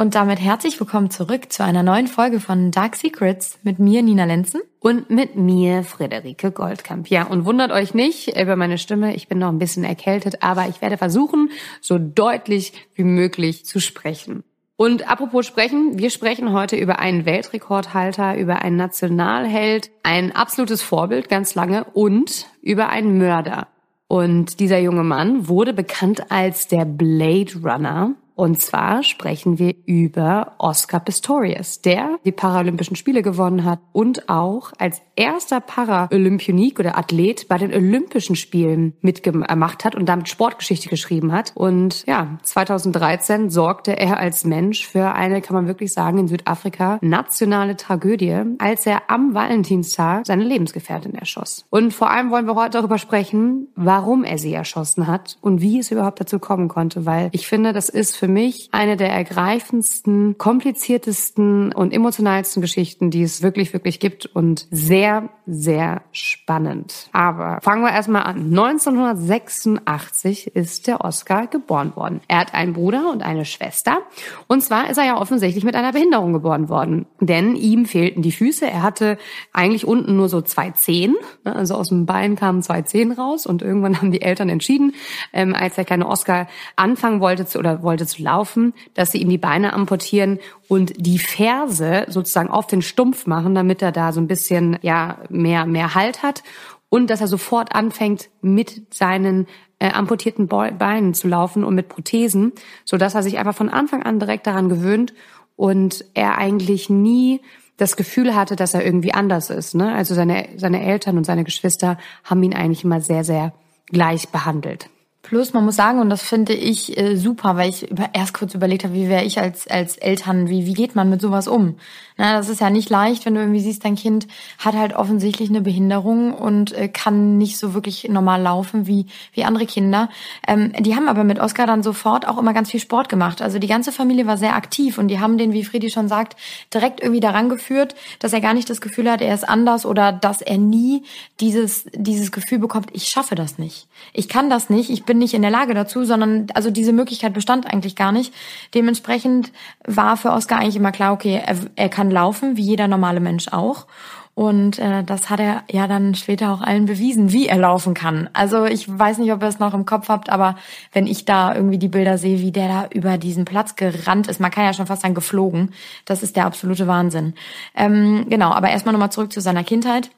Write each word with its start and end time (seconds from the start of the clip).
Und 0.00 0.14
damit 0.14 0.38
herzlich 0.38 0.78
willkommen 0.78 1.10
zurück 1.10 1.50
zu 1.52 1.64
einer 1.64 1.82
neuen 1.82 2.06
Folge 2.06 2.38
von 2.38 2.70
Dark 2.70 2.94
Secrets 2.94 3.58
mit 3.64 3.80
mir, 3.80 4.00
Nina 4.00 4.26
Lenzen. 4.26 4.60
Und 4.78 5.10
mit 5.10 5.34
mir, 5.34 5.82
Friederike 5.82 6.52
Goldkamp. 6.52 7.10
Ja, 7.10 7.24
und 7.24 7.44
wundert 7.44 7.72
euch 7.72 7.94
nicht 7.94 8.40
über 8.40 8.54
meine 8.54 8.78
Stimme. 8.78 9.16
Ich 9.16 9.26
bin 9.26 9.38
noch 9.38 9.48
ein 9.48 9.58
bisschen 9.58 9.82
erkältet, 9.82 10.40
aber 10.40 10.68
ich 10.68 10.80
werde 10.80 10.98
versuchen, 10.98 11.50
so 11.80 11.98
deutlich 11.98 12.74
wie 12.94 13.02
möglich 13.02 13.64
zu 13.64 13.80
sprechen. 13.80 14.44
Und 14.76 15.10
apropos 15.10 15.44
sprechen, 15.44 15.98
wir 15.98 16.10
sprechen 16.10 16.52
heute 16.52 16.76
über 16.76 17.00
einen 17.00 17.26
Weltrekordhalter, 17.26 18.36
über 18.36 18.62
einen 18.62 18.76
Nationalheld, 18.76 19.90
ein 20.04 20.30
absolutes 20.30 20.80
Vorbild 20.80 21.28
ganz 21.28 21.56
lange 21.56 21.82
und 21.82 22.46
über 22.62 22.88
einen 22.90 23.18
Mörder. 23.18 23.66
Und 24.06 24.60
dieser 24.60 24.78
junge 24.78 25.02
Mann 25.02 25.48
wurde 25.48 25.72
bekannt 25.72 26.30
als 26.30 26.68
der 26.68 26.84
Blade 26.84 27.54
Runner. 27.64 28.14
Und 28.38 28.60
zwar 28.62 29.02
sprechen 29.02 29.58
wir 29.58 29.74
über 29.84 30.52
Oscar 30.58 31.00
Pistorius, 31.00 31.82
der 31.82 32.20
die 32.24 32.30
Paralympischen 32.30 32.94
Spiele 32.94 33.20
gewonnen 33.20 33.64
hat 33.64 33.80
und 33.90 34.28
auch 34.28 34.70
als 34.78 35.02
erster 35.16 35.58
Paralympionik 35.58 36.78
oder 36.78 36.96
Athlet 36.96 37.48
bei 37.48 37.58
den 37.58 37.74
Olympischen 37.74 38.36
Spielen 38.36 38.92
mitgemacht 39.00 39.84
hat 39.84 39.96
und 39.96 40.08
damit 40.08 40.28
Sportgeschichte 40.28 40.88
geschrieben 40.88 41.32
hat. 41.32 41.50
Und 41.56 42.06
ja, 42.06 42.38
2013 42.44 43.50
sorgte 43.50 43.98
er 43.98 44.20
als 44.20 44.44
Mensch 44.44 44.86
für 44.86 45.14
eine, 45.14 45.40
kann 45.40 45.56
man 45.56 45.66
wirklich 45.66 45.92
sagen, 45.92 46.18
in 46.18 46.28
Südafrika 46.28 47.00
nationale 47.02 47.76
Tragödie, 47.76 48.44
als 48.60 48.86
er 48.86 49.10
am 49.10 49.34
Valentinstag 49.34 50.24
seine 50.24 50.44
Lebensgefährtin 50.44 51.16
erschoss. 51.16 51.66
Und 51.70 51.92
vor 51.92 52.10
allem 52.10 52.30
wollen 52.30 52.46
wir 52.46 52.54
heute 52.54 52.78
darüber 52.78 52.98
sprechen, 52.98 53.66
warum 53.74 54.22
er 54.22 54.38
sie 54.38 54.54
erschossen 54.54 55.08
hat 55.08 55.38
und 55.40 55.60
wie 55.60 55.80
es 55.80 55.90
überhaupt 55.90 56.20
dazu 56.20 56.38
kommen 56.38 56.68
konnte, 56.68 57.04
weil 57.04 57.30
ich 57.32 57.48
finde, 57.48 57.72
das 57.72 57.88
ist 57.88 58.16
für 58.16 58.27
mich 58.28 58.68
eine 58.72 58.96
der 58.96 59.10
ergreifendsten, 59.10 60.38
kompliziertesten 60.38 61.72
und 61.72 61.92
emotionalsten 61.92 62.62
Geschichten, 62.62 63.10
die 63.10 63.22
es 63.22 63.42
wirklich, 63.42 63.72
wirklich 63.72 64.00
gibt 64.00 64.26
und 64.26 64.66
sehr, 64.70 65.28
sehr 65.46 66.02
spannend. 66.12 67.08
Aber 67.12 67.58
fangen 67.62 67.82
wir 67.82 67.90
erstmal 67.90 68.24
an. 68.24 68.50
1986 68.50 70.54
ist 70.54 70.86
der 70.86 71.04
Oscar 71.04 71.46
geboren 71.46 71.94
worden. 71.96 72.20
Er 72.28 72.38
hat 72.38 72.54
einen 72.54 72.74
Bruder 72.74 73.10
und 73.10 73.22
eine 73.22 73.44
Schwester. 73.44 73.98
Und 74.46 74.62
zwar 74.62 74.90
ist 74.90 74.98
er 74.98 75.06
ja 75.06 75.20
offensichtlich 75.20 75.64
mit 75.64 75.74
einer 75.74 75.92
Behinderung 75.92 76.32
geboren 76.32 76.68
worden. 76.68 77.06
Denn 77.20 77.56
ihm 77.56 77.86
fehlten 77.86 78.22
die 78.22 78.32
Füße. 78.32 78.66
Er 78.66 78.82
hatte 78.82 79.18
eigentlich 79.52 79.86
unten 79.86 80.16
nur 80.16 80.28
so 80.28 80.42
zwei 80.42 80.70
Zehen. 80.70 81.16
Also 81.44 81.74
aus 81.74 81.88
dem 81.88 82.06
Bein 82.06 82.36
kamen 82.36 82.62
zwei 82.62 82.82
Zehen 82.82 83.12
raus. 83.12 83.46
Und 83.46 83.62
irgendwann 83.62 83.98
haben 83.98 84.12
die 84.12 84.22
Eltern 84.22 84.48
entschieden, 84.48 84.94
ähm, 85.32 85.54
als 85.54 85.76
der 85.76 85.84
kleine 85.84 86.06
Oscar 86.06 86.48
anfangen 86.76 87.20
wollte 87.20 87.46
zu, 87.46 87.58
oder 87.58 87.82
wollte 87.82 88.06
zu 88.06 88.17
laufen, 88.18 88.74
dass 88.94 89.12
sie 89.12 89.18
ihm 89.18 89.28
die 89.28 89.38
Beine 89.38 89.72
amputieren 89.72 90.38
und 90.68 90.92
die 90.96 91.18
Ferse 91.18 92.06
sozusagen 92.08 92.50
auf 92.50 92.66
den 92.66 92.82
Stumpf 92.82 93.26
machen, 93.26 93.54
damit 93.54 93.82
er 93.82 93.92
da 93.92 94.12
so 94.12 94.20
ein 94.20 94.28
bisschen 94.28 94.78
ja 94.82 95.18
mehr 95.28 95.66
mehr 95.66 95.94
Halt 95.94 96.22
hat 96.22 96.42
und 96.88 97.10
dass 97.10 97.20
er 97.20 97.28
sofort 97.28 97.74
anfängt 97.74 98.30
mit 98.40 98.94
seinen 98.94 99.46
äh, 99.78 99.90
amputierten 99.90 100.48
Beinen 100.48 101.14
zu 101.14 101.28
laufen 101.28 101.64
und 101.64 101.74
mit 101.74 101.88
Prothesen, 101.88 102.52
so 102.84 102.96
dass 102.96 103.14
er 103.14 103.22
sich 103.22 103.38
einfach 103.38 103.54
von 103.54 103.68
Anfang 103.68 104.02
an 104.02 104.18
direkt 104.18 104.46
daran 104.46 104.68
gewöhnt 104.68 105.14
und 105.56 106.04
er 106.14 106.38
eigentlich 106.38 106.90
nie 106.90 107.40
das 107.76 107.96
Gefühl 107.96 108.34
hatte, 108.34 108.56
dass 108.56 108.74
er 108.74 108.84
irgendwie 108.84 109.14
anders 109.14 109.50
ist. 109.50 109.74
Ne? 109.74 109.92
Also 109.92 110.14
seine 110.14 110.48
seine 110.56 110.84
Eltern 110.84 111.16
und 111.16 111.24
seine 111.24 111.44
Geschwister 111.44 111.98
haben 112.24 112.42
ihn 112.42 112.54
eigentlich 112.54 112.84
immer 112.84 113.00
sehr 113.00 113.24
sehr 113.24 113.52
gleich 113.86 114.28
behandelt. 114.28 114.90
Plus, 115.22 115.52
man 115.52 115.64
muss 115.64 115.76
sagen, 115.76 116.00
und 116.00 116.10
das 116.10 116.22
finde 116.22 116.54
ich 116.54 116.96
äh, 116.96 117.16
super, 117.16 117.56
weil 117.56 117.68
ich 117.68 117.90
über, 117.90 118.10
erst 118.12 118.34
kurz 118.34 118.54
überlegt 118.54 118.84
habe, 118.84 118.94
wie 118.94 119.08
wäre 119.08 119.24
ich 119.24 119.40
als, 119.40 119.66
als 119.66 119.96
Eltern, 119.96 120.48
wie, 120.48 120.64
wie 120.64 120.74
geht 120.74 120.94
man 120.94 121.10
mit 121.10 121.20
sowas 121.20 121.48
um? 121.48 121.76
Na, 122.16 122.36
das 122.36 122.48
ist 122.48 122.60
ja 122.60 122.70
nicht 122.70 122.88
leicht, 122.88 123.26
wenn 123.26 123.34
du 123.34 123.40
irgendwie 123.40 123.60
siehst, 123.60 123.84
dein 123.84 123.96
Kind 123.96 124.26
hat 124.58 124.74
halt 124.74 124.94
offensichtlich 124.94 125.50
eine 125.50 125.60
Behinderung 125.60 126.32
und 126.32 126.72
äh, 126.72 126.88
kann 126.88 127.36
nicht 127.36 127.58
so 127.58 127.74
wirklich 127.74 128.08
normal 128.08 128.40
laufen 128.42 128.86
wie, 128.86 129.06
wie 129.32 129.44
andere 129.44 129.66
Kinder. 129.66 130.08
Ähm, 130.46 130.72
die 130.78 130.94
haben 130.94 131.08
aber 131.08 131.24
mit 131.24 131.40
Oscar 131.40 131.66
dann 131.66 131.82
sofort 131.82 132.26
auch 132.26 132.38
immer 132.38 132.54
ganz 132.54 132.70
viel 132.70 132.80
Sport 132.80 133.08
gemacht. 133.08 133.42
Also 133.42 133.58
die 133.58 133.68
ganze 133.68 133.92
Familie 133.92 134.26
war 134.26 134.36
sehr 134.36 134.54
aktiv 134.54 134.98
und 134.98 135.08
die 135.08 135.20
haben 135.20 135.36
den, 135.36 135.52
wie 135.52 135.64
Friedi 135.64 135.90
schon 135.90 136.08
sagt, 136.08 136.36
direkt 136.72 137.00
irgendwie 137.00 137.20
daran 137.20 137.48
geführt, 137.48 137.94
dass 138.20 138.32
er 138.32 138.40
gar 138.40 138.54
nicht 138.54 138.70
das 138.70 138.80
Gefühl 138.80 139.10
hat, 139.10 139.20
er 139.20 139.34
ist 139.34 139.48
anders 139.48 139.84
oder 139.84 140.12
dass 140.12 140.42
er 140.42 140.58
nie 140.58 141.02
dieses, 141.40 141.84
dieses 141.92 142.32
Gefühl 142.32 142.58
bekommt, 142.58 142.90
ich 142.92 143.08
schaffe 143.08 143.34
das 143.34 143.58
nicht. 143.58 143.88
Ich 144.12 144.28
kann 144.28 144.48
das 144.48 144.70
nicht, 144.70 144.90
ich 144.90 145.04
bin 145.08 145.18
nicht 145.18 145.34
in 145.34 145.42
der 145.42 145.50
Lage 145.50 145.74
dazu, 145.74 146.04
sondern 146.04 146.46
also 146.54 146.70
diese 146.70 146.92
Möglichkeit 146.92 147.32
bestand 147.32 147.66
eigentlich 147.66 147.96
gar 147.96 148.12
nicht. 148.12 148.32
Dementsprechend 148.74 149.50
war 149.84 150.16
für 150.16 150.30
Oscar 150.30 150.58
eigentlich 150.58 150.76
immer 150.76 150.92
klar, 150.92 151.14
okay, 151.14 151.40
er, 151.44 151.56
er 151.74 151.88
kann 151.88 152.10
laufen, 152.10 152.56
wie 152.56 152.62
jeder 152.62 152.86
normale 152.86 153.18
Mensch 153.18 153.48
auch. 153.48 153.86
Und 154.34 154.78
äh, 154.78 155.02
das 155.02 155.30
hat 155.30 155.40
er 155.40 155.64
ja 155.68 155.88
dann 155.88 156.14
später 156.14 156.52
auch 156.52 156.60
allen 156.60 156.84
bewiesen, 156.84 157.32
wie 157.32 157.48
er 157.48 157.56
laufen 157.56 157.94
kann. 157.94 158.30
Also 158.34 158.66
ich 158.66 158.86
weiß 158.86 159.18
nicht, 159.18 159.32
ob 159.32 159.42
ihr 159.42 159.48
es 159.48 159.58
noch 159.58 159.74
im 159.74 159.84
Kopf 159.84 160.08
habt, 160.08 160.30
aber 160.30 160.54
wenn 160.92 161.08
ich 161.08 161.24
da 161.24 161.52
irgendwie 161.52 161.78
die 161.78 161.88
Bilder 161.88 162.18
sehe, 162.18 162.38
wie 162.38 162.52
der 162.52 162.68
da 162.68 162.86
über 162.92 163.18
diesen 163.18 163.44
Platz 163.44 163.74
gerannt 163.74 164.28
ist, 164.28 164.38
man 164.38 164.52
kann 164.52 164.64
ja 164.64 164.74
schon 164.74 164.86
fast 164.86 165.02
sagen 165.02 165.14
geflogen, 165.14 165.72
das 166.04 166.22
ist 166.22 166.36
der 166.36 166.46
absolute 166.46 166.86
Wahnsinn. 166.86 167.34
Ähm, 167.74 168.26
genau, 168.28 168.52
aber 168.52 168.70
erstmal 168.70 168.92
nochmal 168.92 169.10
zurück 169.10 169.32
zu 169.32 169.40
seiner 169.40 169.64
Kindheit. 169.64 170.10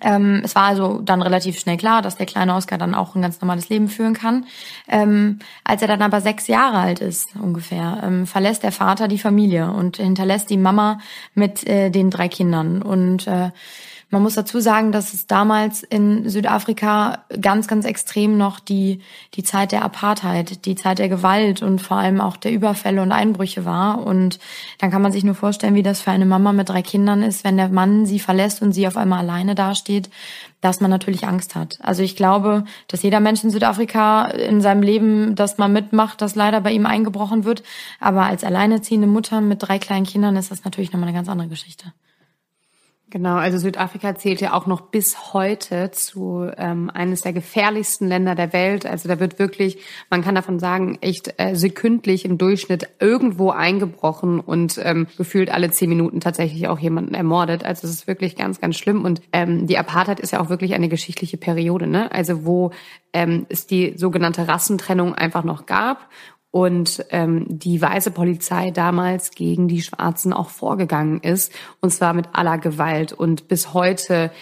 Ähm, 0.00 0.42
es 0.44 0.54
war 0.54 0.64
also 0.64 1.00
dann 1.00 1.22
relativ 1.22 1.58
schnell 1.58 1.76
klar, 1.76 2.02
dass 2.02 2.16
der 2.16 2.26
kleine 2.26 2.54
Oscar 2.54 2.78
dann 2.78 2.94
auch 2.94 3.14
ein 3.14 3.22
ganz 3.22 3.40
normales 3.40 3.68
Leben 3.68 3.88
führen 3.88 4.14
kann. 4.14 4.46
Ähm, 4.88 5.38
als 5.64 5.82
er 5.82 5.88
dann 5.88 6.02
aber 6.02 6.20
sechs 6.20 6.46
Jahre 6.46 6.78
alt 6.78 7.00
ist 7.00 7.36
ungefähr, 7.36 8.00
ähm, 8.02 8.26
verlässt 8.26 8.62
der 8.62 8.72
Vater 8.72 9.08
die 9.08 9.18
Familie 9.18 9.70
und 9.70 9.98
hinterlässt 9.98 10.50
die 10.50 10.56
Mama 10.56 11.00
mit 11.34 11.66
äh, 11.66 11.90
den 11.90 12.10
drei 12.10 12.28
Kindern. 12.28 12.82
Und 12.82 13.26
äh, 13.26 13.50
man 14.10 14.22
muss 14.22 14.34
dazu 14.34 14.58
sagen, 14.58 14.90
dass 14.90 15.12
es 15.12 15.26
damals 15.26 15.82
in 15.82 16.30
Südafrika 16.30 17.24
ganz, 17.40 17.68
ganz 17.68 17.84
extrem 17.84 18.38
noch 18.38 18.58
die, 18.58 19.00
die 19.34 19.42
Zeit 19.42 19.70
der 19.70 19.84
Apartheid, 19.84 20.64
die 20.64 20.76
Zeit 20.76 20.98
der 20.98 21.10
Gewalt 21.10 21.60
und 21.62 21.82
vor 21.82 21.98
allem 21.98 22.22
auch 22.22 22.38
der 22.38 22.52
Überfälle 22.52 23.02
und 23.02 23.12
Einbrüche 23.12 23.66
war. 23.66 24.06
Und 24.06 24.38
dann 24.78 24.90
kann 24.90 25.02
man 25.02 25.12
sich 25.12 25.24
nur 25.24 25.34
vorstellen, 25.34 25.74
wie 25.74 25.82
das 25.82 26.00
für 26.00 26.10
eine 26.10 26.24
Mama 26.24 26.54
mit 26.54 26.70
drei 26.70 26.80
Kindern 26.80 27.22
ist, 27.22 27.44
wenn 27.44 27.58
der 27.58 27.68
Mann 27.68 28.06
sie 28.06 28.18
verlässt 28.18 28.62
und 28.62 28.72
sie 28.72 28.86
auf 28.86 28.96
einmal 28.96 29.18
alleine 29.18 29.54
dasteht, 29.54 30.08
dass 30.62 30.80
man 30.80 30.90
natürlich 30.90 31.26
Angst 31.26 31.54
hat. 31.54 31.78
Also 31.82 32.02
ich 32.02 32.16
glaube, 32.16 32.64
dass 32.88 33.02
jeder 33.02 33.20
Mensch 33.20 33.44
in 33.44 33.50
Südafrika 33.50 34.24
in 34.26 34.62
seinem 34.62 34.82
Leben 34.82 35.34
das 35.34 35.58
mal 35.58 35.68
mitmacht, 35.68 36.22
dass 36.22 36.34
leider 36.34 36.62
bei 36.62 36.72
ihm 36.72 36.86
eingebrochen 36.86 37.44
wird. 37.44 37.62
Aber 38.00 38.22
als 38.22 38.42
alleinerziehende 38.42 39.06
Mutter 39.06 39.42
mit 39.42 39.62
drei 39.62 39.78
kleinen 39.78 40.06
Kindern 40.06 40.36
ist 40.36 40.50
das 40.50 40.64
natürlich 40.64 40.92
nochmal 40.92 41.08
eine 41.08 41.16
ganz 41.16 41.28
andere 41.28 41.48
Geschichte. 41.48 41.92
Genau, 43.10 43.36
also 43.36 43.56
Südafrika 43.56 44.16
zählt 44.16 44.42
ja 44.42 44.52
auch 44.52 44.66
noch 44.66 44.82
bis 44.82 45.32
heute 45.32 45.90
zu 45.92 46.46
ähm, 46.58 46.90
eines 46.92 47.22
der 47.22 47.32
gefährlichsten 47.32 48.06
Länder 48.06 48.34
der 48.34 48.52
Welt. 48.52 48.84
Also 48.84 49.08
da 49.08 49.18
wird 49.18 49.38
wirklich, 49.38 49.78
man 50.10 50.22
kann 50.22 50.34
davon 50.34 50.58
sagen, 50.58 50.98
echt 51.00 51.32
äh, 51.38 51.54
sekündlich 51.54 52.26
im 52.26 52.36
Durchschnitt 52.36 52.86
irgendwo 53.00 53.48
eingebrochen 53.48 54.40
und 54.40 54.78
ähm, 54.82 55.06
gefühlt 55.16 55.50
alle 55.50 55.70
zehn 55.70 55.88
Minuten 55.88 56.20
tatsächlich 56.20 56.68
auch 56.68 56.78
jemanden 56.78 57.14
ermordet. 57.14 57.64
Also 57.64 57.86
es 57.86 57.94
ist 57.94 58.06
wirklich 58.06 58.36
ganz, 58.36 58.60
ganz 58.60 58.76
schlimm. 58.76 59.06
Und 59.06 59.22
ähm, 59.32 59.66
die 59.66 59.78
Apartheid 59.78 60.20
ist 60.20 60.32
ja 60.32 60.40
auch 60.40 60.50
wirklich 60.50 60.74
eine 60.74 60.90
geschichtliche 60.90 61.38
Periode, 61.38 61.86
ne? 61.86 62.12
Also 62.12 62.44
wo 62.44 62.72
ähm, 63.14 63.46
es 63.48 63.66
die 63.66 63.94
sogenannte 63.96 64.48
Rassentrennung 64.48 65.14
einfach 65.14 65.44
noch 65.44 65.64
gab 65.64 66.10
und 66.50 67.04
ähm, 67.10 67.46
die 67.48 67.80
weiße 67.80 68.10
Polizei 68.10 68.70
damals 68.70 69.30
gegen 69.32 69.68
die 69.68 69.82
Schwarzen 69.82 70.32
auch 70.32 70.48
vorgegangen 70.48 71.20
ist, 71.20 71.52
und 71.80 71.90
zwar 71.90 72.14
mit 72.14 72.28
aller 72.32 72.58
Gewalt. 72.58 73.12
Und 73.12 73.48
bis 73.48 73.74
heute 73.74 74.32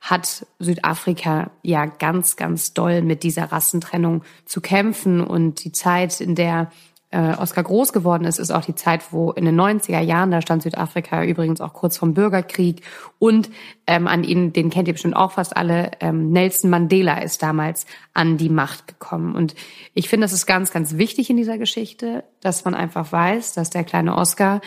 hat 0.00 0.46
Südafrika 0.60 1.50
ja 1.62 1.86
ganz, 1.86 2.36
ganz 2.36 2.72
doll 2.72 3.02
mit 3.02 3.24
dieser 3.24 3.50
Rassentrennung 3.50 4.22
zu 4.44 4.60
kämpfen. 4.60 5.20
Und 5.20 5.64
die 5.64 5.72
Zeit, 5.72 6.20
in 6.20 6.36
der 6.36 6.70
äh, 7.10 7.34
Oscar 7.36 7.62
groß 7.62 7.92
geworden 7.92 8.24
ist, 8.24 8.38
ist 8.38 8.50
auch 8.50 8.64
die 8.64 8.74
Zeit, 8.74 9.12
wo 9.12 9.30
in 9.30 9.44
den 9.44 9.58
90er 9.58 10.00
Jahren, 10.00 10.30
da 10.30 10.42
stand 10.42 10.62
Südafrika 10.62 11.22
übrigens 11.24 11.60
auch 11.60 11.72
kurz 11.72 11.96
vom 11.96 12.14
Bürgerkrieg 12.14 12.82
und 13.18 13.48
ähm, 13.86 14.08
an 14.08 14.24
ihn, 14.24 14.52
den 14.52 14.70
kennt 14.70 14.88
ihr 14.88 14.94
bestimmt 14.94 15.14
auch 15.14 15.32
fast 15.32 15.56
alle, 15.56 15.92
ähm, 16.00 16.30
Nelson 16.32 16.68
Mandela 16.68 17.18
ist 17.18 17.42
damals 17.42 17.86
an 18.12 18.38
die 18.38 18.48
Macht 18.48 18.88
gekommen. 18.88 19.36
Und 19.36 19.54
ich 19.94 20.08
finde, 20.08 20.24
das 20.24 20.32
ist 20.32 20.46
ganz, 20.46 20.72
ganz 20.72 20.96
wichtig 20.96 21.30
in 21.30 21.36
dieser 21.36 21.58
Geschichte, 21.58 22.24
dass 22.40 22.64
man 22.64 22.74
einfach 22.74 23.12
weiß, 23.12 23.52
dass 23.52 23.70
der 23.70 23.84
kleine 23.84 24.16
Oscar 24.16 24.60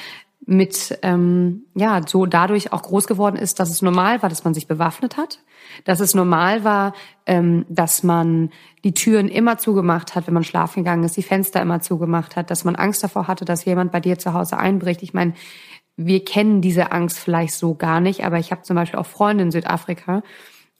mit 0.50 0.98
ähm, 1.04 1.66
ja 1.76 2.02
so 2.08 2.26
dadurch 2.26 2.74
auch 2.74 2.82
groß 2.82 3.06
geworden 3.06 3.36
ist, 3.36 3.60
dass 3.60 3.70
es 3.70 3.84
normal 3.84 4.24
war, 4.24 4.30
dass 4.30 4.44
man 4.44 4.56
sich 4.56 4.68
bewaffnet 4.68 5.16
hat, 5.16 5.40
dass 5.86 6.00
es 6.00 6.16
normal 6.16 6.64
war, 6.64 6.94
ähm, 7.28 7.68
dass 7.70 8.02
man 8.02 8.50
die 8.84 8.96
Türen 8.96 9.28
immer 9.28 9.60
zugemacht 9.60 10.16
hat, 10.16 10.26
wenn 10.26 10.34
man 10.34 10.44
schlafen 10.44 10.84
gegangen 10.84 11.04
ist, 11.04 11.16
die 11.16 11.24
Fenster 11.24 11.62
immer 11.62 11.82
zugemacht 11.82 12.36
hat, 12.36 12.50
dass 12.50 12.64
man 12.64 12.76
Angst 12.76 13.04
davor 13.04 13.28
hatte, 13.28 13.46
dass 13.46 13.66
jemand 13.66 13.92
bei 13.92 14.00
dir 14.00 14.18
zu 14.18 14.34
Hause 14.34 14.58
einbricht. 14.58 15.04
Ich 15.04 15.14
meine, 15.14 15.34
wir 15.98 16.26
kennen 16.26 16.62
diese 16.62 16.92
Angst 16.92 17.20
vielleicht 17.20 17.54
so 17.54 17.76
gar 17.76 18.00
nicht, 18.00 18.26
aber 18.26 18.40
ich 18.40 18.52
habe 18.52 18.64
zum 18.64 18.76
Beispiel 18.76 19.00
auch 19.00 19.06
Freunde 19.06 19.44
in 19.44 19.52
Südafrika 19.52 20.24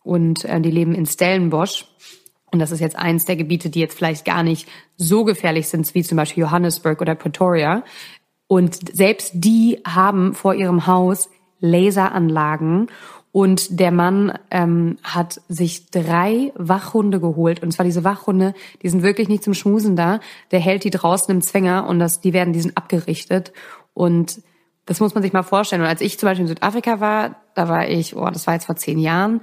und 0.02 0.46
äh, 0.46 0.60
die 0.62 0.72
leben 0.72 0.96
in 0.96 1.06
Stellenbosch. 1.06 1.86
Und 2.52 2.58
das 2.58 2.72
ist 2.72 2.80
jetzt 2.80 2.96
eins 2.96 3.26
der 3.26 3.36
Gebiete, 3.36 3.70
die 3.70 3.80
jetzt 3.80 3.96
vielleicht 3.96 4.26
gar 4.26 4.42
nicht 4.42 4.68
so 4.98 5.24
gefährlich 5.24 5.68
sind, 5.68 5.94
wie 5.94 6.02
zum 6.02 6.16
Beispiel 6.16 6.42
Johannesburg 6.42 7.00
oder 7.02 7.14
Pretoria. 7.14 7.84
Und 8.50 8.96
selbst 8.96 9.32
die 9.36 9.80
haben 9.86 10.34
vor 10.34 10.56
ihrem 10.56 10.88
Haus 10.88 11.30
Laseranlagen 11.60 12.88
und 13.32 13.80
der 13.80 13.92
Mann 13.92 14.34
ähm, 14.50 14.98
hat 15.04 15.40
sich 15.48 15.92
drei 15.92 16.52
Wachhunde 16.56 17.20
geholt. 17.20 17.62
Und 17.62 17.72
zwar 17.72 17.86
diese 17.86 18.04
Wachhunde, 18.04 18.56
die 18.82 18.90
sind 18.90 19.04
wirklich 19.04 19.30
nicht 19.30 19.44
zum 19.44 19.54
Schmusen 19.54 19.96
da. 19.96 20.20
Der 20.50 20.60
hält 20.60 20.84
die 20.84 20.90
draußen 20.90 21.32
im 21.32 21.42
Zwänger 21.42 21.86
und 21.88 22.00
das, 22.00 22.22
die 22.22 22.34
werden, 22.34 22.52
die 22.52 22.62
sind 22.62 22.76
abgerichtet. 22.76 23.54
Und 23.94 24.42
das 24.88 25.00
muss 25.00 25.14
man 25.14 25.22
sich 25.22 25.32
mal 25.32 25.44
vorstellen. 25.44 25.84
Und 25.84 25.88
als 25.88 26.02
ich 26.02 26.18
zum 26.18 26.28
Beispiel 26.28 26.46
in 26.46 26.48
Südafrika 26.48 27.00
war, 27.00 27.36
da 27.54 27.70
war 27.70 27.88
ich, 27.88 28.16
oh, 28.16 28.30
das 28.32 28.48
war 28.48 28.56
jetzt 28.56 28.66
vor 28.66 28.78
zehn 28.78 28.98
Jahren, 28.98 29.42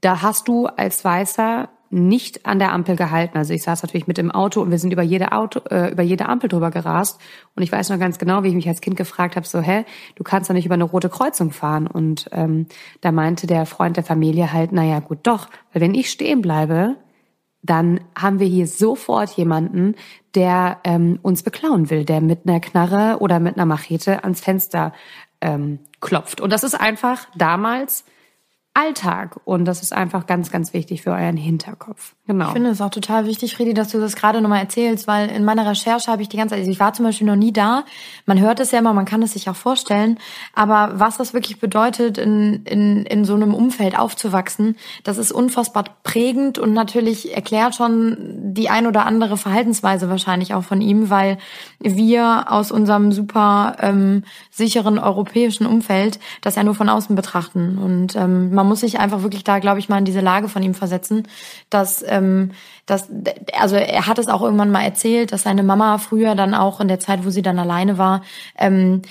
da 0.00 0.22
hast 0.22 0.48
du 0.48 0.64
als 0.64 1.04
Weißer 1.04 1.68
nicht 1.90 2.46
an 2.46 2.58
der 2.58 2.72
Ampel 2.72 2.96
gehalten. 2.96 3.38
Also 3.38 3.54
ich 3.54 3.62
saß 3.62 3.82
natürlich 3.82 4.06
mit 4.06 4.18
im 4.18 4.30
Auto 4.30 4.60
und 4.60 4.70
wir 4.70 4.78
sind 4.78 4.92
über 4.92 5.02
jede 5.02 5.32
Auto, 5.32 5.60
äh, 5.70 5.92
über 5.92 6.02
jede 6.02 6.28
Ampel 6.28 6.48
drüber 6.48 6.70
gerast. 6.70 7.20
Und 7.54 7.62
ich 7.62 7.72
weiß 7.72 7.88
noch 7.90 7.98
ganz 7.98 8.18
genau, 8.18 8.42
wie 8.42 8.48
ich 8.48 8.54
mich 8.54 8.68
als 8.68 8.80
Kind 8.80 8.96
gefragt 8.96 9.36
habe: 9.36 9.46
so, 9.46 9.60
hä, 9.60 9.84
du 10.16 10.24
kannst 10.24 10.50
doch 10.50 10.54
nicht 10.54 10.66
über 10.66 10.74
eine 10.74 10.84
rote 10.84 11.08
Kreuzung 11.08 11.50
fahren. 11.50 11.86
Und 11.86 12.28
ähm, 12.32 12.66
da 13.00 13.12
meinte 13.12 13.46
der 13.46 13.66
Freund 13.66 13.96
der 13.96 14.04
Familie 14.04 14.52
halt, 14.52 14.72
naja, 14.72 15.00
gut, 15.00 15.20
doch, 15.22 15.48
weil 15.72 15.82
wenn 15.82 15.94
ich 15.94 16.10
stehen 16.10 16.42
bleibe, 16.42 16.96
dann 17.62 18.00
haben 18.16 18.38
wir 18.38 18.46
hier 18.46 18.66
sofort 18.66 19.30
jemanden, 19.30 19.94
der 20.34 20.78
ähm, 20.84 21.18
uns 21.22 21.42
beklauen 21.42 21.90
will, 21.90 22.04
der 22.04 22.20
mit 22.20 22.40
einer 22.46 22.60
Knarre 22.60 23.18
oder 23.20 23.40
mit 23.40 23.56
einer 23.56 23.66
Machete 23.66 24.22
ans 24.22 24.40
Fenster 24.40 24.92
ähm, 25.40 25.80
klopft. 26.00 26.40
Und 26.40 26.52
das 26.52 26.62
ist 26.62 26.74
einfach 26.74 27.26
damals 27.36 28.04
Alltag. 28.78 29.40
Und 29.44 29.64
das 29.64 29.82
ist 29.82 29.92
einfach 29.92 30.26
ganz, 30.26 30.52
ganz 30.52 30.72
wichtig 30.72 31.02
für 31.02 31.10
euren 31.10 31.36
Hinterkopf. 31.36 32.14
Genau. 32.28 32.46
Ich 32.46 32.52
finde 32.52 32.70
es 32.70 32.80
auch 32.80 32.90
total 32.90 33.26
wichtig, 33.26 33.56
Friedi, 33.56 33.74
dass 33.74 33.88
du 33.88 33.98
das 33.98 34.14
gerade 34.14 34.40
nochmal 34.40 34.60
erzählst, 34.60 35.08
weil 35.08 35.30
in 35.30 35.44
meiner 35.44 35.68
Recherche 35.68 36.12
habe 36.12 36.22
ich 36.22 36.28
die 36.28 36.36
ganze 36.36 36.52
Zeit, 36.52 36.60
also 36.60 36.70
ich 36.70 36.78
war 36.78 36.92
zum 36.92 37.04
Beispiel 37.04 37.26
noch 37.26 37.34
nie 37.34 37.52
da. 37.52 37.84
Man 38.24 38.38
hört 38.38 38.60
es 38.60 38.70
ja 38.70 38.78
immer, 38.78 38.92
man 38.92 39.04
kann 39.04 39.20
es 39.22 39.32
sich 39.32 39.50
auch 39.50 39.56
vorstellen. 39.56 40.18
Aber 40.54 40.92
was 40.94 41.16
das 41.16 41.34
wirklich 41.34 41.58
bedeutet, 41.58 42.18
in, 42.18 42.62
in, 42.66 43.04
in 43.04 43.24
so 43.24 43.34
einem 43.34 43.52
Umfeld 43.52 43.98
aufzuwachsen, 43.98 44.76
das 45.02 45.18
ist 45.18 45.32
unfassbar 45.32 45.84
prägend 46.04 46.58
und 46.58 46.72
natürlich 46.72 47.34
erklärt 47.34 47.74
schon 47.74 48.16
die 48.54 48.70
ein 48.70 48.86
oder 48.86 49.06
andere 49.06 49.36
Verhaltensweise 49.36 50.08
wahrscheinlich 50.08 50.54
auch 50.54 50.62
von 50.62 50.80
ihm, 50.80 51.10
weil 51.10 51.38
wir 51.80 52.52
aus 52.52 52.70
unserem 52.70 53.10
super 53.10 53.76
ähm, 53.80 54.22
sicheren 54.52 55.00
europäischen 55.00 55.66
Umfeld 55.66 56.20
das 56.42 56.54
ja 56.54 56.62
nur 56.62 56.76
von 56.76 56.88
außen 56.88 57.16
betrachten. 57.16 57.78
Und 57.78 58.14
ähm, 58.14 58.54
man 58.54 58.67
muss 58.68 58.80
sich 58.80 58.98
einfach 58.98 59.22
wirklich 59.22 59.44
da, 59.44 59.58
glaube 59.58 59.78
ich, 59.78 59.88
mal 59.88 59.98
in 59.98 60.04
diese 60.04 60.20
Lage 60.20 60.48
von 60.48 60.62
ihm 60.62 60.74
versetzen, 60.74 61.26
dass 61.70 62.04
ähm, 62.06 62.52
dass, 62.88 63.06
also 63.52 63.76
er 63.76 64.06
hat 64.06 64.18
es 64.18 64.28
auch 64.28 64.40
irgendwann 64.40 64.70
mal 64.70 64.82
erzählt, 64.82 65.32
dass 65.32 65.42
seine 65.42 65.62
Mama 65.62 65.98
früher 65.98 66.34
dann 66.34 66.54
auch 66.54 66.80
in 66.80 66.88
der 66.88 66.98
Zeit, 66.98 67.24
wo 67.24 67.28
sie 67.28 67.42
dann 67.42 67.58
alleine 67.58 67.98
war, 67.98 68.22
ähm, 68.56 69.02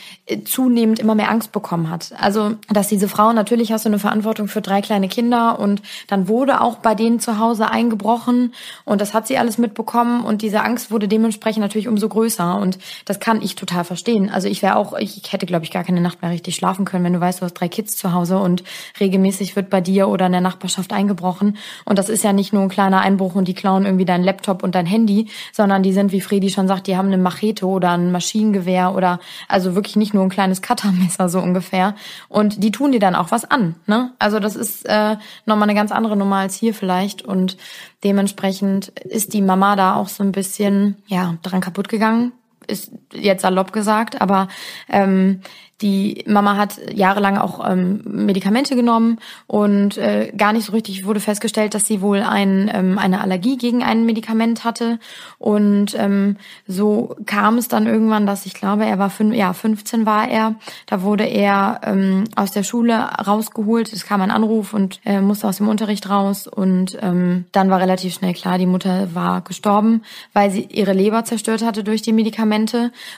zunehmend 0.45 0.97
immer 0.97 1.13
mehr 1.13 1.29
Angst 1.29 1.51
bekommen 1.51 1.91
hat. 1.91 2.11
Also, 2.19 2.55
dass 2.69 2.87
diese 2.87 3.07
Frau 3.07 3.33
natürlich 3.33 3.71
hast 3.71 3.85
du 3.85 3.89
eine 3.89 3.99
Verantwortung 3.99 4.47
für 4.47 4.61
drei 4.61 4.81
kleine 4.81 5.07
Kinder 5.07 5.59
und 5.59 5.83
dann 6.07 6.27
wurde 6.27 6.59
auch 6.61 6.77
bei 6.77 6.95
denen 6.95 7.19
zu 7.19 7.37
Hause 7.37 7.69
eingebrochen 7.69 8.55
und 8.83 8.99
das 8.99 9.13
hat 9.13 9.27
sie 9.27 9.37
alles 9.37 9.59
mitbekommen 9.59 10.25
und 10.25 10.41
diese 10.41 10.63
Angst 10.63 10.89
wurde 10.89 11.07
dementsprechend 11.07 11.61
natürlich 11.61 11.87
umso 11.87 12.09
größer 12.09 12.59
und 12.59 12.79
das 13.05 13.19
kann 13.19 13.43
ich 13.43 13.53
total 13.53 13.83
verstehen. 13.83 14.31
Also 14.31 14.47
ich 14.47 14.63
wäre 14.63 14.75
auch, 14.75 14.97
ich 14.97 15.21
hätte 15.31 15.45
glaube 15.45 15.65
ich 15.65 15.71
gar 15.71 15.83
keine 15.83 16.01
Nacht 16.01 16.23
mehr 16.23 16.31
richtig 16.31 16.55
schlafen 16.55 16.83
können, 16.83 17.05
wenn 17.05 17.13
du 17.13 17.21
weißt, 17.21 17.41
du 17.41 17.45
hast 17.45 17.53
drei 17.53 17.67
Kids 17.67 17.95
zu 17.95 18.11
Hause 18.11 18.39
und 18.39 18.63
regelmäßig 18.99 19.55
wird 19.55 19.69
bei 19.69 19.81
dir 19.81 20.07
oder 20.07 20.25
in 20.25 20.31
der 20.31 20.41
Nachbarschaft 20.41 20.93
eingebrochen 20.93 21.57
und 21.85 21.99
das 21.99 22.09
ist 22.09 22.23
ja 22.23 22.33
nicht 22.33 22.53
nur 22.53 22.63
ein 22.63 22.69
kleiner 22.69 23.01
Einbruch 23.01 23.35
und 23.35 23.47
die 23.47 23.53
klauen 23.67 23.83
irgendwie 23.83 24.05
deinen 24.05 24.23
Laptop 24.23 24.63
und 24.63 24.75
dein 24.75 24.85
Handy, 24.85 25.27
sondern 25.51 25.83
die 25.83 25.91
sind, 25.91 26.13
wie 26.13 26.21
Fredi 26.21 26.49
schon 26.49 26.69
sagt, 26.69 26.87
die 26.87 26.95
haben 26.95 27.07
eine 27.07 27.17
Machete 27.17 27.65
oder 27.65 27.91
ein 27.91 28.13
Maschinengewehr 28.13 28.95
oder 28.95 29.19
also 29.49 29.75
wirklich 29.75 29.97
nicht 29.97 30.13
nur 30.13 30.23
ein 30.23 30.29
kleines 30.29 30.61
Cuttermesser 30.61 31.27
so 31.27 31.41
ungefähr. 31.41 31.93
Und 32.29 32.63
die 32.63 32.71
tun 32.71 32.93
dir 32.93 33.01
dann 33.01 33.13
auch 33.13 33.29
was 33.31 33.43
an. 33.43 33.75
Ne? 33.85 34.13
Also 34.19 34.39
das 34.39 34.55
ist 34.55 34.85
äh, 34.87 35.17
nochmal 35.45 35.63
eine 35.63 35.75
ganz 35.75 35.91
andere 35.91 36.15
Nummer 36.15 36.37
als 36.37 36.55
hier 36.55 36.73
vielleicht. 36.73 37.23
Und 37.23 37.57
dementsprechend 38.05 38.87
ist 39.03 39.33
die 39.33 39.41
Mama 39.41 39.75
da 39.75 39.95
auch 39.95 40.07
so 40.07 40.23
ein 40.23 40.31
bisschen 40.31 40.95
ja 41.07 41.35
dran 41.41 41.59
kaputt 41.59 41.89
gegangen. 41.89 42.31
Ist 42.67 42.91
jetzt 43.13 43.41
salopp 43.41 43.71
gesagt, 43.71 44.21
aber 44.21 44.47
ähm, 44.89 45.41
die 45.81 46.23
Mama 46.25 46.57
hat 46.57 46.79
jahrelang 46.91 47.37
auch 47.37 47.63
ähm, 47.69 48.01
Medikamente 48.03 48.75
genommen 48.75 49.19
und 49.45 49.97
äh, 49.97 50.31
gar 50.35 50.51
nicht 50.51 50.65
so 50.65 50.71
richtig 50.71 51.05
wurde 51.05 51.19
festgestellt, 51.19 51.75
dass 51.75 51.85
sie 51.85 52.01
wohl 52.01 52.21
ein, 52.21 52.71
ähm, 52.73 52.97
eine 52.97 53.21
Allergie 53.21 53.57
gegen 53.57 53.83
ein 53.83 54.03
Medikament 54.03 54.63
hatte. 54.63 54.97
Und 55.37 55.93
ähm, 55.95 56.37
so 56.65 57.15
kam 57.27 57.59
es 57.59 57.67
dann 57.67 57.85
irgendwann, 57.85 58.25
dass 58.25 58.47
ich 58.47 58.55
glaube, 58.55 58.85
er 58.85 58.97
war 58.97 59.11
fünf, 59.11 59.35
ja 59.35 59.53
15 59.53 60.07
war 60.07 60.27
er. 60.27 60.55
Da 60.87 61.03
wurde 61.03 61.25
er 61.25 61.81
ähm, 61.83 62.23
aus 62.35 62.51
der 62.51 62.63
Schule 62.63 62.97
rausgeholt. 62.97 63.93
Es 63.93 64.03
kam 64.03 64.21
ein 64.21 64.31
Anruf 64.31 64.73
und 64.73 64.99
er 65.03 65.21
musste 65.21 65.47
aus 65.47 65.57
dem 65.57 65.67
Unterricht 65.67 66.09
raus. 66.09 66.47
Und 66.47 66.97
ähm, 67.03 67.45
dann 67.51 67.69
war 67.69 67.79
relativ 67.79 68.15
schnell 68.15 68.33
klar, 68.33 68.57
die 68.57 68.65
Mutter 68.65 69.13
war 69.13 69.41
gestorben, 69.41 70.01
weil 70.33 70.49
sie 70.49 70.67
ihre 70.71 70.93
Leber 70.93 71.23
zerstört 71.23 71.63
hatte 71.63 71.83
durch 71.83 72.01
die 72.01 72.13
Medikamente 72.13 72.56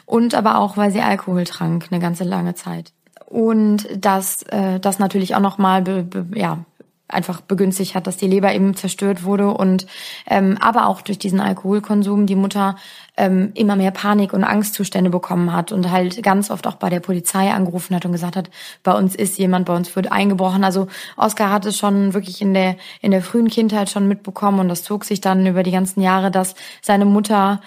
und 0.05 0.33
aber 0.33 0.57
auch, 0.57 0.77
weil 0.77 0.91
sie 0.91 1.01
Alkohol 1.01 1.43
trank 1.43 1.87
eine 1.91 2.01
ganze 2.01 2.23
lange 2.23 2.39
lange 2.39 2.55
Zeit. 2.55 2.93
Und 3.25 3.87
dass 3.95 4.43
äh, 4.43 4.79
das 4.79 4.97
natürlich 4.97 5.35
auch 5.35 5.39
nochmal 5.39 5.81
be, 5.83 6.03
be, 6.03 6.25
ja, 6.35 6.59
einfach 7.07 7.41
begünstigt 7.41 7.95
hat, 7.95 8.05
dass 8.05 8.17
die 8.17 8.27
Leber 8.27 8.53
eben 8.53 8.75
zerstört 8.75 9.23
wurde 9.23 9.49
und 9.49 9.87
ähm, 10.27 10.59
aber 10.61 10.85
auch 10.85 11.01
durch 11.01 11.17
diesen 11.17 11.39
Alkoholkonsum 11.39 12.27
die 12.27 12.35
Mutter 12.35 12.75
ähm, 13.17 13.51
immer 13.55 13.75
mehr 13.75 13.89
Panik 13.89 14.31
und 14.31 14.43
Angstzustände 14.43 15.09
bekommen 15.09 15.51
hat 15.51 15.71
und 15.71 15.89
halt 15.89 16.21
ganz 16.21 16.51
oft 16.51 16.67
auch 16.67 16.75
bei 16.75 16.89
der 16.89 16.99
Polizei 16.99 17.51
angerufen 17.51 17.95
hat 17.95 18.05
und 18.05 18.11
gesagt 18.11 18.35
hat, 18.35 18.51
bei 18.83 18.95
uns 18.95 19.15
ist 19.15 19.39
jemand, 19.39 19.65
bei 19.65 19.75
uns 19.75 19.95
wird 19.95 20.11
eingebrochen. 20.11 20.63
Also 20.63 20.87
Oskar 21.17 21.49
hat 21.49 21.65
es 21.65 21.79
schon 21.79 22.13
wirklich 22.13 22.41
in 22.43 22.53
der 22.53 22.75
in 23.01 23.09
der 23.09 23.23
frühen 23.23 23.49
Kindheit 23.49 23.89
schon 23.89 24.07
mitbekommen 24.07 24.59
und 24.59 24.69
das 24.69 24.83
zog 24.83 25.03
sich 25.03 25.19
dann 25.19 25.47
über 25.47 25.63
die 25.63 25.71
ganzen 25.71 26.01
Jahre, 26.01 26.29
dass 26.29 26.53
seine 26.83 27.05
Mutter 27.05 27.59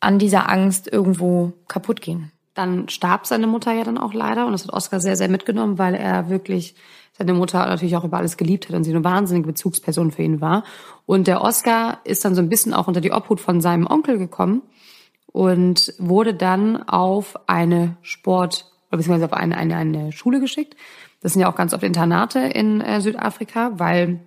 an 0.00 0.18
dieser 0.18 0.48
Angst 0.50 0.90
irgendwo 0.90 1.52
kaputt 1.68 2.00
ging. 2.00 2.30
Dann 2.54 2.88
starb 2.88 3.26
seine 3.26 3.46
Mutter 3.46 3.72
ja 3.72 3.84
dann 3.84 3.98
auch 3.98 4.12
leider 4.12 4.46
und 4.46 4.52
das 4.52 4.64
hat 4.64 4.72
Oskar 4.72 5.00
sehr, 5.00 5.16
sehr 5.16 5.28
mitgenommen, 5.28 5.78
weil 5.78 5.94
er 5.94 6.28
wirklich 6.28 6.74
seine 7.16 7.34
Mutter 7.34 7.66
natürlich 7.66 7.96
auch 7.96 8.04
über 8.04 8.16
alles 8.16 8.36
geliebt 8.36 8.68
hat 8.68 8.76
und 8.76 8.84
sie 8.84 8.90
eine 8.90 9.04
wahnsinnige 9.04 9.46
Bezugsperson 9.46 10.10
für 10.10 10.22
ihn 10.22 10.40
war. 10.40 10.64
Und 11.06 11.26
der 11.26 11.42
Oskar 11.42 12.00
ist 12.04 12.24
dann 12.24 12.34
so 12.34 12.40
ein 12.40 12.48
bisschen 12.48 12.72
auch 12.72 12.88
unter 12.88 13.00
die 13.00 13.12
Obhut 13.12 13.40
von 13.40 13.60
seinem 13.60 13.86
Onkel 13.86 14.18
gekommen 14.18 14.62
und 15.26 15.94
wurde 15.98 16.34
dann 16.34 16.82
auf 16.82 17.38
eine 17.46 17.96
Sport- 18.02 18.66
oder 18.88 18.98
beziehungsweise 18.98 19.26
auf 19.26 19.32
eine, 19.32 19.56
eine, 19.56 19.76
eine 19.76 20.12
Schule 20.12 20.40
geschickt. 20.40 20.76
Das 21.20 21.34
sind 21.34 21.42
ja 21.42 21.50
auch 21.50 21.56
ganz 21.56 21.74
oft 21.74 21.84
Internate 21.84 22.40
in 22.40 22.80
äh, 22.80 23.00
Südafrika, 23.00 23.72
weil 23.74 24.20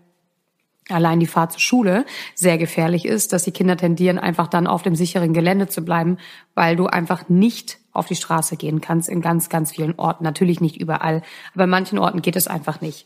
allein 0.89 1.19
die 1.19 1.27
Fahrt 1.27 1.53
zur 1.53 1.61
Schule 1.61 2.05
sehr 2.35 2.57
gefährlich 2.57 3.05
ist, 3.05 3.33
dass 3.33 3.43
die 3.43 3.51
Kinder 3.51 3.77
tendieren, 3.77 4.19
einfach 4.19 4.47
dann 4.47 4.67
auf 4.67 4.83
dem 4.83 4.95
sicheren 4.95 5.33
Gelände 5.33 5.67
zu 5.67 5.83
bleiben, 5.83 6.17
weil 6.55 6.75
du 6.75 6.87
einfach 6.87 7.29
nicht 7.29 7.79
auf 7.91 8.07
die 8.07 8.15
Straße 8.15 8.57
gehen 8.57 8.81
kannst 8.81 9.07
in 9.07 9.21
ganz, 9.21 9.49
ganz 9.49 9.71
vielen 9.71 9.97
Orten. 9.97 10.23
Natürlich 10.23 10.61
nicht 10.61 10.77
überall, 10.77 11.21
aber 11.53 11.65
in 11.65 11.69
manchen 11.69 11.99
Orten 11.99 12.21
geht 12.21 12.35
es 12.35 12.47
einfach 12.47 12.81
nicht. 12.81 13.05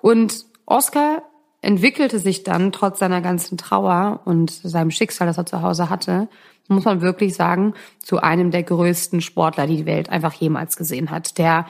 Und 0.00 0.46
Oscar 0.66 1.22
entwickelte 1.60 2.18
sich 2.18 2.42
dann 2.42 2.72
trotz 2.72 2.98
seiner 2.98 3.20
ganzen 3.20 3.58
Trauer 3.58 4.20
und 4.24 4.50
seinem 4.50 4.90
Schicksal, 4.90 5.26
das 5.26 5.38
er 5.38 5.46
zu 5.46 5.62
Hause 5.62 5.90
hatte, 5.90 6.28
muss 6.68 6.84
man 6.84 7.02
wirklich 7.02 7.34
sagen, 7.34 7.74
zu 8.02 8.20
einem 8.20 8.50
der 8.50 8.62
größten 8.62 9.20
Sportler, 9.20 9.66
die 9.66 9.76
die 9.76 9.86
Welt 9.86 10.08
einfach 10.08 10.32
jemals 10.32 10.76
gesehen 10.76 11.10
hat. 11.10 11.38
Der 11.38 11.66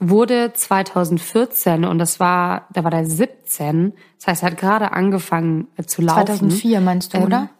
wurde 0.00 0.52
2014 0.52 1.84
und 1.84 1.98
das 1.98 2.18
war, 2.18 2.68
da 2.72 2.82
war 2.84 2.90
der 2.90 3.06
17. 3.06 3.92
Das 4.18 4.26
heißt, 4.26 4.42
er 4.42 4.50
hat 4.50 4.58
gerade 4.58 4.92
angefangen 4.92 5.68
äh, 5.76 5.84
zu 5.84 6.02
laufen. 6.02 6.26
2004 6.26 6.80
meinst 6.80 7.14
du, 7.14 7.18
ähm, 7.18 7.24
oder? 7.24 7.50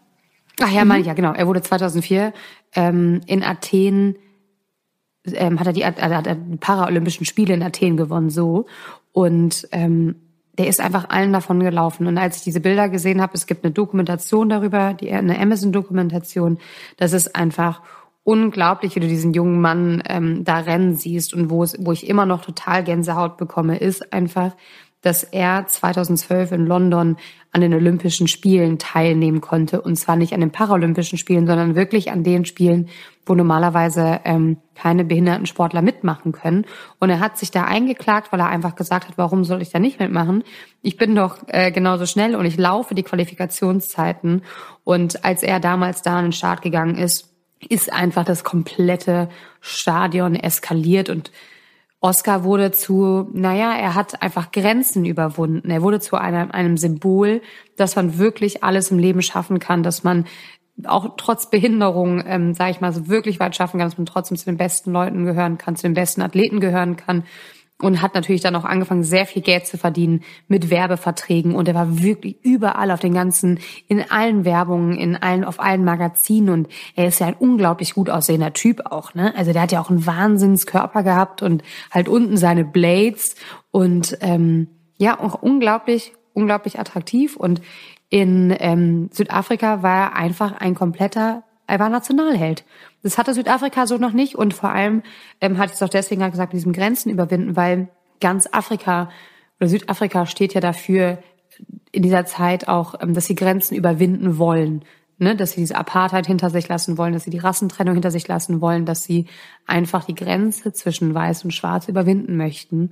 Ach 0.61 0.71
ja, 0.71 0.83
mhm. 0.83 0.89
meine 0.89 1.01
ich, 1.01 1.07
ja, 1.07 1.13
genau. 1.13 1.33
Er 1.33 1.47
wurde 1.47 1.61
2004 1.61 2.33
ähm, 2.75 3.21
in 3.25 3.43
Athen, 3.43 4.15
ähm, 5.25 5.59
hat 5.59 5.67
er 5.67 5.73
die, 5.73 5.81
er 5.81 6.17
hat 6.17 6.27
die 6.27 6.57
Paralympischen 6.57 7.25
Spiele 7.25 7.53
in 7.53 7.63
Athen 7.63 7.97
gewonnen, 7.97 8.29
so. 8.29 8.65
Und 9.11 9.67
ähm, 9.71 10.15
der 10.57 10.67
ist 10.67 10.79
einfach 10.79 11.09
allen 11.09 11.33
davon 11.33 11.59
gelaufen. 11.59 12.07
Und 12.07 12.17
als 12.17 12.37
ich 12.37 12.43
diese 12.43 12.59
Bilder 12.59 12.89
gesehen 12.89 13.21
habe, 13.21 13.33
es 13.33 13.45
gibt 13.45 13.63
eine 13.63 13.73
Dokumentation 13.73 14.49
darüber, 14.49 14.93
die 14.93 15.11
eine 15.11 15.39
Amazon-Dokumentation, 15.39 16.59
das 16.97 17.13
ist 17.13 17.35
einfach 17.35 17.81
unglaublich, 18.25 18.95
wie 18.95 18.99
du 18.99 19.07
diesen 19.07 19.33
jungen 19.33 19.61
Mann 19.61 20.03
ähm, 20.09 20.43
da 20.43 20.57
rennen 20.57 20.95
siehst 20.95 21.33
und 21.33 21.49
wo 21.49 21.63
es, 21.63 21.77
wo 21.79 21.91
ich 21.93 22.09
immer 22.09 22.25
noch 22.25 22.43
total 22.43 22.83
Gänsehaut 22.83 23.37
bekomme, 23.37 23.77
ist 23.77 24.11
einfach, 24.11 24.55
dass 25.01 25.23
er 25.23 25.67
2012 25.67 26.51
in 26.51 26.65
London 26.65 27.17
an 27.51 27.61
den 27.61 27.75
Olympischen 27.75 28.27
Spielen 28.27 28.79
teilnehmen 28.79 29.39
konnte. 29.41 29.79
Und 29.79 29.95
zwar 29.95 30.15
nicht 30.15 30.33
an 30.33 30.39
den 30.39 30.51
Paralympischen 30.51 31.19
Spielen, 31.19 31.45
sondern 31.45 31.75
wirklich 31.75 32.11
an 32.11 32.23
den 32.23 32.45
Spielen, 32.45 32.89
wo 33.27 33.35
normalerweise 33.35 34.21
ähm, 34.25 34.57
keine 34.73 35.05
behinderten 35.05 35.45
Sportler 35.45 35.83
mitmachen 35.83 36.31
können. 36.31 36.65
Und 36.99 37.11
er 37.11 37.19
hat 37.19 37.37
sich 37.37 37.51
da 37.51 37.65
eingeklagt, 37.65 38.31
weil 38.31 38.39
er 38.39 38.49
einfach 38.49 38.75
gesagt 38.75 39.07
hat, 39.07 39.19
warum 39.19 39.43
soll 39.43 39.61
ich 39.61 39.69
da 39.69 39.77
nicht 39.77 39.99
mitmachen? 39.99 40.43
Ich 40.81 40.97
bin 40.97 41.13
doch 41.13 41.37
äh, 41.47 41.71
genauso 41.71 42.07
schnell 42.07 42.35
und 42.35 42.45
ich 42.45 42.57
laufe 42.57 42.95
die 42.95 43.03
Qualifikationszeiten. 43.03 44.41
Und 44.83 45.23
als 45.23 45.43
er 45.43 45.59
damals 45.59 46.01
da 46.01 46.17
an 46.17 46.25
den 46.25 46.31
Start 46.33 46.63
gegangen 46.63 46.97
ist, 46.97 47.34
ist 47.59 47.91
einfach 47.91 48.25
das 48.25 48.43
komplette 48.43 49.29
Stadion 49.61 50.35
eskaliert 50.35 51.09
und 51.09 51.31
Oscar 52.01 52.43
wurde 52.43 52.71
zu, 52.71 53.29
naja, 53.33 53.73
er 53.73 53.95
hat 53.95 54.21
einfach 54.21 54.51
Grenzen 54.51 55.05
überwunden. 55.05 55.71
Er 55.71 55.81
wurde 55.81 55.99
zu 55.99 56.17
einem, 56.17 56.51
einem 56.51 56.77
Symbol, 56.77 57.41
dass 57.77 57.95
man 57.95 58.19
wirklich 58.19 58.63
alles 58.63 58.91
im 58.91 58.99
Leben 58.99 59.23
schaffen 59.23 59.57
kann, 59.57 59.81
dass 59.81 60.03
man 60.03 60.25
auch 60.83 61.15
trotz 61.17 61.49
Behinderung, 61.49 62.21
ähm, 62.27 62.53
sage 62.53 62.71
ich 62.71 62.81
mal, 62.81 62.93
so 62.93 63.07
wirklich 63.07 63.39
weit 63.39 63.55
schaffen 63.55 63.79
kann, 63.79 63.87
dass 63.87 63.97
man 63.97 64.05
trotzdem 64.05 64.37
zu 64.37 64.45
den 64.45 64.57
besten 64.57 64.91
Leuten 64.91 65.25
gehören 65.25 65.57
kann, 65.57 65.75
zu 65.77 65.83
den 65.83 65.95
besten 65.95 66.21
Athleten 66.21 66.59
gehören 66.59 66.95
kann 66.95 67.23
und 67.81 68.01
hat 68.01 68.15
natürlich 68.15 68.41
dann 68.41 68.55
auch 68.55 68.63
angefangen, 68.63 69.03
sehr 69.03 69.25
viel 69.25 69.41
Geld 69.41 69.67
zu 69.67 69.77
verdienen 69.77 70.23
mit 70.47 70.69
Werbeverträgen. 70.69 71.55
Und 71.55 71.67
er 71.67 71.75
war 71.75 72.01
wirklich 72.01 72.37
überall 72.41 72.89
auf 72.89 73.01
den 73.01 73.13
ganzen, 73.13 73.59
in 73.87 74.09
allen 74.09 74.45
Werbungen, 74.45 74.97
in 74.97 75.17
allen, 75.17 75.43
auf 75.43 75.59
allen 75.59 75.83
Magazinen. 75.83 76.49
Und 76.49 76.67
er 76.95 77.07
ist 77.07 77.19
ja 77.19 77.27
ein 77.27 77.35
unglaublich 77.37 77.93
gut 77.93 78.09
aussehender 78.09 78.53
Typ 78.53 78.85
auch, 78.85 79.13
ne? 79.13 79.33
Also 79.35 79.51
der 79.51 79.63
hat 79.63 79.73
ja 79.73 79.81
auch 79.81 79.89
einen 79.89 80.05
Wahnsinnskörper 80.05 81.03
gehabt 81.03 81.41
und 81.41 81.63
halt 81.91 82.07
unten 82.07 82.37
seine 82.37 82.63
Blades. 82.63 83.35
Und 83.71 84.17
ähm, 84.21 84.67
ja, 84.97 85.19
auch 85.19 85.41
unglaublich, 85.41 86.13
unglaublich 86.33 86.79
attraktiv. 86.79 87.35
Und 87.35 87.61
in 88.09 88.55
ähm, 88.57 89.09
Südafrika 89.11 89.83
war 89.83 89.97
er 89.97 90.15
einfach 90.15 90.53
ein 90.53 90.75
kompletter, 90.75 91.43
er 91.67 91.79
war 91.79 91.89
Nationalheld. 91.89 92.63
Das 93.03 93.17
hatte 93.17 93.33
Südafrika 93.33 93.87
so 93.87 93.97
noch 93.97 94.13
nicht 94.13 94.35
und 94.35 94.53
vor 94.53 94.69
allem 94.69 95.03
ähm, 95.41 95.57
hat 95.57 95.73
es 95.73 95.81
auch 95.81 95.89
deswegen 95.89 96.21
halt 96.21 96.31
gesagt, 96.31 96.53
mit 96.53 96.59
diesem 96.59 96.73
Grenzen 96.73 97.09
überwinden, 97.09 97.55
weil 97.55 97.89
ganz 98.19 98.47
Afrika 98.51 99.09
oder 99.59 99.69
Südafrika 99.69 100.25
steht 100.25 100.53
ja 100.53 100.61
dafür 100.61 101.19
in 101.91 102.03
dieser 102.03 102.25
Zeit 102.25 102.67
auch, 102.67 102.95
ähm, 103.01 103.13
dass 103.13 103.25
sie 103.25 103.35
Grenzen 103.35 103.75
überwinden 103.75 104.37
wollen. 104.37 104.83
Ne, 105.17 105.33
dass 105.33 105.51
sie 105.51 105.61
diese 105.61 105.77
Apartheid 105.77 106.27
hinter 106.27 106.49
sich 106.49 106.67
lassen 106.67 106.97
wollen, 106.97 107.13
dass 107.13 107.23
sie 107.23 107.29
die 107.29 107.37
Rassentrennung 107.37 107.93
hinter 107.93 108.11
sich 108.11 108.27
lassen 108.27 108.59
wollen, 108.59 108.85
dass 108.85 109.05
sie 109.05 109.27
einfach 109.65 110.03
die 110.03 110.13
Grenze 110.13 110.73
zwischen 110.73 111.13
Weiß 111.13 111.45
und 111.45 111.51
Schwarz 111.51 111.87
überwinden 111.87 112.35
möchten. 112.35 112.91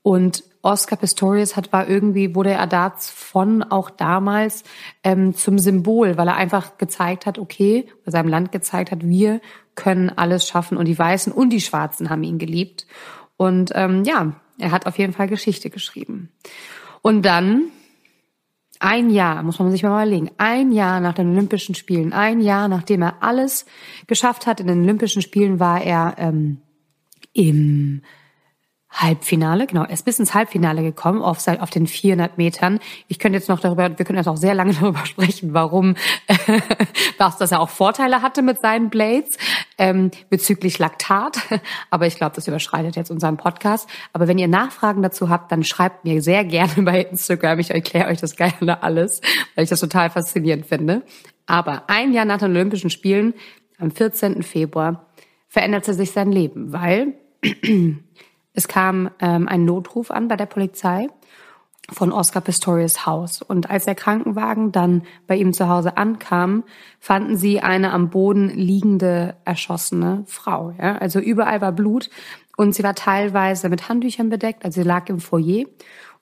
Und 0.00 0.42
Oscar 0.62 0.96
Pistorius 0.96 1.56
hat 1.56 1.72
war 1.72 1.88
irgendwie 1.88 2.34
wurde 2.34 2.50
er 2.50 2.66
davon 2.66 3.62
auch 3.62 3.90
damals 3.90 4.64
ähm, 5.02 5.34
zum 5.34 5.58
Symbol, 5.58 6.18
weil 6.18 6.28
er 6.28 6.36
einfach 6.36 6.76
gezeigt 6.76 7.26
hat, 7.26 7.38
okay, 7.38 7.86
oder 8.02 8.12
seinem 8.12 8.28
Land 8.28 8.52
gezeigt 8.52 8.90
hat, 8.90 9.06
wir 9.06 9.40
können 9.74 10.10
alles 10.10 10.46
schaffen 10.46 10.76
und 10.76 10.86
die 10.86 10.98
Weißen 10.98 11.32
und 11.32 11.50
die 11.50 11.60
Schwarzen 11.60 12.10
haben 12.10 12.22
ihn 12.22 12.38
geliebt 12.38 12.86
und 13.36 13.72
ähm, 13.74 14.04
ja, 14.04 14.34
er 14.58 14.70
hat 14.70 14.86
auf 14.86 14.98
jeden 14.98 15.14
Fall 15.14 15.28
Geschichte 15.28 15.70
geschrieben. 15.70 16.30
Und 17.00 17.22
dann 17.22 17.70
ein 18.78 19.10
Jahr, 19.10 19.42
muss 19.42 19.58
man 19.58 19.70
sich 19.70 19.82
mal 19.82 19.90
überlegen, 19.90 20.30
ein 20.38 20.72
Jahr 20.72 21.00
nach 21.00 21.14
den 21.14 21.30
Olympischen 21.30 21.74
Spielen, 21.74 22.12
ein 22.12 22.40
Jahr 22.40 22.68
nachdem 22.68 23.02
er 23.02 23.22
alles 23.22 23.66
geschafft 24.06 24.46
hat 24.46 24.60
in 24.60 24.66
den 24.66 24.82
Olympischen 24.82 25.22
Spielen, 25.22 25.60
war 25.60 25.82
er 25.82 26.14
ähm, 26.18 26.62
im 27.32 28.02
Halbfinale, 28.92 29.68
genau, 29.68 29.84
er 29.84 29.90
ist 29.90 30.04
bis 30.04 30.18
ins 30.18 30.34
Halbfinale 30.34 30.82
gekommen, 30.82 31.22
auf, 31.22 31.46
auf 31.46 31.70
den 31.70 31.86
400 31.86 32.38
Metern. 32.38 32.80
Ich 33.06 33.20
könnte 33.20 33.38
jetzt 33.38 33.48
noch 33.48 33.60
darüber, 33.60 33.96
wir 33.96 34.04
können 34.04 34.18
jetzt 34.18 34.26
auch 34.26 34.36
sehr 34.36 34.54
lange 34.54 34.74
darüber 34.80 35.06
sprechen, 35.06 35.54
warum, 35.54 35.94
was, 37.18 37.38
dass 37.38 37.52
er 37.52 37.60
auch 37.60 37.68
Vorteile 37.70 38.20
hatte 38.20 38.42
mit 38.42 38.60
seinen 38.60 38.90
Blades, 38.90 39.38
ähm, 39.78 40.10
bezüglich 40.28 40.78
Laktat. 40.78 41.38
Aber 41.90 42.06
ich 42.06 42.16
glaube, 42.16 42.34
das 42.34 42.48
überschreitet 42.48 42.96
jetzt 42.96 43.10
unseren 43.10 43.36
Podcast. 43.36 43.88
Aber 44.12 44.26
wenn 44.26 44.38
ihr 44.38 44.48
Nachfragen 44.48 45.02
dazu 45.02 45.28
habt, 45.28 45.52
dann 45.52 45.62
schreibt 45.62 46.04
mir 46.04 46.20
sehr 46.20 46.44
gerne 46.44 46.82
bei 46.82 47.02
Instagram. 47.02 47.60
Ich 47.60 47.70
erkläre 47.70 48.08
euch 48.08 48.20
das 48.20 48.34
gerne 48.34 48.82
alles, 48.82 49.20
weil 49.54 49.64
ich 49.64 49.70
das 49.70 49.80
total 49.80 50.10
faszinierend 50.10 50.66
finde. 50.66 51.02
Aber 51.46 51.84
ein 51.88 52.12
Jahr 52.12 52.24
nach 52.24 52.38
den 52.38 52.50
Olympischen 52.50 52.90
Spielen, 52.90 53.34
am 53.78 53.90
14. 53.92 54.42
Februar, 54.42 55.06
veränderte 55.48 55.94
sich 55.94 56.10
sein 56.10 56.30
Leben, 56.30 56.72
weil 56.72 57.14
es 58.54 58.68
kam 58.68 59.10
ähm, 59.20 59.48
ein 59.48 59.64
Notruf 59.64 60.10
an 60.10 60.28
bei 60.28 60.36
der 60.36 60.46
Polizei 60.46 61.08
von 61.92 62.12
Oscar 62.12 62.40
Pistorius 62.40 63.06
Haus. 63.06 63.42
Und 63.42 63.70
als 63.70 63.84
der 63.84 63.94
Krankenwagen 63.94 64.72
dann 64.72 65.02
bei 65.26 65.36
ihm 65.36 65.52
zu 65.52 65.68
Hause 65.68 65.96
ankam, 65.96 66.64
fanden 66.98 67.36
sie 67.36 67.60
eine 67.60 67.92
am 67.92 68.10
Boden 68.10 68.48
liegende, 68.48 69.36
erschossene 69.44 70.24
Frau. 70.26 70.74
Ja? 70.78 70.96
Also 70.96 71.18
überall 71.20 71.60
war 71.60 71.72
Blut 71.72 72.10
und 72.56 72.74
sie 72.74 72.82
war 72.82 72.94
teilweise 72.94 73.68
mit 73.68 73.88
Handtüchern 73.88 74.28
bedeckt, 74.28 74.64
also 74.64 74.80
sie 74.80 74.86
lag 74.86 75.08
im 75.08 75.20
Foyer. 75.20 75.64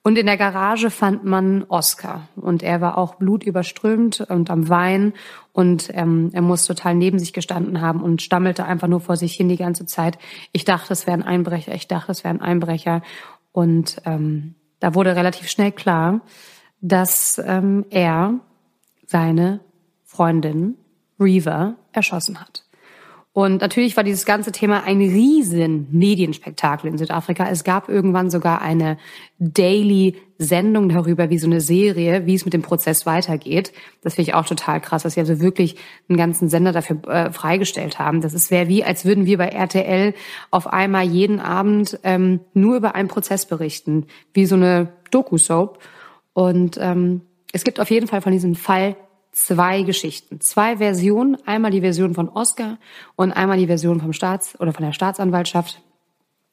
Und 0.01 0.17
in 0.17 0.25
der 0.27 0.37
Garage 0.37 0.91
fand 0.91 1.25
man 1.25 1.65
Oscar 1.65 2.29
und 2.37 2.63
er 2.63 2.79
war 2.79 2.97
auch 2.97 3.15
blutüberströmt 3.15 4.21
und 4.21 4.49
am 4.49 4.69
Wein 4.69 5.13
und 5.51 5.89
ähm, 5.93 6.29
er 6.31 6.41
muss 6.41 6.63
total 6.63 6.95
neben 6.95 7.19
sich 7.19 7.33
gestanden 7.33 7.81
haben 7.81 8.01
und 8.01 8.21
stammelte 8.21 8.63
einfach 8.63 8.87
nur 8.87 9.01
vor 9.01 9.17
sich 9.17 9.33
hin 9.33 9.49
die 9.49 9.57
ganze 9.57 9.85
Zeit. 9.85 10.17
Ich 10.53 10.63
dachte, 10.63 10.93
es 10.93 11.05
wäre 11.05 11.17
ein 11.17 11.23
Einbrecher, 11.23 11.73
ich 11.75 11.87
dachte, 11.87 12.13
es 12.13 12.23
wäre 12.23 12.33
ein 12.33 12.41
Einbrecher 12.41 13.01
und 13.51 14.01
ähm, 14.05 14.55
da 14.79 14.95
wurde 14.95 15.17
relativ 15.17 15.49
schnell 15.49 15.73
klar, 15.73 16.21
dass 16.79 17.41
ähm, 17.45 17.85
er 17.89 18.35
seine 19.05 19.59
Freundin 20.05 20.75
Reaver 21.19 21.75
erschossen 21.91 22.39
hat. 22.39 22.63
Und 23.31 23.61
natürlich 23.61 23.95
war 23.95 24.03
dieses 24.03 24.25
ganze 24.25 24.51
Thema 24.51 24.83
ein 24.85 24.97
riesen 24.97 25.87
Medienspektakel 25.91 26.89
in 26.89 26.97
Südafrika. 26.97 27.47
Es 27.47 27.63
gab 27.63 27.87
irgendwann 27.87 28.31
sogar 28.31 28.61
eine 28.61 28.97
Daily-Sendung 29.37 30.89
darüber, 30.89 31.29
wie 31.29 31.37
so 31.37 31.45
eine 31.45 31.61
Serie, 31.61 32.25
wie 32.25 32.33
es 32.33 32.45
mit 32.45 32.55
dem 32.55 32.63
Prozess 32.63 33.05
weitergeht. 33.05 33.71
Das 34.01 34.15
finde 34.15 34.31
ich 34.31 34.35
auch 34.35 34.47
total 34.47 34.81
krass, 34.81 35.03
dass 35.03 35.13
sie 35.13 35.19
also 35.19 35.39
wirklich 35.39 35.75
einen 36.09 36.17
ganzen 36.17 36.49
Sender 36.49 36.71
dafür 36.71 37.07
äh, 37.07 37.31
freigestellt 37.31 37.99
haben. 37.99 38.21
Das 38.21 38.49
wäre 38.49 38.67
wie, 38.67 38.83
als 38.83 39.05
würden 39.05 39.27
wir 39.27 39.37
bei 39.37 39.49
RTL 39.49 40.15
auf 40.49 40.65
einmal 40.65 41.05
jeden 41.05 41.39
Abend 41.39 41.99
ähm, 42.03 42.39
nur 42.55 42.77
über 42.77 42.95
einen 42.95 43.09
Prozess 43.09 43.45
berichten, 43.45 44.07
wie 44.33 44.47
so 44.47 44.55
eine 44.55 44.91
Doku-Soap. 45.11 45.77
Und 46.33 46.79
ähm, 46.81 47.21
es 47.53 47.63
gibt 47.63 47.79
auf 47.79 47.91
jeden 47.91 48.07
Fall 48.07 48.21
von 48.21 48.31
diesem 48.31 48.55
Fall 48.55 48.95
zwei 49.45 49.83
Geschichten, 49.83 50.41
zwei 50.41 50.77
Versionen, 50.77 51.37
einmal 51.45 51.71
die 51.71 51.81
Version 51.81 52.13
von 52.13 52.29
Oscar 52.29 52.77
und 53.15 53.31
einmal 53.31 53.57
die 53.57 53.67
Version 53.67 54.01
vom 54.01 54.11
Staats- 54.11 54.59
oder 54.59 54.73
von 54.73 54.85
der 54.85 54.93
Staatsanwaltschaft. 54.93 55.81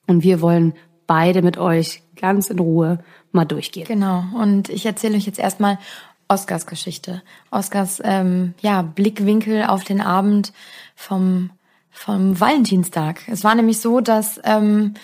Und 0.07 0.23
wir 0.23 0.41
wollen 0.41 0.75
beide 1.07 1.43
mit 1.43 1.59
euch 1.59 2.03
ganz 2.15 2.49
in 2.49 2.59
Ruhe 2.59 3.01
mal 3.33 3.45
durchgehen. 3.45 3.87
Genau. 3.87 4.25
Und 4.41 4.69
ich 4.69 4.87
erzähle 4.87 5.17
euch 5.17 5.27
jetzt 5.27 5.41
erstmal 5.41 5.79
Oscars 6.29 6.67
Geschichte. 6.67 7.23
Oscars 7.51 8.01
ähm, 8.05 8.55
ja, 8.61 8.83
Blickwinkel 8.83 9.65
auf 9.65 9.83
den 9.83 10.01
Abend 10.01 10.53
vom, 10.95 11.51
vom 11.91 12.39
Valentinstag. 12.39 13.23
Es 13.29 13.43
war 13.43 13.55
nämlich 13.57 13.81
so, 13.81 14.01
dass 14.01 14.41
ähm, 14.45 14.95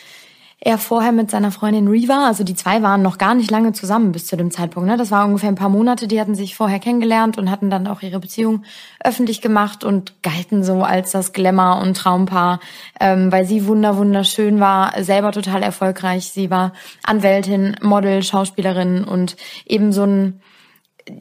er 0.64 0.78
vorher 0.78 1.10
mit 1.10 1.28
seiner 1.28 1.50
Freundin 1.50 1.88
Reva, 1.88 2.24
also 2.24 2.44
die 2.44 2.54
zwei 2.54 2.82
waren 2.82 3.02
noch 3.02 3.18
gar 3.18 3.34
nicht 3.34 3.50
lange 3.50 3.72
zusammen 3.72 4.12
bis 4.12 4.26
zu 4.26 4.36
dem 4.36 4.52
Zeitpunkt. 4.52 4.88
Ne? 4.88 4.96
Das 4.96 5.10
war 5.10 5.26
ungefähr 5.26 5.48
ein 5.48 5.56
paar 5.56 5.68
Monate, 5.68 6.06
die 6.06 6.20
hatten 6.20 6.36
sich 6.36 6.54
vorher 6.54 6.78
kennengelernt 6.78 7.36
und 7.36 7.50
hatten 7.50 7.68
dann 7.68 7.88
auch 7.88 8.00
ihre 8.00 8.20
Beziehung 8.20 8.62
öffentlich 9.02 9.40
gemacht 9.40 9.82
und 9.82 10.22
galten 10.22 10.62
so 10.62 10.84
als 10.84 11.10
das 11.10 11.32
Glamour- 11.32 11.82
und 11.82 11.96
Traumpaar, 11.96 12.60
ähm, 13.00 13.32
weil 13.32 13.44
sie 13.44 13.66
wunder 13.66 13.96
wunderschön 13.96 14.60
war, 14.60 14.92
selber 15.02 15.32
total 15.32 15.64
erfolgreich. 15.64 16.30
Sie 16.30 16.48
war 16.48 16.74
Anwältin, 17.02 17.74
Model, 17.82 18.22
Schauspielerin 18.22 19.02
und 19.02 19.36
eben 19.66 19.92
so 19.92 20.04
ein 20.04 20.40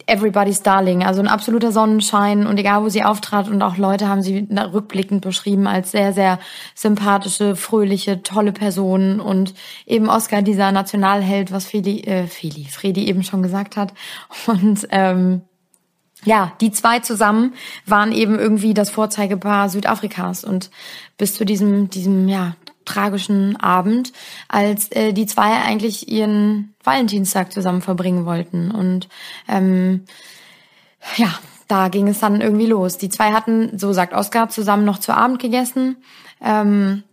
Everybody's 0.05 0.61
Darling, 0.61 1.03
also 1.03 1.21
ein 1.21 1.27
absoluter 1.27 1.71
Sonnenschein. 1.71 2.45
Und 2.45 2.57
egal 2.57 2.83
wo 2.83 2.89
sie 2.89 3.03
auftrat 3.03 3.49
und 3.49 3.61
auch 3.61 3.77
Leute 3.77 4.07
haben 4.07 4.21
sie 4.21 4.47
rückblickend 4.51 5.21
beschrieben 5.21 5.67
als 5.67 5.91
sehr, 5.91 6.13
sehr 6.13 6.39
sympathische, 6.75 7.55
fröhliche, 7.55 8.23
tolle 8.23 8.51
Person 8.51 9.19
und 9.19 9.53
eben 9.85 10.09
Oscar, 10.09 10.41
dieser 10.41 10.71
Nationalheld, 10.71 11.51
was 11.51 11.65
Feli, 11.65 12.01
äh, 12.01 12.27
Feli, 12.27 12.65
Fredi 12.65 13.07
eben 13.07 13.23
schon 13.23 13.43
gesagt 13.43 13.77
hat. 13.77 13.93
Und 14.47 14.87
ähm, 14.91 15.41
ja, 16.23 16.53
die 16.61 16.71
zwei 16.71 16.99
zusammen 16.99 17.53
waren 17.85 18.11
eben 18.11 18.37
irgendwie 18.37 18.73
das 18.73 18.89
Vorzeigepaar 18.89 19.69
Südafrikas. 19.69 20.43
Und 20.43 20.69
bis 21.17 21.33
zu 21.33 21.45
diesem, 21.45 21.89
diesem, 21.89 22.27
ja, 22.27 22.55
tragischen 22.91 23.57
Abend, 23.57 24.11
als 24.47 24.91
äh, 24.91 25.13
die 25.13 25.25
zwei 25.25 25.61
eigentlich 25.61 26.09
ihren 26.09 26.73
Valentinstag 26.83 27.51
zusammen 27.51 27.81
verbringen 27.81 28.25
wollten. 28.25 28.71
Und 28.71 29.07
ähm, 29.47 30.05
ja, 31.17 31.33
da 31.67 31.87
ging 31.87 32.07
es 32.07 32.19
dann 32.19 32.41
irgendwie 32.41 32.67
los. 32.67 32.97
Die 32.97 33.09
zwei 33.09 33.31
hatten, 33.31 33.77
so 33.77 33.93
sagt 33.93 34.13
Oskar, 34.13 34.49
zusammen 34.49 34.85
noch 34.85 34.99
zu 34.99 35.15
Abend 35.15 35.39
gegessen. 35.39 35.97
Ähm, 36.41 37.03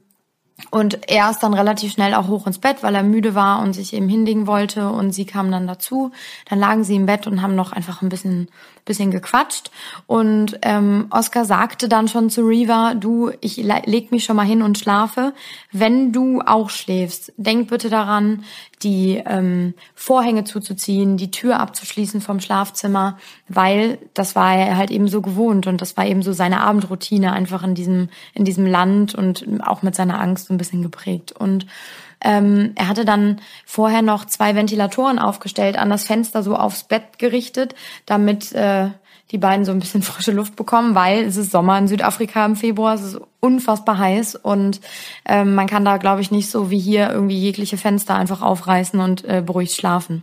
und 0.70 1.08
er 1.08 1.30
ist 1.30 1.38
dann 1.44 1.54
relativ 1.54 1.92
schnell 1.92 2.14
auch 2.14 2.26
hoch 2.26 2.46
ins 2.46 2.58
Bett, 2.58 2.82
weil 2.82 2.94
er 2.96 3.04
müde 3.04 3.36
war 3.36 3.62
und 3.62 3.72
sich 3.74 3.92
eben 3.94 4.08
hinlegen 4.08 4.48
wollte. 4.48 4.90
Und 4.90 5.12
sie 5.12 5.24
kam 5.24 5.52
dann 5.52 5.68
dazu. 5.68 6.10
Dann 6.48 6.58
lagen 6.58 6.82
sie 6.82 6.96
im 6.96 7.06
Bett 7.06 7.26
und 7.28 7.40
haben 7.42 7.54
noch 7.54 7.72
einfach 7.72 8.02
ein 8.02 8.08
bisschen, 8.08 8.48
bisschen 8.88 9.12
gequatscht. 9.12 9.70
Und 10.08 10.58
ähm, 10.62 11.06
Oscar 11.10 11.44
sagte 11.44 11.88
dann 11.88 12.08
schon 12.08 12.30
zu 12.30 12.42
Reva, 12.42 12.94
du, 12.94 13.30
ich 13.40 13.56
leg 13.58 14.10
mich 14.10 14.24
schon 14.24 14.34
mal 14.34 14.46
hin 14.46 14.62
und 14.62 14.78
schlafe. 14.78 15.32
Wenn 15.70 16.12
du 16.12 16.40
auch 16.44 16.70
schläfst, 16.70 17.32
denk 17.36 17.68
bitte 17.68 17.88
daran, 17.88 18.42
die 18.82 19.22
ähm, 19.24 19.74
Vorhänge 19.94 20.44
zuzuziehen, 20.44 21.16
die 21.16 21.30
Tür 21.30 21.60
abzuschließen 21.60 22.20
vom 22.20 22.40
Schlafzimmer, 22.40 23.18
weil 23.48 23.98
das 24.14 24.34
war 24.34 24.54
er 24.54 24.76
halt 24.76 24.90
eben 24.90 25.08
so 25.08 25.20
gewohnt 25.20 25.66
und 25.66 25.80
das 25.80 25.96
war 25.96 26.06
eben 26.06 26.22
so 26.22 26.32
seine 26.32 26.60
Abendroutine 26.60 27.32
einfach 27.32 27.62
in 27.62 27.74
diesem 27.74 28.08
in 28.34 28.44
diesem 28.44 28.66
Land 28.66 29.14
und 29.14 29.46
auch 29.64 29.82
mit 29.82 29.94
seiner 29.94 30.20
Angst 30.20 30.46
so 30.46 30.54
ein 30.54 30.58
bisschen 30.58 30.82
geprägt 30.82 31.32
und 31.32 31.66
ähm, 32.20 32.72
er 32.74 32.88
hatte 32.88 33.04
dann 33.04 33.40
vorher 33.64 34.02
noch 34.02 34.24
zwei 34.24 34.54
Ventilatoren 34.54 35.18
aufgestellt, 35.18 35.78
an 35.78 35.90
das 35.90 36.04
Fenster 36.04 36.42
so 36.42 36.56
aufs 36.56 36.84
Bett 36.84 37.18
gerichtet, 37.18 37.74
damit 38.06 38.52
äh, 38.52 38.90
die 39.30 39.38
beiden 39.38 39.64
so 39.64 39.72
ein 39.72 39.78
bisschen 39.78 40.02
frische 40.02 40.32
Luft 40.32 40.56
bekommen, 40.56 40.94
weil 40.94 41.24
es 41.24 41.36
ist 41.36 41.50
Sommer 41.50 41.78
in 41.78 41.88
Südafrika 41.88 42.44
im 42.44 42.56
Februar, 42.56 42.94
es 42.94 43.02
ist 43.02 43.20
unfassbar 43.40 43.98
heiß 43.98 44.34
und 44.36 44.80
ähm, 45.24 45.54
man 45.54 45.66
kann 45.66 45.84
da, 45.84 45.96
glaube 45.96 46.20
ich, 46.20 46.30
nicht 46.30 46.50
so 46.50 46.70
wie 46.70 46.78
hier 46.78 47.10
irgendwie 47.10 47.38
jegliche 47.38 47.76
Fenster 47.76 48.14
einfach 48.14 48.42
aufreißen 48.42 49.00
und 49.00 49.24
äh, 49.24 49.42
beruhigt 49.44 49.74
schlafen. 49.74 50.22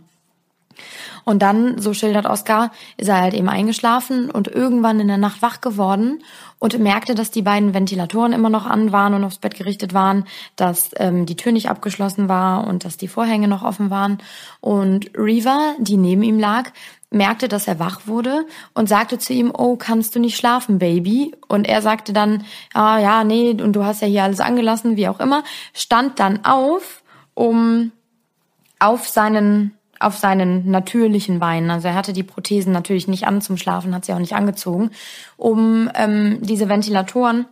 Und 1.24 1.42
dann, 1.42 1.78
so 1.78 1.92
schildert 1.92 2.26
Oskar, 2.26 2.70
ist 2.96 3.08
er 3.08 3.20
halt 3.20 3.34
eben 3.34 3.48
eingeschlafen 3.48 4.30
und 4.30 4.48
irgendwann 4.48 5.00
in 5.00 5.08
der 5.08 5.18
Nacht 5.18 5.42
wach 5.42 5.60
geworden 5.60 6.22
und 6.58 6.78
merkte, 6.78 7.14
dass 7.14 7.30
die 7.30 7.42
beiden 7.42 7.74
Ventilatoren 7.74 8.32
immer 8.32 8.50
noch 8.50 8.66
an 8.66 8.92
waren 8.92 9.14
und 9.14 9.24
aufs 9.24 9.38
Bett 9.38 9.56
gerichtet 9.56 9.92
waren, 9.92 10.24
dass 10.56 10.90
ähm, 10.96 11.26
die 11.26 11.36
Tür 11.36 11.52
nicht 11.52 11.68
abgeschlossen 11.68 12.28
war 12.28 12.66
und 12.66 12.84
dass 12.84 12.96
die 12.96 13.08
Vorhänge 13.08 13.48
noch 13.48 13.62
offen 13.62 13.90
waren. 13.90 14.18
Und 14.60 15.10
Reva, 15.16 15.74
die 15.78 15.96
neben 15.96 16.22
ihm 16.22 16.38
lag, 16.38 16.70
merkte, 17.10 17.48
dass 17.48 17.68
er 17.68 17.78
wach 17.78 18.06
wurde 18.06 18.46
und 18.74 18.88
sagte 18.88 19.18
zu 19.18 19.32
ihm, 19.32 19.52
oh, 19.56 19.76
kannst 19.76 20.14
du 20.14 20.20
nicht 20.20 20.36
schlafen, 20.36 20.78
Baby? 20.78 21.34
Und 21.48 21.68
er 21.68 21.82
sagte 21.82 22.12
dann, 22.12 22.44
ah 22.74 22.98
ja, 22.98 23.24
nee, 23.24 23.50
und 23.50 23.74
du 23.74 23.84
hast 23.84 24.02
ja 24.02 24.08
hier 24.08 24.24
alles 24.24 24.40
angelassen, 24.40 24.96
wie 24.96 25.08
auch 25.08 25.20
immer, 25.20 25.44
stand 25.72 26.18
dann 26.18 26.44
auf, 26.44 27.02
um 27.34 27.92
auf 28.78 29.08
seinen 29.08 29.76
auf 30.00 30.16
seinen 30.16 30.70
natürlichen 30.70 31.38
Beinen, 31.38 31.70
also 31.70 31.88
er 31.88 31.94
hatte 31.94 32.12
die 32.12 32.22
Prothesen 32.22 32.72
natürlich 32.72 33.08
nicht 33.08 33.26
an 33.26 33.40
zum 33.40 33.56
Schlafen, 33.56 33.94
hat 33.94 34.04
sie 34.04 34.12
auch 34.12 34.18
nicht 34.18 34.34
angezogen, 34.34 34.90
um 35.36 35.90
ähm, 35.94 36.38
diese 36.42 36.68
Ventilatoren 36.68 37.46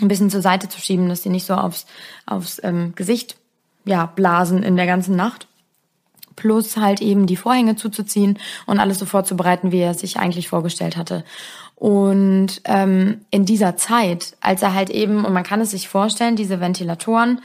ein 0.00 0.08
bisschen 0.08 0.30
zur 0.30 0.42
Seite 0.42 0.68
zu 0.68 0.80
schieben, 0.80 1.08
dass 1.08 1.22
sie 1.22 1.28
nicht 1.28 1.46
so 1.46 1.54
aufs, 1.54 1.86
aufs 2.26 2.60
ähm, 2.64 2.94
Gesicht 2.94 3.36
ja, 3.84 4.06
blasen 4.06 4.62
in 4.62 4.76
der 4.76 4.86
ganzen 4.86 5.16
Nacht. 5.16 5.46
Plus 6.34 6.78
halt 6.78 7.02
eben 7.02 7.26
die 7.26 7.36
Vorhänge 7.36 7.76
zuzuziehen 7.76 8.38
und 8.66 8.78
alles 8.78 8.98
so 8.98 9.04
vorzubereiten, 9.04 9.70
wie 9.70 9.80
er 9.80 9.92
sich 9.92 10.18
eigentlich 10.18 10.48
vorgestellt 10.48 10.96
hatte. 10.96 11.24
Und 11.82 12.62
ähm, 12.64 13.22
in 13.30 13.44
dieser 13.44 13.76
Zeit, 13.76 14.36
als 14.40 14.62
er 14.62 14.72
halt 14.72 14.88
eben, 14.88 15.24
und 15.24 15.32
man 15.32 15.42
kann 15.42 15.60
es 15.60 15.72
sich 15.72 15.88
vorstellen, 15.88 16.36
diese 16.36 16.60
Ventilatoren 16.60 17.42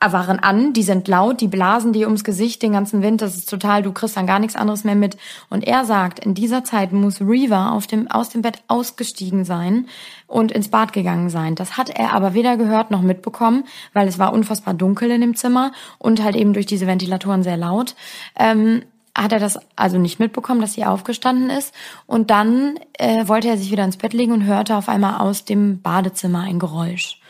waren 0.00 0.38
an, 0.38 0.72
die 0.72 0.82
sind 0.82 1.08
laut, 1.08 1.40
die 1.40 1.48
blasen 1.48 1.92
dir 1.92 2.06
ums 2.06 2.24
Gesicht 2.24 2.62
den 2.62 2.72
ganzen 2.72 3.02
Wind, 3.02 3.22
das 3.22 3.36
ist 3.36 3.48
total, 3.48 3.82
du 3.82 3.92
kriegst 3.92 4.16
dann 4.16 4.26
gar 4.26 4.38
nichts 4.38 4.56
anderes 4.56 4.84
mehr 4.84 4.94
mit. 4.94 5.16
Und 5.48 5.66
er 5.66 5.84
sagt, 5.84 6.18
in 6.24 6.34
dieser 6.34 6.64
Zeit 6.64 6.92
muss 6.92 7.20
Reva 7.20 7.70
auf 7.70 7.86
dem, 7.86 8.10
aus 8.10 8.30
dem 8.30 8.42
Bett 8.42 8.62
ausgestiegen 8.68 9.44
sein 9.44 9.86
und 10.26 10.52
ins 10.52 10.68
Bad 10.68 10.92
gegangen 10.92 11.30
sein. 11.30 11.54
Das 11.54 11.76
hat 11.76 11.90
er 11.90 12.12
aber 12.12 12.34
weder 12.34 12.56
gehört 12.56 12.90
noch 12.90 13.02
mitbekommen, 13.02 13.64
weil 13.92 14.08
es 14.08 14.18
war 14.18 14.32
unfassbar 14.32 14.74
dunkel 14.74 15.10
in 15.10 15.20
dem 15.20 15.36
Zimmer 15.36 15.72
und 15.98 16.22
halt 16.22 16.36
eben 16.36 16.52
durch 16.52 16.66
diese 16.66 16.86
Ventilatoren 16.86 17.42
sehr 17.42 17.56
laut. 17.56 17.94
Ähm, 18.36 18.82
hat 19.16 19.32
er 19.32 19.38
das 19.38 19.58
also 19.76 19.98
nicht 19.98 20.18
mitbekommen, 20.20 20.60
dass 20.60 20.72
sie 20.74 20.84
aufgestanden 20.84 21.50
ist. 21.50 21.74
Und 22.06 22.30
dann 22.30 22.78
äh, 22.94 23.28
wollte 23.28 23.48
er 23.48 23.58
sich 23.58 23.70
wieder 23.70 23.84
ins 23.84 23.98
Bett 23.98 24.14
legen 24.14 24.32
und 24.32 24.44
hörte 24.44 24.76
auf 24.76 24.88
einmal 24.88 25.20
aus 25.20 25.44
dem 25.44 25.82
Badezimmer 25.82 26.40
ein 26.40 26.58
Geräusch. 26.58 27.20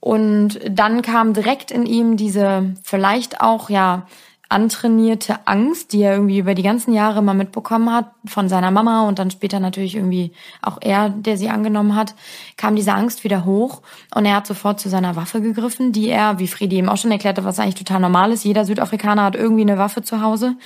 Und 0.00 0.60
dann 0.68 1.02
kam 1.02 1.34
direkt 1.34 1.70
in 1.70 1.84
ihm 1.84 2.16
diese 2.16 2.74
vielleicht 2.82 3.40
auch 3.42 3.68
ja 3.68 4.06
antrainierte 4.50 5.46
Angst, 5.46 5.92
die 5.92 6.02
er 6.02 6.14
irgendwie 6.14 6.40
über 6.40 6.56
die 6.56 6.64
ganzen 6.64 6.92
Jahre 6.92 7.22
mal 7.22 7.34
mitbekommen 7.34 7.92
hat 7.92 8.10
von 8.24 8.48
seiner 8.48 8.72
Mama 8.72 9.06
und 9.06 9.20
dann 9.20 9.30
später 9.30 9.60
natürlich 9.60 9.94
irgendwie 9.94 10.32
auch 10.60 10.78
er, 10.80 11.08
der 11.08 11.36
sie 11.36 11.48
angenommen 11.48 11.94
hat, 11.94 12.16
kam 12.56 12.74
diese 12.74 12.92
Angst 12.92 13.22
wieder 13.22 13.44
hoch 13.44 13.80
und 14.12 14.26
er 14.26 14.34
hat 14.34 14.48
sofort 14.48 14.80
zu 14.80 14.88
seiner 14.88 15.14
Waffe 15.14 15.40
gegriffen, 15.40 15.92
die 15.92 16.08
er, 16.08 16.40
wie 16.40 16.48
Friedi 16.48 16.78
ihm 16.78 16.88
auch 16.88 16.96
schon 16.96 17.12
erklärte, 17.12 17.44
was 17.44 17.60
eigentlich 17.60 17.76
total 17.76 18.00
normal 18.00 18.32
ist, 18.32 18.44
jeder 18.44 18.64
Südafrikaner 18.64 19.22
hat 19.22 19.36
irgendwie 19.36 19.62
eine 19.62 19.78
Waffe 19.78 20.02
zu 20.02 20.20
Hause, 20.20 20.56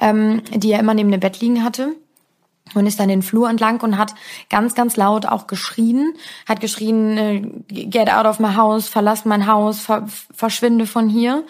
ähm, 0.00 0.42
die 0.52 0.72
er 0.72 0.80
immer 0.80 0.94
neben 0.94 1.12
dem 1.12 1.20
Bett 1.20 1.40
liegen 1.40 1.62
hatte 1.62 1.94
und 2.74 2.86
ist 2.86 3.00
dann 3.00 3.08
den 3.08 3.22
Flur 3.22 3.48
entlang 3.48 3.80
und 3.80 3.98
hat 3.98 4.14
ganz, 4.50 4.74
ganz 4.74 4.96
laut 4.96 5.26
auch 5.26 5.46
geschrien, 5.46 6.14
hat 6.46 6.60
geschrien, 6.60 7.16
äh, 7.16 7.40
get 7.68 8.12
out 8.12 8.26
of 8.26 8.38
my 8.38 8.54
house, 8.54 8.88
verlass 8.88 9.24
mein 9.24 9.46
Haus, 9.46 9.80
ver 9.80 10.06
verschwinde 10.34 10.86
von 10.86 11.08
hier. 11.08 11.44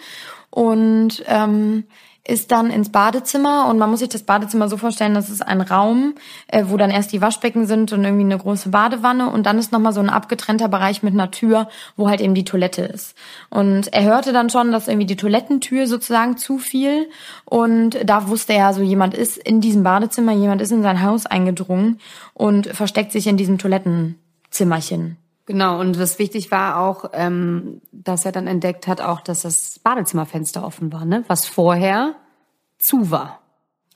Und 0.49 1.23
ähm, 1.27 1.83
ist 2.29 2.51
dann 2.51 2.69
ins 2.69 2.89
Badezimmer 2.89 3.67
und 3.67 3.77
man 3.77 3.89
muss 3.89 3.99
sich 3.99 4.09
das 4.09 4.23
Badezimmer 4.23 4.69
so 4.69 4.77
vorstellen, 4.77 5.15
das 5.15 5.29
ist 5.29 5.41
ein 5.41 5.61
Raum, 5.61 6.15
äh, 6.47 6.65
wo 6.67 6.77
dann 6.77 6.91
erst 6.91 7.11
die 7.11 7.21
Waschbecken 7.21 7.65
sind 7.65 7.91
und 7.91 8.03
irgendwie 8.03 8.23
eine 8.23 8.37
große 8.37 8.69
Badewanne 8.69 9.29
und 9.29 9.45
dann 9.45 9.57
ist 9.57 9.71
nochmal 9.71 9.93
so 9.93 9.99
ein 9.99 10.09
abgetrennter 10.09 10.67
Bereich 10.67 11.03
mit 11.03 11.13
einer 11.13 11.31
Tür, 11.31 11.67
wo 11.97 12.07
halt 12.07 12.21
eben 12.21 12.35
die 12.35 12.45
Toilette 12.45 12.83
ist. 12.83 13.15
Und 13.49 13.91
er 13.93 14.03
hörte 14.03 14.31
dann 14.31 14.49
schon, 14.49 14.71
dass 14.71 14.87
irgendwie 14.87 15.07
die 15.07 15.15
Toilettentür 15.15 15.87
sozusagen 15.87 16.37
zufiel 16.37 17.09
und 17.45 17.97
da 18.05 18.27
wusste 18.27 18.53
er, 18.53 18.73
so 18.73 18.81
jemand 18.81 19.13
ist 19.13 19.37
in 19.37 19.61
diesem 19.61 19.83
Badezimmer, 19.83 20.31
jemand 20.33 20.61
ist 20.61 20.71
in 20.71 20.83
sein 20.83 21.01
Haus 21.01 21.25
eingedrungen 21.25 21.99
und 22.33 22.67
versteckt 22.67 23.11
sich 23.11 23.27
in 23.27 23.37
diesem 23.37 23.57
Toilettenzimmerchen. 23.57 25.17
Genau, 25.49 25.79
und 25.79 25.97
was 25.97 26.19
wichtig 26.19 26.51
war 26.51 26.77
auch, 26.77 27.09
ähm, 27.11 27.81
dass 27.91 28.23
er 28.23 28.31
dann 28.31 28.45
entdeckt 28.45 28.85
hat, 28.85 29.01
auch, 29.01 29.19
dass 29.19 29.41
das 29.41 29.79
Badezimmerfenster 29.79 30.63
offen 30.63 30.93
war, 30.93 31.05
ne? 31.05 31.23
was 31.27 31.47
vorher 31.47 32.13
zu 32.77 33.09
war. 33.09 33.38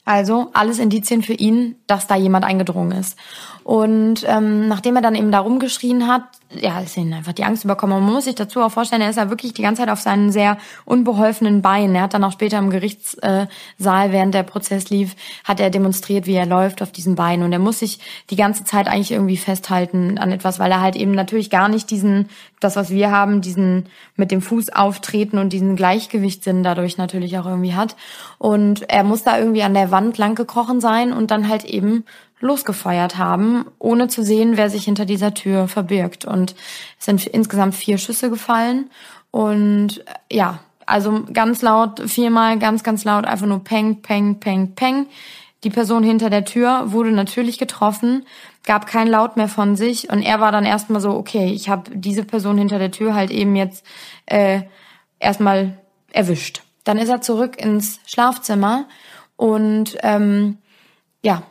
Also 0.06 0.50
alles 0.54 0.80
Indizien 0.80 1.24
für 1.24 1.34
ihn, 1.34 1.78
dass 1.88 2.08
da 2.08 2.16
jemand 2.16 2.44
eingedrungen 2.44 2.92
ist. 2.92 3.18
Und 3.64 4.26
ähm, 4.28 4.68
nachdem 4.68 4.98
er 4.98 5.02
dann 5.02 5.16
eben 5.16 5.32
da 5.32 5.40
rumgeschrien 5.40 6.08
hat, 6.08 6.24
ja, 6.50 6.82
ist 6.82 6.98
ihm 6.98 7.14
einfach 7.14 7.32
die 7.32 7.46
Angst 7.46 7.64
überkommen. 7.64 8.04
Man 8.04 8.14
muss 8.14 8.26
sich 8.26 8.36
dazu 8.36 8.62
auch 8.62 8.72
vorstellen, 8.72 9.02
er 9.02 9.10
ist 9.10 9.16
ja 9.16 9.30
wirklich 9.30 9.54
die 9.54 9.62
ganze 9.62 9.82
Zeit 9.82 9.90
auf 9.90 10.02
seinen 10.02 10.32
sehr 10.34 10.58
unbeholfenen 10.84 11.62
Beinen. 11.62 11.96
Er 11.96 12.04
hat 12.04 12.14
dann 12.14 12.26
auch 12.26 12.34
später 12.34 12.58
im 12.58 12.70
Gerichtssaal, 12.70 13.48
während 13.80 14.34
der 14.34 14.44
Prozess 14.44 14.90
lief, 14.90 15.16
hat 15.46 15.62
er 15.62 15.70
demonstriert, 15.70 16.26
wie 16.26 16.36
er 16.36 16.46
läuft 16.46 16.82
auf 16.82 16.92
diesen 16.92 17.16
Beinen. 17.16 17.46
Und 17.46 17.54
er 17.54 17.60
muss 17.60 17.80
sich 17.80 18.00
die 18.30 18.36
ganze 18.36 18.66
Zeit 18.66 18.90
eigentlich 18.90 19.12
irgendwie 19.12 19.38
festhalten 19.38 20.18
an 20.18 20.34
etwas, 20.34 20.60
weil 20.60 20.72
er 20.72 20.82
halt 20.82 20.98
eben 20.98 21.14
natürlich 21.14 21.50
gar 21.50 21.70
nicht 21.70 21.90
diesen, 21.90 22.28
das, 22.64 22.76
was 22.76 22.90
wir 22.90 23.12
haben, 23.12 23.42
diesen 23.42 23.86
mit 24.16 24.32
dem 24.32 24.42
Fuß 24.42 24.70
auftreten 24.70 25.38
und 25.38 25.54
diesen 25.54 25.76
Gleichgewichtssinn 25.76 26.64
dadurch 26.64 26.98
natürlich 26.98 27.38
auch 27.38 27.46
irgendwie 27.46 27.74
hat. 27.74 27.96
Und 28.38 28.90
er 28.90 29.04
muss 29.04 29.24
da 29.24 29.38
irgendwie 29.38 29.64
an 29.64 29.74
der 29.74 29.92
Wand 29.92 30.18
lang 30.18 30.36
gekrochen 30.36 30.82
sein 30.82 31.14
und 31.14 31.32
dann 31.32 31.48
halt 31.48 31.66
eben 31.66 32.06
losgefeuert 32.40 33.18
haben, 33.18 33.66
ohne 33.80 34.10
zu 34.10 34.24
sehen, 34.24 34.58
wer 34.58 34.70
sich 34.70 34.84
hinter 34.86 35.06
dieser 35.06 35.34
Tür 35.34 35.68
verbirgt. 35.68 36.26
Und 36.26 36.56
es 37.00 37.06
sind 37.06 37.26
insgesamt 37.26 37.74
vier 37.74 37.98
Schüsse 37.98 38.30
gefallen. 38.30 38.90
Und 39.32 40.00
äh, 40.00 40.36
ja, 40.36 40.60
also 40.86 41.24
ganz 41.32 41.62
laut, 41.62 42.02
viermal 42.10 42.60
ganz, 42.60 42.84
ganz 42.84 43.06
laut, 43.06 43.26
einfach 43.26 43.48
nur 43.48 43.64
Peng, 43.64 44.02
Peng, 44.02 44.40
Peng, 44.40 44.76
Peng. 44.76 45.08
Die 45.64 45.70
Person 45.70 46.04
hinter 46.04 46.30
der 46.30 46.44
Tür 46.44 46.92
wurde 46.92 47.12
natürlich 47.12 47.58
getroffen, 47.58 48.26
gab 48.64 48.88
kein 48.88 49.08
Laut 49.08 49.38
mehr 49.38 49.48
von 49.48 49.76
sich 49.76 50.10
und 50.10 50.22
er 50.22 50.40
war 50.40 50.52
dann 50.52 50.66
erstmal 50.66 51.02
so, 51.02 51.12
okay, 51.12 51.52
ich 51.52 51.70
habe 51.70 51.92
diese 51.94 52.24
Person 52.24 52.58
hinter 52.58 52.80
der 52.80 52.92
Tür 52.92 53.14
halt 53.14 53.32
eben 53.32 53.56
jetzt 53.56 53.86
äh, 54.26 54.62
erstmal 55.20 55.78
erwischt. 56.12 56.64
Dann 56.84 56.98
ist 56.98 57.10
er 57.10 57.22
zurück 57.22 57.60
ins 57.62 58.00
Schlafzimmer 58.06 58.86
und 59.36 59.98
ähm, 60.02 60.58
ja, 61.24 61.44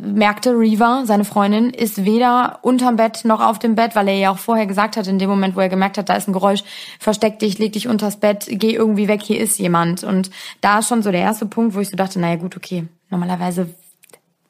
merkte 0.00 0.52
Reva, 0.52 1.02
seine 1.04 1.24
Freundin, 1.24 1.70
ist 1.70 2.04
weder 2.04 2.60
unterm 2.62 2.96
Bett 2.96 3.24
noch 3.24 3.40
auf 3.40 3.58
dem 3.58 3.74
Bett, 3.74 3.96
weil 3.96 4.08
er 4.08 4.14
ja 4.14 4.30
auch 4.30 4.38
vorher 4.38 4.66
gesagt 4.66 4.96
hat, 4.96 5.06
in 5.06 5.18
dem 5.18 5.28
Moment, 5.28 5.56
wo 5.56 5.60
er 5.60 5.68
gemerkt 5.68 5.98
hat, 5.98 6.08
da 6.08 6.14
ist 6.14 6.28
ein 6.28 6.32
Geräusch, 6.32 6.62
versteck 6.98 7.38
dich, 7.40 7.58
leg 7.58 7.72
dich 7.72 7.88
unters 7.88 8.18
Bett, 8.18 8.46
geh 8.48 8.72
irgendwie 8.72 9.08
weg, 9.08 9.22
hier 9.22 9.40
ist 9.40 9.58
jemand. 9.58 10.04
Und 10.04 10.30
da 10.60 10.78
ist 10.78 10.88
schon 10.88 11.02
so 11.02 11.10
der 11.10 11.22
erste 11.22 11.46
Punkt, 11.46 11.74
wo 11.74 11.80
ich 11.80 11.88
so 11.88 11.96
dachte, 11.96 12.20
naja 12.20 12.36
gut, 12.36 12.56
okay, 12.56 12.86
normalerweise 13.10 13.74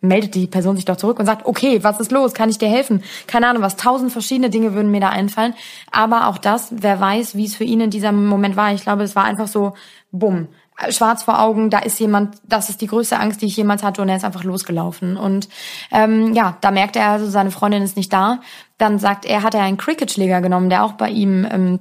meldet 0.00 0.34
die 0.34 0.46
Person 0.46 0.76
sich 0.76 0.84
doch 0.84 0.96
zurück 0.96 1.18
und 1.18 1.26
sagt, 1.26 1.46
okay, 1.46 1.82
was 1.82 2.00
ist 2.00 2.10
los? 2.10 2.34
Kann 2.34 2.48
ich 2.48 2.58
dir 2.58 2.68
helfen? 2.68 3.02
Keine 3.26 3.48
Ahnung, 3.48 3.62
was 3.62 3.76
tausend 3.76 4.12
verschiedene 4.12 4.50
Dinge 4.50 4.74
würden 4.74 4.90
mir 4.90 5.00
da 5.00 5.10
einfallen. 5.10 5.54
Aber 5.90 6.28
auch 6.28 6.38
das, 6.38 6.68
wer 6.70 7.00
weiß, 7.00 7.34
wie 7.36 7.44
es 7.44 7.54
für 7.54 7.64
ihn 7.64 7.80
in 7.80 7.90
diesem 7.90 8.26
Moment 8.26 8.56
war. 8.56 8.72
Ich 8.72 8.82
glaube, 8.82 9.02
es 9.02 9.14
war 9.14 9.24
einfach 9.24 9.48
so, 9.48 9.74
bumm, 10.10 10.48
schwarz 10.88 11.24
vor 11.24 11.40
Augen, 11.40 11.68
da 11.70 11.78
ist 11.80 12.00
jemand, 12.00 12.36
das 12.48 12.70
ist 12.70 12.80
die 12.80 12.86
größte 12.86 13.18
Angst, 13.18 13.42
die 13.42 13.46
ich 13.46 13.56
jemals 13.56 13.82
hatte 13.82 14.00
und 14.00 14.08
er 14.08 14.16
ist 14.16 14.24
einfach 14.24 14.44
losgelaufen. 14.44 15.16
Und 15.16 15.48
ähm, 15.90 16.32
ja, 16.32 16.56
da 16.60 16.70
merkt 16.70 16.96
er 16.96 17.08
also, 17.10 17.28
seine 17.28 17.50
Freundin 17.50 17.82
ist 17.82 17.96
nicht 17.96 18.12
da. 18.12 18.40
Dann 18.78 18.98
sagt 18.98 19.26
er, 19.26 19.42
hat 19.42 19.54
er 19.54 19.62
einen 19.62 19.76
Cricketschläger 19.76 20.40
genommen, 20.40 20.70
der 20.70 20.84
auch 20.84 20.92
bei 20.92 21.10
ihm 21.10 21.46
ähm, 21.50 21.80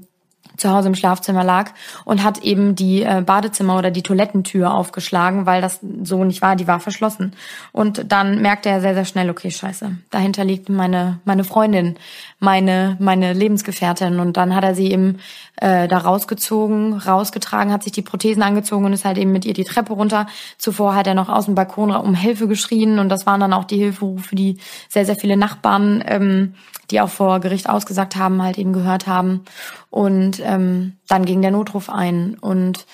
zu 0.59 0.69
Hause 0.71 0.89
im 0.89 0.95
Schlafzimmer 0.95 1.43
lag 1.43 1.71
und 2.05 2.23
hat 2.23 2.39
eben 2.39 2.75
die 2.75 3.03
äh, 3.03 3.23
Badezimmer 3.25 3.77
oder 3.77 3.91
die 3.91 4.03
Toilettentür 4.03 4.73
aufgeschlagen, 4.73 5.45
weil 5.45 5.61
das 5.61 5.79
so 6.03 6.23
nicht 6.23 6.41
war, 6.41 6.55
die 6.55 6.67
war 6.67 6.79
verschlossen. 6.79 7.33
Und 7.71 8.11
dann 8.11 8.41
merkte 8.41 8.69
er 8.69 8.81
sehr, 8.81 8.93
sehr 8.93 9.05
schnell, 9.05 9.29
okay, 9.29 9.51
scheiße, 9.51 9.91
dahinter 10.09 10.43
liegt 10.43 10.69
meine, 10.69 11.19
meine 11.25 11.43
Freundin, 11.43 11.95
meine, 12.39 12.97
meine 12.99 13.33
Lebensgefährtin. 13.33 14.19
Und 14.19 14.37
dann 14.37 14.55
hat 14.55 14.63
er 14.63 14.75
sie 14.75 14.91
eben 14.91 15.19
äh, 15.57 15.87
da 15.87 15.97
rausgezogen, 15.97 16.93
rausgetragen, 16.93 17.71
hat 17.71 17.83
sich 17.83 17.91
die 17.91 18.01
Prothesen 18.01 18.43
angezogen 18.43 18.85
und 18.85 18.93
ist 18.93 19.05
halt 19.05 19.17
eben 19.17 19.31
mit 19.31 19.45
ihr 19.45 19.53
die 19.53 19.63
Treppe 19.63 19.93
runter. 19.93 20.27
Zuvor 20.57 20.95
hat 20.95 21.07
er 21.07 21.15
noch 21.15 21.29
aus 21.29 21.45
dem 21.45 21.55
Balkon 21.55 21.91
um 21.91 22.15
Hilfe 22.15 22.47
geschrien 22.47 22.99
und 22.99 23.09
das 23.09 23.25
waren 23.25 23.39
dann 23.39 23.53
auch 23.53 23.65
die 23.65 23.77
Hilferufe, 23.77 24.35
die 24.35 24.57
sehr, 24.89 25.05
sehr 25.05 25.15
viele 25.15 25.37
Nachbarn 25.37 26.03
ähm, 26.05 26.53
die 26.91 27.01
auch 27.01 27.09
vor 27.09 27.39
Gericht 27.39 27.69
ausgesagt 27.69 28.15
haben, 28.15 28.41
halt 28.41 28.57
eben 28.57 28.73
gehört 28.73 29.07
haben. 29.07 29.45
Und 29.89 30.41
ähm, 30.43 30.97
dann 31.07 31.25
ging 31.25 31.41
der 31.41 31.51
Notruf 31.51 31.89
ein 31.89 32.35
und 32.39 32.85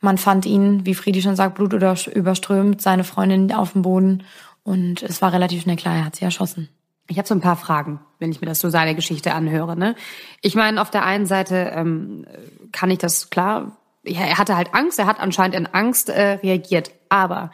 man 0.00 0.18
fand 0.18 0.46
ihn, 0.46 0.84
wie 0.84 0.94
Friedi 0.94 1.22
schon 1.22 1.36
sagt, 1.36 1.54
Blut 1.54 1.72
überströmt, 1.72 2.82
seine 2.82 3.04
Freundin 3.04 3.52
auf 3.52 3.72
dem 3.72 3.82
Boden 3.82 4.24
und 4.64 5.02
es 5.02 5.22
war 5.22 5.32
relativ 5.32 5.62
schnell 5.62 5.76
klar, 5.76 5.96
er 5.96 6.04
hat 6.04 6.16
sie 6.16 6.24
erschossen. 6.24 6.68
Ich 7.08 7.18
habe 7.18 7.28
so 7.28 7.34
ein 7.34 7.40
paar 7.40 7.56
Fragen, 7.56 8.00
wenn 8.18 8.30
ich 8.30 8.40
mir 8.40 8.46
das 8.46 8.60
so 8.60 8.70
seine 8.70 8.94
Geschichte 8.94 9.34
anhöre. 9.34 9.76
Ne? 9.76 9.96
Ich 10.40 10.54
meine, 10.54 10.80
auf 10.80 10.90
der 10.90 11.04
einen 11.04 11.26
Seite 11.26 11.72
ähm, 11.74 12.26
kann 12.70 12.90
ich 12.90 12.98
das 12.98 13.30
klar. 13.30 13.76
Ja, 14.04 14.22
er 14.22 14.38
hatte 14.38 14.56
halt 14.56 14.74
Angst, 14.74 14.98
er 14.98 15.06
hat 15.06 15.20
anscheinend 15.20 15.56
in 15.56 15.66
Angst 15.66 16.08
äh, 16.08 16.38
reagiert. 16.42 16.90
Aber 17.08 17.50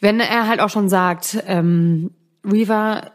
wenn 0.00 0.20
er 0.20 0.46
halt 0.46 0.60
auch 0.60 0.68
schon 0.68 0.88
sagt, 0.88 1.42
ähm, 1.46 2.10
Reaver 2.44 3.12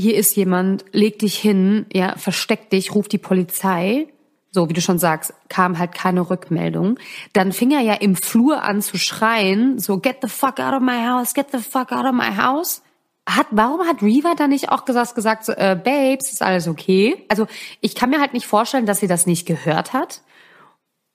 hier 0.00 0.16
ist 0.16 0.34
jemand, 0.36 0.84
leg 0.92 1.18
dich 1.18 1.38
hin, 1.38 1.86
ja, 1.92 2.16
versteck 2.16 2.70
dich, 2.70 2.94
ruf 2.94 3.08
die 3.08 3.18
Polizei. 3.18 4.08
So, 4.52 4.68
wie 4.68 4.72
du 4.72 4.80
schon 4.80 4.98
sagst, 4.98 5.32
kam 5.48 5.78
halt 5.78 5.94
keine 5.94 6.28
Rückmeldung. 6.28 6.98
Dann 7.32 7.52
fing 7.52 7.70
er 7.70 7.80
ja 7.80 7.94
im 7.94 8.16
Flur 8.16 8.64
an 8.64 8.82
zu 8.82 8.98
schreien, 8.98 9.78
so, 9.78 9.98
get 9.98 10.18
the 10.22 10.28
fuck 10.28 10.58
out 10.58 10.74
of 10.74 10.80
my 10.80 11.06
house, 11.06 11.34
get 11.34 11.52
the 11.52 11.58
fuck 11.58 11.92
out 11.92 12.04
of 12.04 12.12
my 12.12 12.36
house. 12.36 12.82
Hat, 13.28 13.46
warum 13.50 13.86
hat 13.86 14.02
Reva 14.02 14.34
da 14.34 14.48
nicht 14.48 14.70
auch 14.70 14.86
gesagt, 14.86 15.14
gesagt 15.14 15.44
so, 15.44 15.52
äh, 15.52 15.78
Babes, 15.80 16.32
ist 16.32 16.42
alles 16.42 16.66
okay? 16.66 17.24
Also, 17.28 17.46
ich 17.80 17.94
kann 17.94 18.10
mir 18.10 18.20
halt 18.20 18.32
nicht 18.32 18.46
vorstellen, 18.46 18.86
dass 18.86 18.98
sie 18.98 19.06
das 19.06 19.26
nicht 19.26 19.46
gehört 19.46 19.92
hat. 19.92 20.22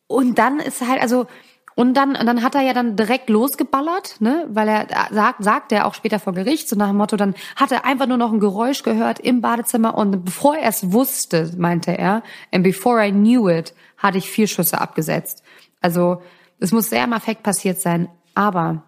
Und 0.08 0.38
dann 0.38 0.60
ist 0.60 0.88
halt, 0.88 1.02
also, 1.02 1.26
und 1.76 1.94
dann, 1.96 2.14
dann 2.14 2.42
hat 2.42 2.56
er 2.56 2.62
ja 2.62 2.74
dann 2.74 2.96
direkt 2.96 3.30
losgeballert, 3.30 4.22
ne, 4.22 4.46
weil 4.50 4.68
er 4.68 4.88
sagt, 5.12 5.44
sagt 5.44 5.72
er 5.74 5.86
auch 5.86 5.94
später 5.94 6.20
vor 6.20 6.34
Gericht, 6.34 6.70
so 6.70 6.78
nach 6.78 6.88
dem 6.88 6.98
Motto, 6.98 7.18
dann 7.18 7.36
hat 7.58 7.72
er 7.72 7.86
einfach 7.86 8.08
nur 8.08 8.18
noch 8.18 8.32
ein 8.32 8.40
Geräusch 8.40 8.82
gehört 8.84 9.20
im 9.20 9.42
Badezimmer 9.42 9.98
und 9.98 10.24
bevor 10.24 10.56
er 10.56 10.70
es 10.70 10.94
wusste, 10.94 11.52
meinte 11.58 11.92
er, 11.98 12.24
and 12.54 12.64
before 12.64 13.06
I 13.06 13.12
knew 13.12 13.50
it, 13.50 13.74
hatte 13.98 14.18
ich 14.18 14.30
vier 14.30 14.48
Schüsse 14.48 14.80
abgesetzt. 14.80 15.44
Also, 15.82 16.22
es 16.60 16.72
muss 16.72 16.90
sehr 16.90 17.04
im 17.04 17.14
Affekt 17.14 17.44
passiert 17.44 17.82
sein, 17.82 18.08
aber 18.34 18.84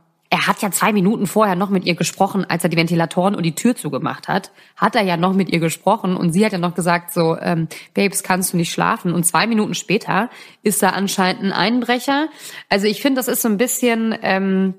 er 0.48 0.52
hat 0.52 0.62
ja 0.62 0.72
zwei 0.72 0.94
Minuten 0.94 1.28
vorher 1.28 1.56
noch 1.56 1.70
mit 1.70 1.84
ihr 1.84 1.96
gesprochen, 1.96 2.46
als 2.50 2.64
er 2.64 2.70
die 2.70 2.78
Ventilatoren 2.78 3.36
und 3.36 3.44
die 3.44 3.54
Tür 3.54 3.76
zugemacht 3.76 4.30
hat. 4.30 4.52
Hat 4.78 4.96
er 4.96 5.02
ja 5.04 5.18
noch 5.18 5.34
mit 5.34 5.50
ihr 5.50 5.60
gesprochen 5.60 6.16
und 6.16 6.32
sie 6.32 6.46
hat 6.46 6.54
ja 6.54 6.58
noch 6.58 6.74
gesagt 6.74 7.12
so, 7.12 7.38
ähm, 7.38 7.68
Babes, 7.94 8.24
kannst 8.24 8.54
du 8.54 8.58
nicht 8.58 8.72
schlafen? 8.72 9.14
Und 9.14 9.26
zwei 9.26 9.46
Minuten 9.46 9.76
später 9.76 10.30
ist 10.64 10.82
da 10.82 10.92
anscheinend 10.92 11.44
ein 11.44 11.52
Einbrecher. 11.52 12.30
Also 12.70 12.88
ich 12.88 13.02
finde, 13.02 13.20
das 13.20 13.28
ist 13.28 13.42
so 13.42 13.50
ein 13.50 13.58
bisschen 13.58 14.18
ähm, 14.22 14.74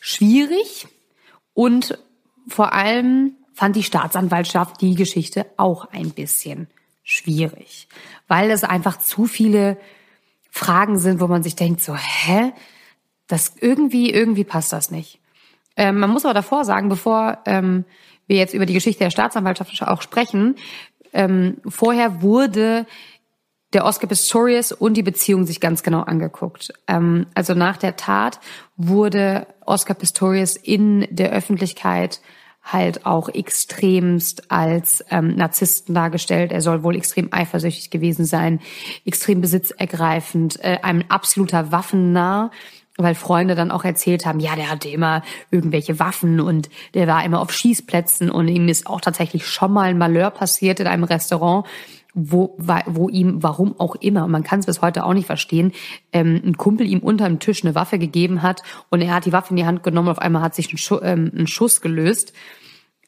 schwierig 0.00 0.86
und 1.52 1.98
vor 2.48 2.72
allem 2.72 3.32
fand 3.52 3.76
die 3.76 3.82
Staatsanwaltschaft 3.82 4.80
die 4.80 4.94
Geschichte 4.94 5.44
auch 5.58 5.84
ein 5.92 6.12
bisschen 6.12 6.66
schwierig, 7.02 7.88
weil 8.26 8.50
es 8.50 8.64
einfach 8.64 8.98
zu 8.98 9.26
viele 9.26 9.76
Fragen 10.50 10.98
sind, 10.98 11.20
wo 11.20 11.26
man 11.26 11.42
sich 11.42 11.56
denkt 11.56 11.82
so, 11.82 11.94
hä? 11.94 12.54
Das 13.26 13.54
irgendwie, 13.60 14.10
irgendwie 14.10 14.44
passt 14.44 14.72
das 14.72 14.90
nicht. 14.90 15.20
Ähm, 15.76 15.98
man 15.98 16.10
muss 16.10 16.24
aber 16.24 16.34
davor 16.34 16.64
sagen, 16.64 16.88
bevor 16.88 17.38
ähm, 17.46 17.84
wir 18.26 18.36
jetzt 18.36 18.54
über 18.54 18.66
die 18.66 18.74
Geschichte 18.74 19.04
der 19.04 19.10
Staatsanwaltschaft 19.10 19.82
auch 19.82 20.02
sprechen, 20.02 20.56
ähm, 21.12 21.58
vorher 21.66 22.22
wurde 22.22 22.86
der 23.72 23.84
Oscar 23.84 24.06
Pistorius 24.06 24.72
und 24.72 24.96
die 24.96 25.02
Beziehung 25.02 25.46
sich 25.46 25.60
ganz 25.60 25.82
genau 25.82 26.00
angeguckt. 26.00 26.72
Ähm, 26.86 27.26
also 27.34 27.54
nach 27.54 27.76
der 27.76 27.96
Tat 27.96 28.40
wurde 28.76 29.46
Oscar 29.66 29.94
Pistorius 29.94 30.56
in 30.56 31.06
der 31.10 31.32
Öffentlichkeit 31.32 32.20
halt 32.62 33.04
auch 33.04 33.28
extremst 33.28 34.50
als 34.50 35.04
ähm, 35.10 35.36
Narzissten 35.36 35.94
dargestellt. 35.94 36.50
Er 36.50 36.62
soll 36.62 36.82
wohl 36.82 36.96
extrem 36.96 37.30
eifersüchtig 37.30 37.90
gewesen 37.90 38.24
sein, 38.24 38.60
extrem 39.04 39.42
besitzergreifend, 39.42 40.64
äh, 40.64 40.78
ein 40.82 41.10
absoluter 41.10 41.72
Waffennah 41.72 42.50
weil 42.96 43.14
Freunde 43.14 43.54
dann 43.54 43.70
auch 43.70 43.84
erzählt 43.84 44.24
haben, 44.24 44.40
ja, 44.40 44.54
der 44.54 44.70
hatte 44.70 44.88
immer 44.88 45.22
irgendwelche 45.50 45.98
Waffen 45.98 46.40
und 46.40 46.68
der 46.94 47.06
war 47.06 47.24
immer 47.24 47.40
auf 47.40 47.52
Schießplätzen 47.52 48.30
und 48.30 48.48
ihm 48.48 48.68
ist 48.68 48.86
auch 48.86 49.00
tatsächlich 49.00 49.46
schon 49.46 49.72
mal 49.72 49.90
ein 49.90 49.98
Malheur 49.98 50.30
passiert 50.30 50.80
in 50.80 50.86
einem 50.86 51.04
Restaurant, 51.04 51.66
wo, 52.14 52.56
wo 52.86 53.08
ihm, 53.08 53.42
warum 53.42 53.78
auch 53.78 53.96
immer, 53.96 54.28
man 54.28 54.44
kann 54.44 54.60
es 54.60 54.66
bis 54.66 54.80
heute 54.80 55.04
auch 55.04 55.14
nicht 55.14 55.26
verstehen, 55.26 55.72
ähm, 56.12 56.40
ein 56.44 56.56
Kumpel 56.56 56.86
ihm 56.86 57.00
unter 57.00 57.26
dem 57.26 57.40
Tisch 57.40 57.64
eine 57.64 57.74
Waffe 57.74 57.98
gegeben 57.98 58.42
hat 58.42 58.62
und 58.88 59.00
er 59.00 59.14
hat 59.14 59.26
die 59.26 59.32
Waffe 59.32 59.50
in 59.50 59.56
die 59.56 59.66
Hand 59.66 59.82
genommen 59.82 60.08
und 60.08 60.12
auf 60.12 60.22
einmal 60.22 60.42
hat 60.42 60.54
sich 60.54 60.72
ein, 60.72 60.78
Schuss, 60.78 61.00
ähm, 61.02 61.32
ein 61.36 61.48
Schuss 61.48 61.80
gelöst. 61.80 62.32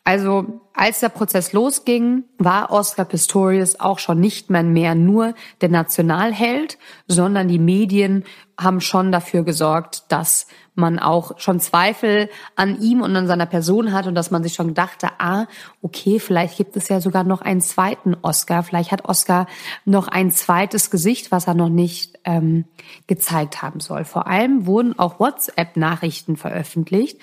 Also 0.07 0.61
als 0.73 1.01
der 1.01 1.09
Prozess 1.09 1.53
losging, 1.53 2.23
war 2.38 2.71
Oscar 2.71 3.05
Pistorius 3.05 3.81
auch 3.81 3.99
schon 3.99 4.21
nicht 4.21 4.51
mehr, 4.51 4.95
nur 4.95 5.35
der 5.61 5.69
Nationalheld, 5.69 6.79
sondern 7.09 7.49
die 7.49 7.59
Medien 7.59 8.23
haben 8.57 8.81
schon 8.81 9.11
dafür 9.11 9.42
gesorgt, 9.42 10.05
dass 10.11 10.47
man 10.77 11.01
auch 11.01 11.40
schon 11.40 11.59
Zweifel 11.59 12.31
an 12.55 12.81
ihm 12.81 13.01
und 13.01 13.16
an 13.16 13.27
seiner 13.27 13.47
Person 13.47 13.92
hat 13.92 14.07
und 14.07 14.14
dass 14.14 14.31
man 14.31 14.45
sich 14.45 14.55
schon 14.55 14.75
dachte, 14.75 15.09
ah, 15.19 15.47
okay, 15.83 16.21
vielleicht 16.21 16.57
gibt 16.57 16.77
es 16.77 16.88
ja 16.88 17.01
sogar 17.01 17.25
noch 17.25 17.40
einen 17.40 17.61
zweiten 17.61 18.14
Oscar, 18.23 18.62
vielleicht 18.62 18.92
hat 18.92 19.07
Oscar 19.07 19.49
noch 19.85 20.07
ein 20.07 20.31
zweites 20.31 20.92
Gesicht, 20.92 21.33
was 21.33 21.49
er 21.49 21.55
noch 21.55 21.69
nicht 21.69 22.16
ähm, 22.25 22.64
gezeigt 23.09 23.61
haben 23.61 23.81
soll. 23.81 24.05
Vor 24.05 24.29
allem 24.29 24.66
wurden 24.66 24.97
auch 24.97 25.19
WhatsApp-Nachrichten 25.19 26.37
veröffentlicht 26.37 27.19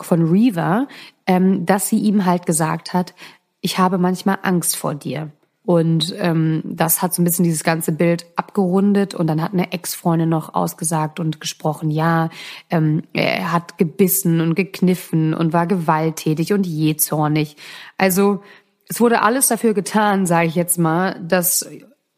von 0.00 0.30
Reaver, 0.30 0.86
ähm, 1.28 1.64
dass 1.64 1.88
sie 1.88 1.98
ihm 1.98 2.24
halt 2.24 2.46
gesagt 2.46 2.92
hat, 2.92 3.14
ich 3.60 3.78
habe 3.78 3.98
manchmal 3.98 4.38
Angst 4.42 4.76
vor 4.76 4.96
dir. 4.96 5.30
Und 5.64 6.14
ähm, 6.16 6.62
das 6.64 7.02
hat 7.02 7.12
so 7.12 7.20
ein 7.20 7.26
bisschen 7.26 7.44
dieses 7.44 7.62
ganze 7.62 7.92
Bild 7.92 8.24
abgerundet. 8.36 9.14
Und 9.14 9.26
dann 9.26 9.42
hat 9.42 9.52
eine 9.52 9.70
Ex-Freundin 9.70 10.30
noch 10.30 10.54
ausgesagt 10.54 11.20
und 11.20 11.42
gesprochen, 11.42 11.90
ja, 11.90 12.30
ähm, 12.70 13.02
er 13.12 13.52
hat 13.52 13.76
gebissen 13.76 14.40
und 14.40 14.54
gekniffen 14.54 15.34
und 15.34 15.52
war 15.52 15.66
gewalttätig 15.66 16.54
und 16.54 16.66
jähzornig. 16.66 17.58
Also 17.98 18.42
es 18.88 18.98
wurde 18.98 19.20
alles 19.20 19.48
dafür 19.48 19.74
getan, 19.74 20.24
sage 20.24 20.46
ich 20.46 20.54
jetzt 20.54 20.78
mal, 20.78 21.20
dass 21.22 21.68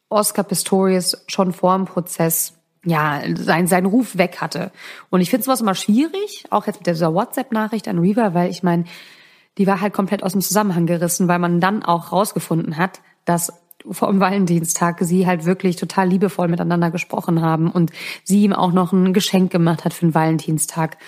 Oscar 0.09 0.45
Pistorius 0.45 1.25
schon 1.27 1.53
vor 1.53 1.77
dem 1.77 1.87
Prozess 1.87 2.60
ja, 2.85 3.21
sein, 3.37 3.67
sein 3.67 3.87
Ruf 3.87 4.17
weg 4.17 4.39
hatte. 4.41 4.73
Und 5.11 5.21
ich 5.21 5.31
finde 5.31 5.45
sowas 5.45 5.61
immer 5.61 5.75
schwierig, 5.75 6.45
auch 6.51 6.67
jetzt 6.67 6.79
mit 6.79 6.87
dieser 6.87 7.15
WhatsApp-Nachricht 7.15 7.89
an 7.89 7.99
Reaver, 7.99 8.35
weil 8.35 8.51
ich 8.51 8.63
meine, 8.63 8.85
die 9.59 9.67
war 9.67 9.81
halt 9.81 9.93
komplett 9.93 10.23
aus 10.23 10.33
dem 10.33 10.41
Zusammenhang 10.41 10.87
gerissen, 10.87 11.29
weil 11.29 11.39
man 11.39 11.61
dann 11.61 11.83
auch 11.83 12.13
rausgefunden 12.13 12.77
hat, 12.77 13.01
dass 13.25 13.53
vor 13.91 14.09
dem 14.09 14.21
Valentinstag 14.21 14.99
sie 15.01 15.27
halt 15.27 15.45
wirklich 15.45 15.77
total 15.77 16.09
liebevoll 16.09 16.49
miteinander 16.49 16.91
gesprochen 16.91 17.41
haben 17.41 17.71
und 17.71 17.91
sie 18.25 18.43
ihm 18.43 18.53
auch 18.53 18.73
noch 18.73 18.93
ein 18.93 19.13
Geschenk 19.13 19.51
gemacht 19.51 19.85
hat 19.85 19.95
für 19.95 20.07
den 20.07 20.15
Valentinstag 20.15 20.99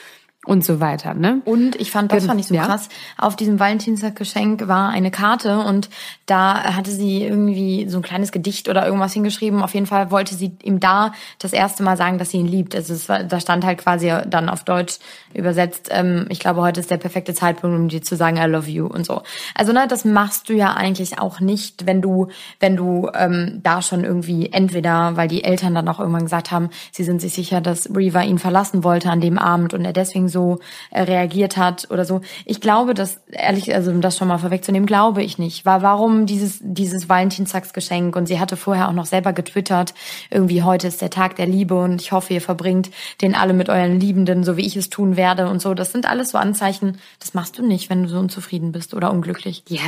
und 0.44 0.64
so 0.64 0.81
weiter, 0.81 1.14
ne? 1.14 1.40
Und 1.44 1.76
ich 1.76 1.92
fand, 1.92 2.11
das 2.11 2.26
fand 2.26 2.40
ich 2.40 2.48
so 2.48 2.55
ja. 2.55 2.64
krass. 2.64 2.88
Auf 3.16 3.37
diesem 3.37 3.61
Valentinstaggeschenk 3.61 4.66
war 4.66 4.88
eine 4.88 5.12
Karte 5.12 5.61
und 5.61 5.88
da 6.26 6.74
hatte 6.74 6.90
sie 6.90 7.22
irgendwie 7.22 7.88
so 7.88 7.98
ein 7.98 8.02
kleines 8.02 8.33
Gedicht 8.33 8.68
oder 8.68 8.85
irgendwas 8.85 9.12
hingeschrieben. 9.12 9.62
Auf 9.62 9.74
jeden 9.74 9.87
Fall 9.87 10.11
wollte 10.11 10.35
sie 10.35 10.52
ihm 10.64 10.81
da 10.81 11.12
das 11.38 11.52
erste 11.52 11.85
Mal 11.85 11.96
sagen, 11.96 12.18
dass 12.18 12.31
sie 12.31 12.38
ihn 12.38 12.48
liebt. 12.48 12.74
Also 12.74 12.92
es 12.92 13.09
war, 13.09 13.22
da 13.22 13.38
stand 13.38 13.64
halt 13.64 13.78
quasi 13.78 14.12
dann 14.26 14.48
auf 14.48 14.64
Deutsch 14.64 14.98
übersetzt, 15.33 15.90
ähm, 15.92 16.26
ich 16.28 16.40
glaube, 16.40 16.61
heute 16.61 16.81
ist 16.81 16.90
der 16.90 16.96
perfekte 16.96 17.35
Zeitpunkt, 17.35 17.78
um 17.78 17.88
dir 17.88 18.02
zu 18.02 18.16
sagen, 18.16 18.37
I 18.37 18.46
love 18.46 18.68
you 18.68 18.87
und 18.87 19.07
so. 19.07 19.22
Also, 19.55 19.72
ne, 19.72 19.87
das 19.88 20.05
machst 20.05 20.48
du 20.48 20.55
ja 20.55 20.74
eigentlich 20.74 21.20
auch 21.20 21.38
nicht, 21.38 21.87
wenn 21.87 22.02
du, 22.02 22.28
wenn 22.59 22.74
du 22.74 23.09
ähm, 23.14 23.61
da 23.62 23.81
schon 23.81 24.02
irgendwie 24.02 24.50
entweder, 24.50 25.16
weil 25.16 25.28
die 25.28 25.44
Eltern 25.44 25.74
dann 25.74 25.88
auch 25.88 26.00
irgendwann 26.00 26.24
gesagt 26.24 26.50
haben, 26.50 26.70
sie 26.90 27.05
sind 27.05 27.20
sich 27.20 27.33
sicher, 27.33 27.61
dass 27.61 27.88
Reva 27.94 28.22
ihn 28.22 28.38
verlassen 28.38 28.83
wollte 28.83 29.09
an 29.09 29.20
dem 29.20 29.38
Abend 29.38 29.72
und 29.72 29.85
er 29.85 29.92
deswegen 29.92 30.32
so 30.33 30.59
äh, 30.90 31.03
reagiert 31.03 31.57
hat 31.57 31.88
oder 31.90 32.05
so. 32.05 32.23
Ich 32.45 32.61
glaube, 32.61 32.95
dass, 32.95 33.21
ehrlich, 33.31 33.75
also 33.75 33.90
um 33.90 34.01
das 34.01 34.16
schon 34.16 34.29
mal 34.29 34.38
vorwegzunehmen, 34.38 34.87
glaube 34.87 35.23
ich 35.23 35.38
nicht. 35.38 35.64
War 35.64 35.83
warum 35.83 36.27
dieses, 36.27 36.59
dieses 36.62 37.09
Valentinstagsgeschenk 37.09 38.16
und 38.16 38.27
sie 38.27 38.40
hatte 38.40 38.57
vorher 38.57 38.88
auch 38.88 38.92
noch 38.92 39.07
selber 39.07 39.33
getwittert, 39.33 39.95
irgendwie 40.31 40.62
heute 40.62 40.88
ist 40.88 41.03
der 41.03 41.11
Tag 41.11 41.37
der 41.37 41.47
Liebe 41.47 41.81
und 41.81 42.01
ich 42.01 42.12
hoffe, 42.12 42.35
ihr 42.35 42.40
verbringt 42.40 42.90
den 43.21 43.35
alle 43.35 43.53
mit 43.53 43.68
euren 43.68 44.01
Liebenden, 44.01 44.45
so 44.45 44.57
wie 44.57 44.66
ich 44.66 44.77
es 44.77 44.90
tun 44.90 45.16
werde 45.16 45.49
und 45.49 45.61
so. 45.61 45.75
Das 45.75 45.92
sind 45.92 46.09
alles 46.09 46.31
so 46.31 46.38
Anzeichen, 46.38 46.99
das 47.21 47.35
machst 47.35 47.59
du 47.59 47.66
nicht, 47.66 47.90
wenn 47.90 48.03
du 48.03 48.09
so 48.09 48.18
unzufrieden 48.18 48.73
bist 48.73 48.95
oder 48.95 49.12
unglücklich. 49.12 49.62
Ja, 49.68 49.83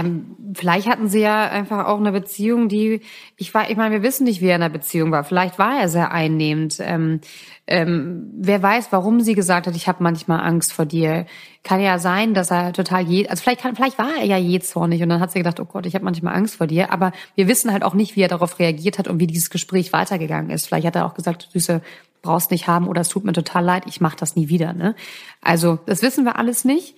vielleicht 0.55 0.89
hatten 0.89 1.09
sie 1.09 1.21
ja 1.21 1.49
einfach 1.49 1.87
auch 1.87 1.99
eine 1.99 2.13
Beziehung, 2.13 2.69
die, 2.69 3.01
ich 3.37 3.55
war, 3.55 3.71
ich 3.71 3.77
meine, 3.77 3.95
wir 3.95 4.03
wissen 4.03 4.25
nicht, 4.25 4.41
wie 4.41 4.49
er 4.49 4.57
in 4.57 4.61
der 4.61 4.69
Beziehung 4.69 5.11
war. 5.11 5.25
Vielleicht 5.25 5.59
war 5.59 5.81
er 5.81 5.89
sehr 5.89 6.13
einnehmend. 6.13 6.77
Ähm, 6.81 7.21
ähm, 7.67 8.31
wer 8.37 8.63
weiß, 8.63 8.89
warum 8.91 9.21
sie 9.21 9.35
gesagt 9.35 9.67
hat, 9.67 9.75
ich 9.75 9.89
habe 9.89 10.03
manchmal 10.03 10.41
Angst 10.41 10.73
vor 10.73 10.85
dir. 10.85 11.25
Kann 11.63 11.81
ja 11.81 11.99
sein, 11.99 12.35
dass 12.35 12.51
er 12.51 12.75
total 12.75 13.03
je, 13.03 13.27
also 13.27 13.43
vielleicht 13.43 13.63
kann, 13.63 13.75
vielleicht 13.75 13.99
war 13.99 14.11
er 14.19 14.25
ja 14.25 14.37
jähzornig 14.37 15.03
und 15.03 15.09
dann 15.09 15.21
hat 15.21 15.33
sie 15.33 15.39
gedacht, 15.39 15.61
oh 15.61 15.65
Gott, 15.65 15.87
ich 15.87 15.95
habe 15.95 16.05
manchmal 16.05 16.35
Angst 16.35 16.57
vor 16.57 16.67
dir. 16.67 16.93
Aber 16.93 17.13
wir 17.35 17.49
wissen 17.49 17.73
halt 17.73 17.83
auch 17.83 17.95
nicht, 17.95 18.17
wie 18.17 18.23
er 18.23 18.29
darauf 18.29 18.59
reagiert 18.59 18.99
hat 18.99 19.09
und 19.09 19.19
wie 19.19 19.27
dieses 19.27 19.49
Gespräch 19.49 19.95
weitergegangen 19.95 20.51
ist. 20.51 20.67
Vielleicht 20.67 20.87
hat 20.87 20.97
er 20.97 21.07
auch 21.07 21.15
gesagt, 21.15 21.49
Süße, 21.53 21.81
brauchst 22.21 22.51
nicht 22.51 22.67
haben 22.67 22.89
oder 22.89 23.03
es 23.03 23.09
tut 23.09 23.25
mir 23.25 23.33
total 23.33 23.65
leid, 23.65 23.85
ich 23.87 24.01
mache 24.01 24.17
das 24.17 24.37
nie 24.37 24.49
wieder. 24.49 24.73
Ne? 24.73 24.95
Also 25.41 25.79
das 25.87 26.03
wissen 26.03 26.25
wir 26.25 26.37
alles 26.37 26.65
nicht. 26.65 26.97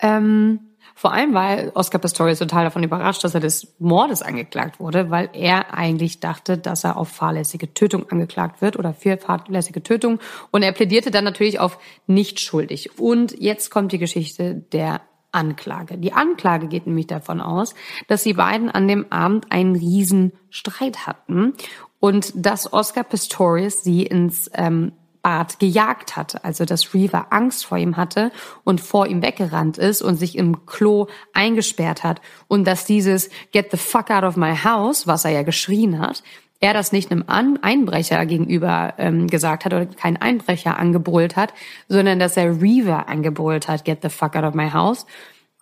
Ähm, 0.00 0.60
vor 0.98 1.12
allem, 1.12 1.32
weil 1.32 1.70
Oscar 1.74 2.00
Pistorius 2.00 2.40
total 2.40 2.64
davon 2.64 2.82
überrascht, 2.82 3.22
dass 3.22 3.32
er 3.32 3.40
des 3.40 3.72
Mordes 3.78 4.20
angeklagt 4.20 4.80
wurde, 4.80 5.10
weil 5.10 5.30
er 5.32 5.72
eigentlich 5.72 6.18
dachte, 6.18 6.58
dass 6.58 6.82
er 6.82 6.96
auf 6.96 7.08
fahrlässige 7.08 7.72
Tötung 7.72 8.10
angeklagt 8.10 8.60
wird 8.60 8.76
oder 8.76 8.92
für 8.92 9.16
fahrlässige 9.16 9.80
Tötung. 9.80 10.18
Und 10.50 10.64
er 10.64 10.72
plädierte 10.72 11.12
dann 11.12 11.22
natürlich 11.22 11.60
auf 11.60 11.78
nicht 12.08 12.40
schuldig. 12.40 12.98
Und 12.98 13.40
jetzt 13.40 13.70
kommt 13.70 13.92
die 13.92 13.98
Geschichte 13.98 14.56
der 14.56 15.00
Anklage. 15.30 15.98
Die 15.98 16.14
Anklage 16.14 16.66
geht 16.66 16.88
nämlich 16.88 17.06
davon 17.06 17.40
aus, 17.40 17.76
dass 18.08 18.24
die 18.24 18.34
beiden 18.34 18.68
an 18.68 18.88
dem 18.88 19.12
Abend 19.12 19.52
einen 19.52 19.76
riesen 19.76 20.32
Streit 20.50 21.06
hatten 21.06 21.54
und 22.00 22.32
dass 22.34 22.72
Oscar 22.72 23.04
Pistorius 23.04 23.84
sie 23.84 24.02
ins 24.02 24.50
ähm, 24.52 24.90
Bart 25.28 25.58
gejagt 25.58 26.16
hat. 26.16 26.42
Also 26.42 26.64
dass 26.64 26.94
Reaver 26.94 27.26
Angst 27.28 27.66
vor 27.66 27.76
ihm 27.76 27.98
hatte 27.98 28.32
und 28.64 28.80
vor 28.80 29.06
ihm 29.06 29.20
weggerannt 29.20 29.76
ist 29.76 30.00
und 30.00 30.16
sich 30.16 30.38
im 30.38 30.64
Klo 30.64 31.06
eingesperrt 31.34 32.02
hat. 32.02 32.22
Und 32.46 32.66
dass 32.66 32.86
dieses 32.86 33.28
Get 33.52 33.70
the 33.70 33.76
fuck 33.76 34.10
out 34.10 34.24
of 34.24 34.36
my 34.36 34.56
house, 34.56 35.06
was 35.06 35.26
er 35.26 35.32
ja 35.32 35.42
geschrien 35.42 35.98
hat, 35.98 36.22
er 36.60 36.72
das 36.72 36.92
nicht 36.92 37.10
einem 37.10 37.24
Einbrecher 37.60 38.24
gegenüber 38.24 38.94
ähm, 38.96 39.26
gesagt 39.26 39.66
hat 39.66 39.74
oder 39.74 39.84
kein 39.84 40.16
Einbrecher 40.16 40.78
angebrüllt 40.78 41.36
hat, 41.36 41.52
sondern 41.88 42.18
dass 42.18 42.38
er 42.38 42.62
Reaver 42.62 43.06
angebrüllt 43.10 43.68
hat, 43.68 43.84
get 43.84 43.98
the 44.00 44.08
fuck 44.08 44.34
out 44.34 44.44
of 44.44 44.54
my 44.54 44.70
house. 44.70 45.04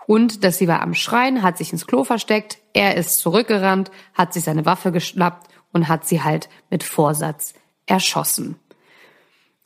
Und 0.07 0.45
dass 0.45 0.59
sie 0.59 0.69
war 0.69 0.81
am 0.81 0.95
Schreien, 0.95 1.43
hat 1.43 1.59
sich 1.59 1.73
ins 1.73 1.89
Klo 1.89 2.05
versteckt, 2.05 2.59
er 2.73 2.97
ist 2.97 3.19
zurückgerannt, 3.19 3.91
hat 4.15 4.33
sich 4.33 4.45
seine 4.45 4.65
Waffe 4.65 4.93
geschnappt 4.93 5.49
und 5.73 5.89
hat 5.89 6.07
sie 6.07 6.23
halt 6.23 6.49
mit 6.71 6.85
Vorsatz 6.85 7.55
erschossen. 7.87 8.61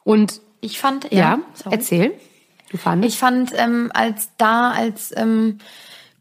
Und 0.04 0.40
ich 0.60 0.78
fand, 0.78 1.10
ja, 1.12 1.18
ja 1.18 1.40
erzähl. 1.70 2.12
Du 2.70 2.76
fandest? 2.76 3.14
Ich 3.14 3.18
fand, 3.18 3.52
ähm, 3.56 3.90
als 3.92 4.30
da, 4.36 4.70
als 4.70 5.12
ähm, 5.16 5.58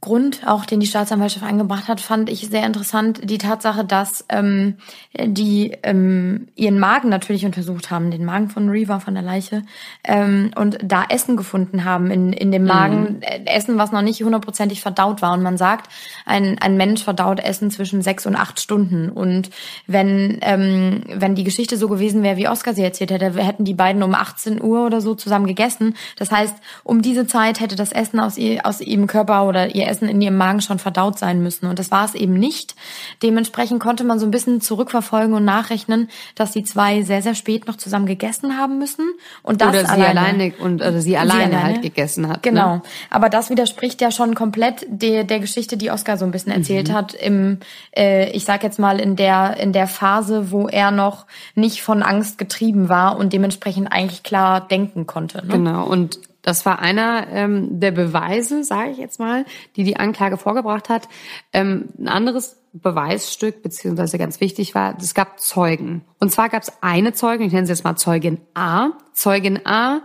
Grund, 0.01 0.47
auch 0.47 0.65
den 0.65 0.79
die 0.79 0.88
Staatsanwaltschaft 0.88 1.45
angebracht 1.45 1.89
hat, 1.89 1.99
fand 1.99 2.29
ich 2.29 2.47
sehr 2.47 2.65
interessant 2.65 3.19
die 3.29 3.38
Tatsache, 3.38 3.83
dass 3.83 4.23
ähm, 4.29 4.75
die 5.21 5.77
ähm, 5.83 6.47
ihren 6.55 6.79
Magen 6.79 7.09
natürlich 7.09 7.45
untersucht 7.45 7.91
haben, 7.91 8.09
den 8.09 8.23
Magen 8.23 8.49
von 8.49 8.69
Reaver 8.69 9.01
von 9.01 9.13
der 9.13 9.23
Leiche, 9.23 9.63
ähm, 10.05 10.51
und 10.55 10.77
da 10.81 11.03
Essen 11.09 11.35
gefunden 11.35 11.83
haben 11.83 12.12
in, 12.12 12.31
in 12.31 12.53
dem 12.53 12.63
Magen, 12.63 13.15
mhm. 13.15 13.21
Äh, 13.21 13.41
Essen, 13.45 13.77
was 13.77 13.91
noch 13.91 14.01
nicht 14.01 14.23
hundertprozentig 14.23 14.79
verdaut 14.79 15.21
war. 15.21 15.33
Und 15.33 15.43
man 15.43 15.57
sagt, 15.57 15.91
ein, 16.25 16.57
ein 16.59 16.77
Mensch 16.77 17.03
verdaut 17.03 17.41
Essen 17.41 17.69
zwischen 17.69 18.01
sechs 18.01 18.25
und 18.25 18.38
acht 18.38 18.62
Stunden. 18.62 19.09
Und 19.09 19.49
wenn, 19.85 20.38
ähm, 20.43 21.03
wenn 21.13 21.35
die 21.35 21.43
Geschichte 21.43 21.75
so 21.75 21.89
gewesen 21.89 22.23
wäre, 22.23 22.38
wie 22.38 22.47
Oscar 22.47 22.73
sie 22.73 22.83
erzählt 22.83 23.12
hätte, 23.12 23.33
hätten 23.33 23.65
die 23.65 23.73
beiden 23.73 24.01
um 24.01 24.15
18 24.15 24.63
Uhr 24.63 24.85
oder 24.85 25.01
so 25.01 25.13
zusammen 25.13 25.45
gegessen. 25.45 25.95
Das 26.17 26.31
heißt, 26.31 26.55
um 26.85 27.01
diese 27.01 27.27
Zeit 27.27 27.59
hätte 27.59 27.75
das 27.75 27.91
Essen 27.91 28.21
aus, 28.21 28.38
ihr, 28.38 28.65
aus 28.65 28.79
ihrem 28.79 29.05
Körper 29.05 29.45
oder 29.45 29.75
ihr 29.75 29.88
Essen 29.89 30.08
in 30.08 30.21
ihrem 30.21 30.38
Magen 30.38 30.62
schon 30.62 30.80
verdaut 30.80 31.19
sein 31.19 31.41
müssen. 31.41 31.67
Und 31.67 31.80
das 31.80 31.91
war 31.91 32.06
es 32.06 32.15
eben 32.15 32.34
nicht. 32.34 32.75
Dementsprechend 33.23 33.80
konnte 33.80 34.04
man 34.04 34.19
so 34.19 34.25
ein 34.25 34.32
bisschen 34.32 34.62
zurückverfolgen 34.62 35.34
und 35.34 35.45
nachrechnen, 35.45 36.10
dass 36.36 36.52
die 36.52 36.63
zwei 36.63 37.02
sehr, 37.04 37.21
sehr 37.21 37.36
spät 37.36 37.67
noch 37.67 37.75
zusammen 37.75 38.06
gegessen 38.06 38.58
haben 38.58 38.80
müssen. 38.80 39.10
Und 39.43 39.62
das 39.62 39.69
Oder 39.69 39.80
sie 39.82 39.91
alleine, 39.91 40.19
alleine 40.19 40.54
und 40.60 40.82
also 40.82 40.99
sie 40.99 41.17
alleine, 41.17 41.39
sie 41.39 41.45
alleine 41.45 41.63
halt 41.63 41.82
gegessen 41.82 42.28
hat. 42.28 42.38
Ne? 42.45 42.52
Genau. 42.52 42.75
Ne? 42.75 42.82
Aber 43.10 43.30
das 43.30 43.49
widerspricht 43.49 44.02
ja 44.02 44.12
schon 44.12 44.36
komplett 44.36 44.86
der, 44.88 45.23
der 45.23 45.39
Geschichte, 45.39 45.78
die 45.78 45.91
Oscar 45.91 46.17
so 46.17 46.25
ein 46.25 46.32
bisschen 46.32 46.52
erzählt 46.52 46.89
mhm. 46.89 46.93
hat, 46.93 47.13
im, 47.13 47.60
äh, 47.95 48.30
ich 48.32 48.45
sag 48.45 48.63
jetzt 48.63 48.80
mal, 48.80 48.99
in 48.99 49.15
der, 49.15 49.58
in 49.58 49.73
der 49.73 49.88
Phase, 49.88 50.52
wo 50.52 50.67
er 50.67 50.91
noch 50.91 51.25
nicht 51.56 51.82
von 51.82 52.04
Angst 52.04 52.38
getrieben 52.38 52.89
war 52.89 53.17
und 53.17 53.34
dementsprechend 53.34 53.91
eigentlich 53.91 54.23
klar 54.23 54.67
denken 54.67 55.08
konnte. 55.08 55.45
Ne? 55.45 55.54
Genau. 55.54 55.86
Und 55.86 56.19
das 56.41 56.65
war 56.65 56.80
einer 56.80 57.28
ähm, 57.30 57.80
der 57.80 57.91
Beweise, 57.91 58.63
sage 58.63 58.91
ich 58.91 58.97
jetzt 58.97 59.19
mal, 59.19 59.45
die 59.75 59.84
die 59.84 59.97
Anklage 59.97 60.38
vorgebracht 60.38 60.89
hat. 60.89 61.10
Ähm, 61.54 61.89
ein 61.97 62.08
anderes 62.08 62.58
Beweisstück, 62.71 63.62
beziehungsweise 63.63 64.17
ganz 64.17 64.39
wichtig 64.39 64.75
war, 64.75 64.95
es 64.97 65.13
gab 65.13 65.39
Zeugen. 65.39 66.04
Und 66.19 66.32
zwar 66.32 66.49
gab 66.49 66.63
es 66.63 66.71
eine 66.82 67.13
Zeugin, 67.13 67.47
ich 67.47 67.54
nenne 67.54 67.65
sie 67.65 67.73
jetzt 67.73 67.84
mal 67.84 67.95
Zeugin 67.95 68.39
A. 68.54 68.91
Zeugin 69.13 69.65
A 69.65 70.02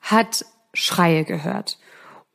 hat 0.00 0.44
Schreie 0.74 1.24
gehört. 1.24 1.78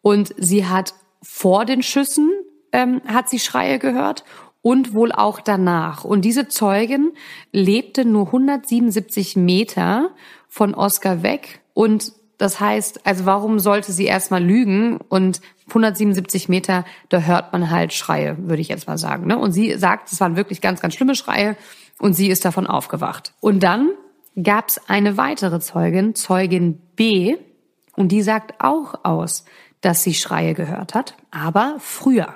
Und 0.01 0.33
sie 0.37 0.65
hat 0.65 0.93
vor 1.21 1.65
den 1.65 1.83
Schüssen, 1.83 2.31
ähm, 2.71 3.01
hat 3.05 3.29
sie 3.29 3.39
Schreie 3.39 3.79
gehört 3.79 4.23
und 4.61 4.93
wohl 4.93 5.11
auch 5.11 5.39
danach. 5.39 6.03
Und 6.03 6.23
diese 6.25 6.47
Zeugin 6.47 7.11
lebte 7.51 8.05
nur 8.05 8.27
177 8.27 9.35
Meter 9.35 10.11
von 10.47 10.73
Oscar 10.73 11.21
weg 11.21 11.61
und 11.73 12.13
das 12.43 12.59
heißt, 12.59 13.05
also 13.05 13.25
warum 13.25 13.57
sollte 13.59 13.93
sie 13.93 14.03
erstmal 14.03 14.43
lügen? 14.43 14.97
Und 14.97 15.39
177 15.69 16.49
Meter, 16.49 16.83
da 17.07 17.21
hört 17.21 17.53
man 17.53 17.71
halt 17.71 17.93
Schreie, 17.93 18.35
würde 18.37 18.61
ich 18.61 18.67
jetzt 18.67 18.85
mal 18.85 18.97
sagen. 18.97 19.27
Ne? 19.27 19.37
Und 19.37 19.53
sie 19.53 19.77
sagt, 19.77 20.11
es 20.11 20.19
waren 20.19 20.35
wirklich 20.35 20.59
ganz, 20.59 20.81
ganz 20.81 20.93
schlimme 20.93 21.15
Schreie 21.15 21.55
und 21.99 22.15
sie 22.15 22.27
ist 22.27 22.43
davon 22.43 22.67
aufgewacht. 22.67 23.33
Und 23.39 23.63
dann 23.63 23.91
gab 24.41 24.67
es 24.67 24.89
eine 24.89 25.15
weitere 25.15 25.61
Zeugin, 25.61 26.15
Zeugin 26.15 26.81
B, 26.97 27.37
und 27.95 28.11
die 28.11 28.23
sagt 28.23 28.55
auch 28.59 29.05
aus, 29.05 29.45
dass 29.79 30.03
sie 30.03 30.13
Schreie 30.13 30.53
gehört 30.53 30.95
hat, 30.95 31.15
aber 31.31 31.77
früher. 31.79 32.33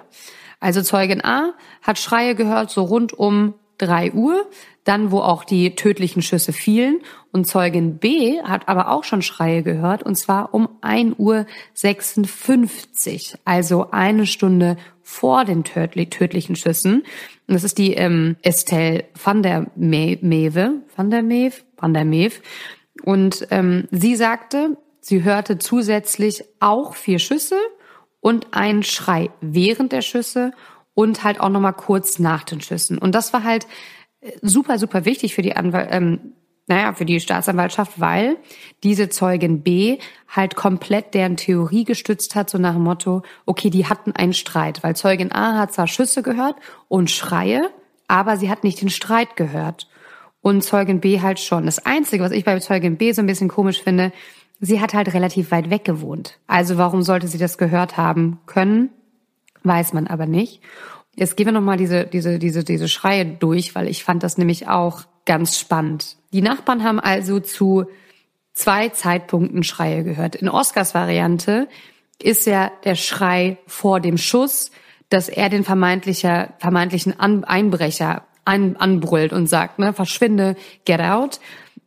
Also 0.61 0.83
Zeugin 0.83 1.21
A 1.25 1.53
hat 1.81 1.99
Schreie 1.99 2.33
gehört 2.33 2.69
so 2.69 2.83
rund 2.83 3.11
um 3.11 3.55
drei 3.77 4.13
Uhr, 4.13 4.49
dann 4.85 5.11
wo 5.11 5.19
auch 5.19 5.43
die 5.43 5.75
tödlichen 5.75 6.21
Schüsse 6.21 6.53
fielen. 6.53 7.01
Und 7.37 7.45
Zeugin 7.45 7.99
B 7.99 8.41
hat 8.41 8.67
aber 8.67 8.89
auch 8.89 9.03
schon 9.03 9.21
Schreie 9.21 9.61
gehört, 9.61 10.01
und 10.01 10.15
zwar 10.15 10.55
um 10.55 10.69
1 10.81 11.19
Uhr 11.19 11.45
56, 11.75 13.35
also 13.45 13.91
eine 13.91 14.25
Stunde 14.25 14.75
vor 15.03 15.45
den 15.45 15.63
tödlichen 15.63 16.55
Schüssen. 16.55 17.03
Und 17.47 17.53
das 17.53 17.63
ist 17.63 17.77
die 17.77 17.93
ähm, 17.93 18.37
Estelle 18.41 19.05
van 19.23 19.43
der 19.43 19.67
Mewe, 19.75 20.81
van 20.95 21.11
der 21.11 21.21
Mewe, 21.21 21.53
van 21.77 21.93
der 21.93 22.05
Mewe. 22.05 22.33
Und 23.03 23.45
ähm, 23.51 23.87
sie 23.91 24.15
sagte, 24.15 24.75
sie 24.99 25.23
hörte 25.23 25.59
zusätzlich 25.59 26.43
auch 26.59 26.95
vier 26.95 27.19
Schüsse 27.19 27.59
und 28.19 28.47
einen 28.55 28.81
Schrei 28.81 29.29
während 29.41 29.91
der 29.91 30.01
Schüsse 30.01 30.53
und 30.95 31.23
halt 31.23 31.39
auch 31.39 31.49
nochmal 31.49 31.73
kurz 31.73 32.17
nach 32.17 32.43
den 32.43 32.61
Schüssen. 32.61 32.97
Und 32.97 33.13
das 33.13 33.31
war 33.31 33.43
halt 33.43 33.67
äh, 34.21 34.31
super, 34.41 34.79
super 34.79 35.05
wichtig 35.05 35.35
für 35.35 35.43
die 35.43 35.55
Anwalt, 35.55 35.89
ähm, 35.91 36.33
naja, 36.67 36.93
für 36.93 37.05
die 37.05 37.19
Staatsanwaltschaft, 37.19 37.99
weil 37.99 38.37
diese 38.83 39.09
Zeugin 39.09 39.61
B 39.63 39.99
halt 40.27 40.55
komplett 40.55 41.13
deren 41.13 41.37
Theorie 41.37 41.85
gestützt 41.85 42.35
hat, 42.35 42.49
so 42.49 42.57
nach 42.57 42.73
dem 42.73 42.83
Motto, 42.83 43.23
okay, 43.45 43.69
die 43.69 43.87
hatten 43.87 44.11
einen 44.11 44.33
Streit, 44.33 44.83
weil 44.83 44.95
Zeugin 44.95 45.31
A 45.31 45.57
hat 45.57 45.73
zwar 45.73 45.87
Schüsse 45.87 46.23
gehört 46.23 46.55
und 46.89 47.09
Schreie, 47.09 47.69
aber 48.07 48.37
sie 48.37 48.49
hat 48.49 48.63
nicht 48.63 48.81
den 48.81 48.89
Streit 48.89 49.35
gehört. 49.35 49.87
Und 50.41 50.63
Zeugin 50.63 51.01
B 51.01 51.19
halt 51.19 51.39
schon. 51.39 51.65
Das 51.65 51.85
Einzige, 51.85 52.23
was 52.23 52.31
ich 52.31 52.45
bei 52.45 52.57
Zeugin 52.59 52.97
B 52.97 53.11
so 53.11 53.21
ein 53.21 53.25
bisschen 53.25 53.49
komisch 53.49 53.81
finde, 53.81 54.13
sie 54.61 54.79
hat 54.79 54.93
halt 54.93 55.13
relativ 55.13 55.51
weit 55.51 55.69
weg 55.69 55.83
gewohnt. 55.83 56.37
Also 56.47 56.77
warum 56.77 57.01
sollte 57.01 57.27
sie 57.27 57.37
das 57.37 57.57
gehört 57.57 57.97
haben 57.97 58.39
können? 58.45 58.89
weiß 59.63 59.93
man 59.93 60.07
aber 60.07 60.25
nicht. 60.25 60.61
Jetzt 61.15 61.35
gehen 61.35 61.47
wir 61.47 61.51
nochmal 61.51 61.77
diese, 61.77 62.05
diese, 62.05 62.39
diese, 62.39 62.63
diese 62.63 62.87
Schreie 62.87 63.25
durch, 63.25 63.75
weil 63.75 63.87
ich 63.87 64.03
fand 64.03 64.23
das 64.23 64.37
nämlich 64.37 64.67
auch 64.67 65.03
ganz 65.27 65.59
spannend. 65.59 66.17
Die 66.33 66.41
Nachbarn 66.41 66.83
haben 66.83 66.99
also 66.99 67.39
zu 67.39 67.85
zwei 68.53 68.89
Zeitpunkten 68.89 69.63
Schreie 69.63 70.03
gehört. 70.03 70.35
In 70.35 70.49
Oscars 70.49 70.95
Variante 70.95 71.67
ist 72.19 72.47
ja 72.47 72.71
der 72.83 72.95
Schrei 72.95 73.59
vor 73.67 73.99
dem 73.99 74.17
Schuss, 74.17 74.71
dass 75.09 75.29
er 75.29 75.49
den 75.49 75.63
vermeintlicher, 75.63 76.53
vermeintlichen 76.57 77.19
An 77.19 77.43
Einbrecher 77.43 78.23
an, 78.45 78.77
anbrüllt 78.77 79.33
und 79.33 79.47
sagt, 79.47 79.77
ne, 79.77 79.93
verschwinde, 79.93 80.55
get 80.85 81.01
out. 81.01 81.39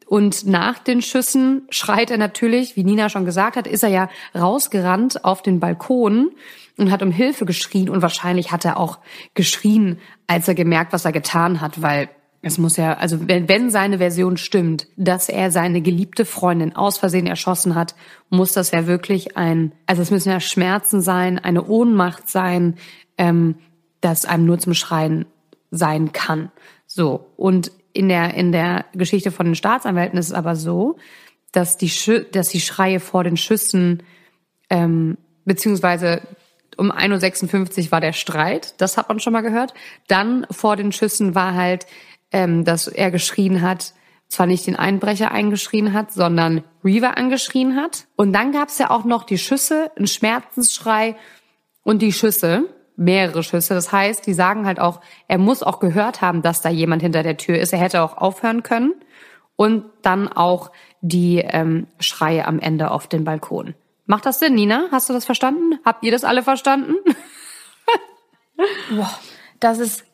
Und 0.07 0.47
nach 0.47 0.79
den 0.79 1.03
Schüssen 1.03 1.63
schreit 1.71 2.11
er 2.11 2.19
natürlich, 2.19 2.77
wie 2.77 2.85
Nina 2.85 3.09
schon 3.09 3.25
gesagt 3.25 3.57
hat, 3.57 3.67
ist 3.67 3.83
er 3.83 3.91
ja 3.91 4.11
rausgerannt 4.35 5.25
auf 5.25 5.41
den 5.43 5.61
Balkon 5.61 6.33
und 6.77 6.91
hat 6.91 7.03
um 7.03 7.13
Hilfe 7.13 7.47
geschrien. 7.47 7.89
Und 7.89 8.03
wahrscheinlich 8.03 8.53
hat 8.53 8.65
er 8.65 8.77
auch 8.77 8.99
geschrien, 9.35 9.99
als 10.27 10.49
er 10.49 10.55
gemerkt, 10.55 10.93
was 10.93 11.05
er 11.05 11.13
getan 11.13 11.61
hat, 11.61 11.81
weil 11.81 12.09
es 12.43 12.57
muss 12.57 12.77
ja, 12.77 12.95
also 12.95 13.29
wenn, 13.29 13.49
wenn 13.49 13.71
seine 13.71 13.99
Version 13.99 14.39
stimmt, 14.39 14.87
dass 14.97 15.29
er 15.29 15.51
seine 15.51 15.83
geliebte 15.83 16.25
Freundin 16.25 16.75
aus 16.75 16.97
Versehen 16.97 17.27
erschossen 17.27 17.75
hat, 17.75 17.95
muss 18.31 18.53
das 18.53 18.71
ja 18.71 18.87
wirklich 18.87 19.37
ein, 19.37 19.73
also 19.87 20.01
es 20.01 20.11
müssen 20.11 20.31
ja 20.31 20.41
Schmerzen 20.41 21.03
sein, 21.03 21.39
eine 21.39 21.67
Ohnmacht 21.67 22.29
sein, 22.29 22.77
ähm, 23.19 23.57
das 24.01 24.25
einem 24.25 24.47
nur 24.47 24.59
zum 24.59 24.73
Schreien 24.73 25.27
sein 25.71 26.13
kann. 26.13 26.51
So 26.87 27.27
und 27.37 27.73
in 27.93 28.09
der 28.09 28.35
in 28.35 28.53
der 28.53 28.87
Geschichte 28.95 29.31
von 29.31 29.47
den 29.47 29.55
Staatsanwälten 29.55 30.19
ist 30.19 30.29
es 30.29 30.33
aber 30.33 30.57
so, 30.57 30.97
dass 31.53 31.77
die 31.77 31.91
Schü 31.91 32.25
dass 32.33 32.49
die 32.49 32.61
Schreie 32.61 33.01
vor 33.01 33.23
den 33.23 33.37
Schüssen 33.37 34.03
ähm, 34.71 35.19
beziehungsweise 35.45 36.23
um 36.77 36.91
1.56 36.91 37.87
Uhr 37.87 37.93
war 37.93 38.01
der 38.01 38.15
Streit, 38.15 38.81
das 38.81 38.97
hat 38.97 39.09
man 39.09 39.21
schon 39.21 39.35
mal 39.35 39.43
gehört. 39.43 39.75
Dann 40.09 40.47
vor 40.51 40.77
den 40.77 40.93
Schüssen 40.93 41.35
war 41.35 41.55
halt 41.55 41.87
ähm, 42.33 42.65
dass 42.65 42.89
er 42.89 43.11
geschrien 43.11 43.63
hat, 43.63 43.95
zwar 44.29 44.47
nicht 44.47 44.67
den 44.67 44.77
Einbrecher 44.77 45.33
eingeschrien 45.33 45.93
hat, 45.93 46.13
sondern 46.13 46.63
Reaver 46.85 47.17
angeschrien 47.17 47.77
hat. 47.77 48.07
Und 48.17 48.33
dann 48.33 48.53
gab 48.53 48.69
es 48.69 48.79
ja 48.79 48.91
auch 48.91 49.05
noch 49.05 49.25
die 49.25 49.39
Schüsse, 49.39 49.91
einen 49.97 50.07
Schmerzensschrei 50.07 51.17
und 51.83 52.01
die 52.01 52.13
Schüsse, 52.13 52.65
mehrere 52.97 53.43
Schüsse. 53.43 53.75
Das 53.75 53.91
heißt, 53.91 54.27
die 54.27 54.35
sagen 54.35 54.67
halt 54.67 54.79
auch, 54.79 55.01
er 55.27 55.39
muss 55.39 55.63
auch 55.63 55.81
gehört 55.81 56.21
haben, 56.21 56.43
dass 56.43 56.61
da 56.61 56.69
jemand 56.69 57.03
hinter 57.03 57.23
der 57.23 57.39
Tür 57.39 57.59
ist. 57.59 57.73
Er 57.73 57.81
hätte 57.81 58.03
auch 58.03 58.17
aufhören 58.17 58.63
können. 58.63 58.95
Und 59.57 59.85
dann 60.03 60.29
auch 60.29 60.71
die 61.03 61.39
ähm, 61.39 61.87
Schreie 61.99 62.47
am 62.47 62.61
Ende 62.61 62.91
auf 62.91 63.09
den 63.09 63.25
Balkon. 63.25 63.75
Macht 64.07 64.27
das 64.27 64.39
Sinn, 64.39 64.55
Nina? 64.55 64.89
Hast 64.91 65.09
du 65.09 65.13
das 65.13 65.25
verstanden? 65.25 65.79
Habt 65.85 66.03
ihr 66.03 66.13
das 66.13 66.25
alle 66.25 66.43
verstanden? 66.43 66.95
Boah, 68.91 69.11
das 69.61 69.79
ist 69.79 70.05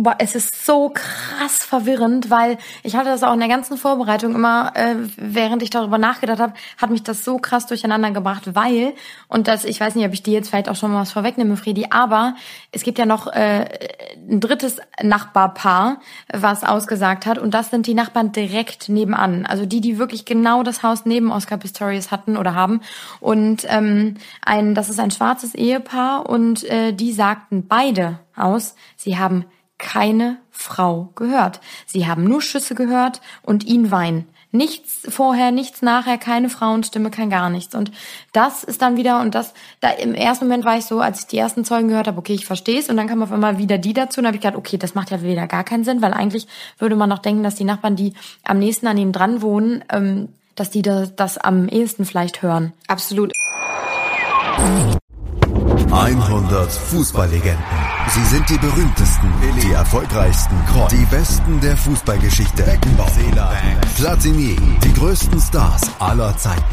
Boah, 0.00 0.14
es 0.18 0.36
ist 0.36 0.64
so 0.64 0.90
krass 0.94 1.64
verwirrend, 1.64 2.30
weil 2.30 2.56
ich 2.84 2.94
hatte 2.94 3.08
das 3.08 3.24
auch 3.24 3.32
in 3.32 3.40
der 3.40 3.48
ganzen 3.48 3.76
Vorbereitung 3.76 4.32
immer, 4.32 4.70
äh, 4.76 4.94
während 5.16 5.60
ich 5.64 5.70
darüber 5.70 5.98
nachgedacht 5.98 6.38
habe, 6.38 6.52
hat 6.80 6.90
mich 6.90 7.02
das 7.02 7.24
so 7.24 7.38
krass 7.38 7.66
durcheinander 7.66 8.12
gebracht, 8.12 8.54
weil, 8.54 8.94
und 9.26 9.48
das, 9.48 9.64
ich 9.64 9.80
weiß 9.80 9.96
nicht, 9.96 10.06
ob 10.06 10.12
ich 10.12 10.22
dir 10.22 10.34
jetzt 10.34 10.50
vielleicht 10.50 10.68
auch 10.68 10.76
schon 10.76 10.92
mal 10.92 11.00
was 11.00 11.10
vorwegnehme, 11.10 11.56
Fredi, 11.56 11.88
aber 11.90 12.36
es 12.70 12.84
gibt 12.84 13.00
ja 13.00 13.06
noch 13.06 13.26
äh, 13.26 13.66
ein 14.30 14.38
drittes 14.38 14.76
Nachbarpaar, 15.02 15.98
was 16.32 16.62
ausgesagt 16.62 17.26
hat, 17.26 17.38
und 17.38 17.52
das 17.52 17.70
sind 17.70 17.88
die 17.88 17.94
Nachbarn 17.94 18.30
direkt 18.30 18.88
nebenan. 18.88 19.46
Also 19.46 19.66
die, 19.66 19.80
die 19.80 19.98
wirklich 19.98 20.24
genau 20.24 20.62
das 20.62 20.84
Haus 20.84 21.06
neben 21.06 21.32
Oscar 21.32 21.56
Pistorius 21.56 22.12
hatten 22.12 22.36
oder 22.36 22.54
haben. 22.54 22.82
Und 23.18 23.66
ähm, 23.68 24.14
ein, 24.44 24.76
das 24.76 24.90
ist 24.90 25.00
ein 25.00 25.10
schwarzes 25.10 25.56
Ehepaar 25.56 26.30
und 26.30 26.62
äh, 26.70 26.92
die 26.92 27.12
sagten 27.12 27.66
beide 27.66 28.20
aus, 28.36 28.76
sie 28.94 29.18
haben 29.18 29.44
keine 29.78 30.36
Frau 30.50 31.10
gehört. 31.14 31.60
Sie 31.86 32.06
haben 32.06 32.24
nur 32.24 32.42
Schüsse 32.42 32.74
gehört 32.74 33.20
und 33.42 33.64
ihn 33.64 33.90
weinen. 33.90 34.26
Nichts 34.50 35.02
vorher, 35.08 35.50
nichts 35.50 35.82
nachher, 35.82 36.16
keine 36.16 36.48
Frauenstimme, 36.48 37.10
kein 37.10 37.28
gar 37.28 37.50
nichts. 37.50 37.74
Und 37.74 37.92
das 38.32 38.64
ist 38.64 38.80
dann 38.80 38.96
wieder, 38.96 39.20
und 39.20 39.34
das, 39.34 39.52
da 39.80 39.90
im 39.90 40.14
ersten 40.14 40.46
Moment 40.46 40.64
war 40.64 40.78
ich 40.78 40.86
so, 40.86 41.00
als 41.00 41.20
ich 41.20 41.26
die 41.26 41.36
ersten 41.36 41.66
Zeugen 41.66 41.88
gehört 41.88 42.06
habe, 42.06 42.18
okay, 42.18 42.32
ich 42.32 42.46
verstehe 42.46 42.78
es. 42.78 42.88
Und 42.88 42.96
dann 42.96 43.08
kam 43.08 43.22
auf 43.22 43.30
einmal 43.30 43.58
wieder 43.58 43.76
die 43.76 43.92
dazu 43.92 44.20
und 44.20 44.26
habe 44.26 44.36
ich 44.36 44.42
gedacht, 44.42 44.56
okay, 44.56 44.78
das 44.78 44.94
macht 44.94 45.10
ja 45.10 45.22
wieder 45.22 45.46
gar 45.46 45.64
keinen 45.64 45.84
Sinn, 45.84 46.00
weil 46.00 46.14
eigentlich 46.14 46.48
würde 46.78 46.96
man 46.96 47.10
noch 47.10 47.18
denken, 47.18 47.42
dass 47.42 47.56
die 47.56 47.64
Nachbarn, 47.64 47.94
die 47.94 48.14
am 48.42 48.58
nächsten 48.58 48.86
an 48.86 48.96
ihm 48.96 49.12
dran 49.12 49.42
wohnen, 49.42 49.84
ähm, 49.92 50.28
dass 50.54 50.70
die 50.70 50.80
das, 50.80 51.14
das 51.14 51.36
am 51.36 51.68
ehesten 51.68 52.06
vielleicht 52.06 52.40
hören. 52.40 52.72
Absolut. 52.86 53.32
100 55.90 56.72
Fußballlegenden. 56.72 57.87
Sie 58.10 58.24
sind 58.24 58.48
die 58.48 58.58
berühmtesten, 58.58 59.32
die 59.60 59.72
erfolgreichsten, 59.72 60.56
die 60.90 61.04
besten 61.06 61.60
der 61.60 61.76
Fußballgeschichte. 61.76 62.62
Beckenbauer, 62.62 63.52
Platini, 63.96 64.56
die 64.82 64.92
größten 64.94 65.40
Stars 65.40 65.82
aller 65.98 66.36
Zeiten. 66.36 66.64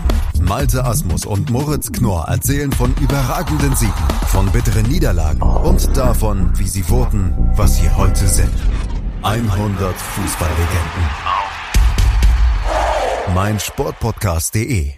Malte 0.42 0.86
Asmus 0.86 1.26
und 1.26 1.50
Moritz 1.50 1.92
Knorr 1.92 2.28
erzählen 2.28 2.72
von 2.72 2.94
überragenden 3.02 3.76
Siegen, 3.76 3.94
von 4.28 4.50
bitteren 4.52 4.84
Niederlagen 4.84 5.42
und 5.42 5.96
davon, 5.98 6.52
wie 6.58 6.68
sie 6.68 6.88
wurden, 6.90 7.34
was 7.56 7.78
sie 7.78 7.90
heute 7.90 8.28
sind. 8.28 8.54
100 9.24 9.96
Fußballlegenden. 9.96 11.10
Mein 13.34 13.60
Sportpodcast.de 13.60 14.94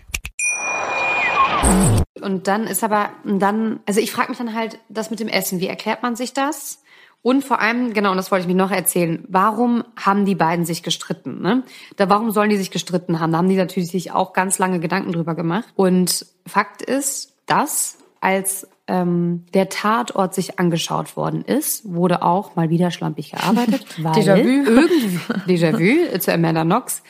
und 2.22 2.48
dann 2.48 2.66
ist 2.66 2.84
aber 2.84 3.10
dann, 3.24 3.80
also 3.86 4.00
ich 4.00 4.12
frage 4.12 4.30
mich 4.30 4.38
dann 4.38 4.54
halt, 4.54 4.80
das 4.90 5.10
mit 5.10 5.20
dem 5.20 5.28
Essen, 5.28 5.60
wie 5.60 5.68
erklärt 5.68 6.04
man 6.04 6.16
sich 6.16 6.34
das? 6.34 6.82
Und 7.22 7.44
vor 7.44 7.60
allem, 7.60 7.94
genau, 7.94 8.12
und 8.12 8.18
das 8.18 8.32
wollte 8.32 8.44
ich 8.44 8.48
mir 8.48 8.56
noch 8.56 8.72
erzählen, 8.72 9.26
warum 9.28 9.84
haben 9.98 10.26
die 10.26 10.36
beiden 10.36 10.66
sich 10.66 10.84
gestritten? 10.84 11.42
Ne? 11.42 11.64
Da, 11.96 12.10
warum 12.10 12.32
sollen 12.32 12.50
die 12.50 12.58
sich 12.58 12.72
gestritten 12.72 13.20
haben? 13.20 13.32
Da 13.32 13.40
haben 13.40 13.50
die 13.50 13.56
natürlich 13.56 13.90
sich 13.90 14.12
auch 14.12 14.34
ganz 14.34 14.60
lange 14.60 14.80
Gedanken 14.80 15.12
drüber 15.12 15.36
gemacht. 15.36 15.66
Und 15.76 16.26
Fakt 16.46 16.82
ist, 16.82 17.34
dass 17.46 17.98
als 18.22 18.68
ähm, 18.88 19.46
der 19.54 19.70
Tatort 19.70 20.34
sich 20.34 20.60
angeschaut 20.60 21.18
worden 21.18 21.42
ist, 21.42 21.94
wurde 21.94 22.22
auch 22.22 22.56
mal 22.56 22.70
wieder 22.70 22.92
schlampig 22.92 23.32
gearbeitet, 23.32 23.86
Déjà-vu. 23.98 24.70
irgendwie 24.70 25.20
Déjà-vu 25.48 26.20
zu 26.20 26.34
Amanda 26.34 26.64
Knox, 26.64 27.04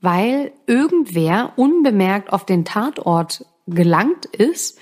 weil 0.00 0.52
irgendwer 0.66 1.52
unbemerkt 1.56 2.32
auf 2.32 2.44
den 2.44 2.64
Tatort 2.64 3.44
gelangt 3.70 4.26
ist, 4.26 4.78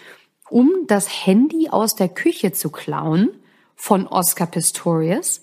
um 0.50 0.70
das 0.86 1.26
Handy 1.26 1.68
aus 1.68 1.94
der 1.94 2.08
Küche 2.08 2.52
zu 2.52 2.70
klauen 2.70 3.30
von 3.76 4.06
Oscar 4.06 4.46
Pistorius. 4.46 5.42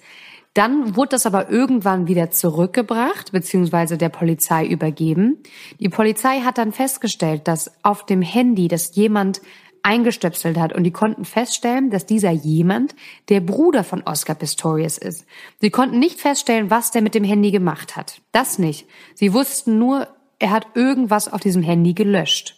Dann 0.53 0.95
wurde 0.95 1.09
das 1.09 1.25
aber 1.25 1.49
irgendwann 1.49 2.07
wieder 2.07 2.31
zurückgebracht, 2.31 3.33
beziehungsweise 3.33 3.97
der 3.97 4.09
Polizei 4.09 4.65
übergeben. 4.65 5.43
Die 5.79 5.89
Polizei 5.89 6.39
hat 6.41 6.57
dann 6.57 6.71
festgestellt, 6.71 7.47
dass 7.47 7.71
auf 7.83 8.05
dem 8.05 8.21
Handy, 8.21 8.69
das 8.69 8.95
jemand 8.95 9.41
eingestöpselt 9.83 10.57
hat 10.57 10.73
und 10.73 10.83
die 10.83 10.91
konnten 10.91 11.25
feststellen, 11.25 11.91
dass 11.91 12.05
dieser 12.05 12.31
jemand 12.31 12.95
der 13.29 13.39
Bruder 13.39 13.83
von 13.83 14.01
Oscar 14.03 14.33
Pistorius 14.33 14.97
ist. 14.97 15.25
Sie 15.61 15.69
konnten 15.69 15.99
nicht 15.99 16.19
feststellen, 16.19 16.71
was 16.71 16.89
der 16.89 17.03
mit 17.03 17.13
dem 17.13 17.23
Handy 17.23 17.51
gemacht 17.51 17.95
hat. 17.95 18.21
Das 18.31 18.57
nicht. 18.57 18.87
Sie 19.13 19.33
wussten 19.33 19.77
nur, 19.77 20.07
er 20.39 20.51
hat 20.51 20.67
irgendwas 20.73 21.31
auf 21.31 21.41
diesem 21.41 21.61
Handy 21.61 21.93
gelöscht. 21.93 22.57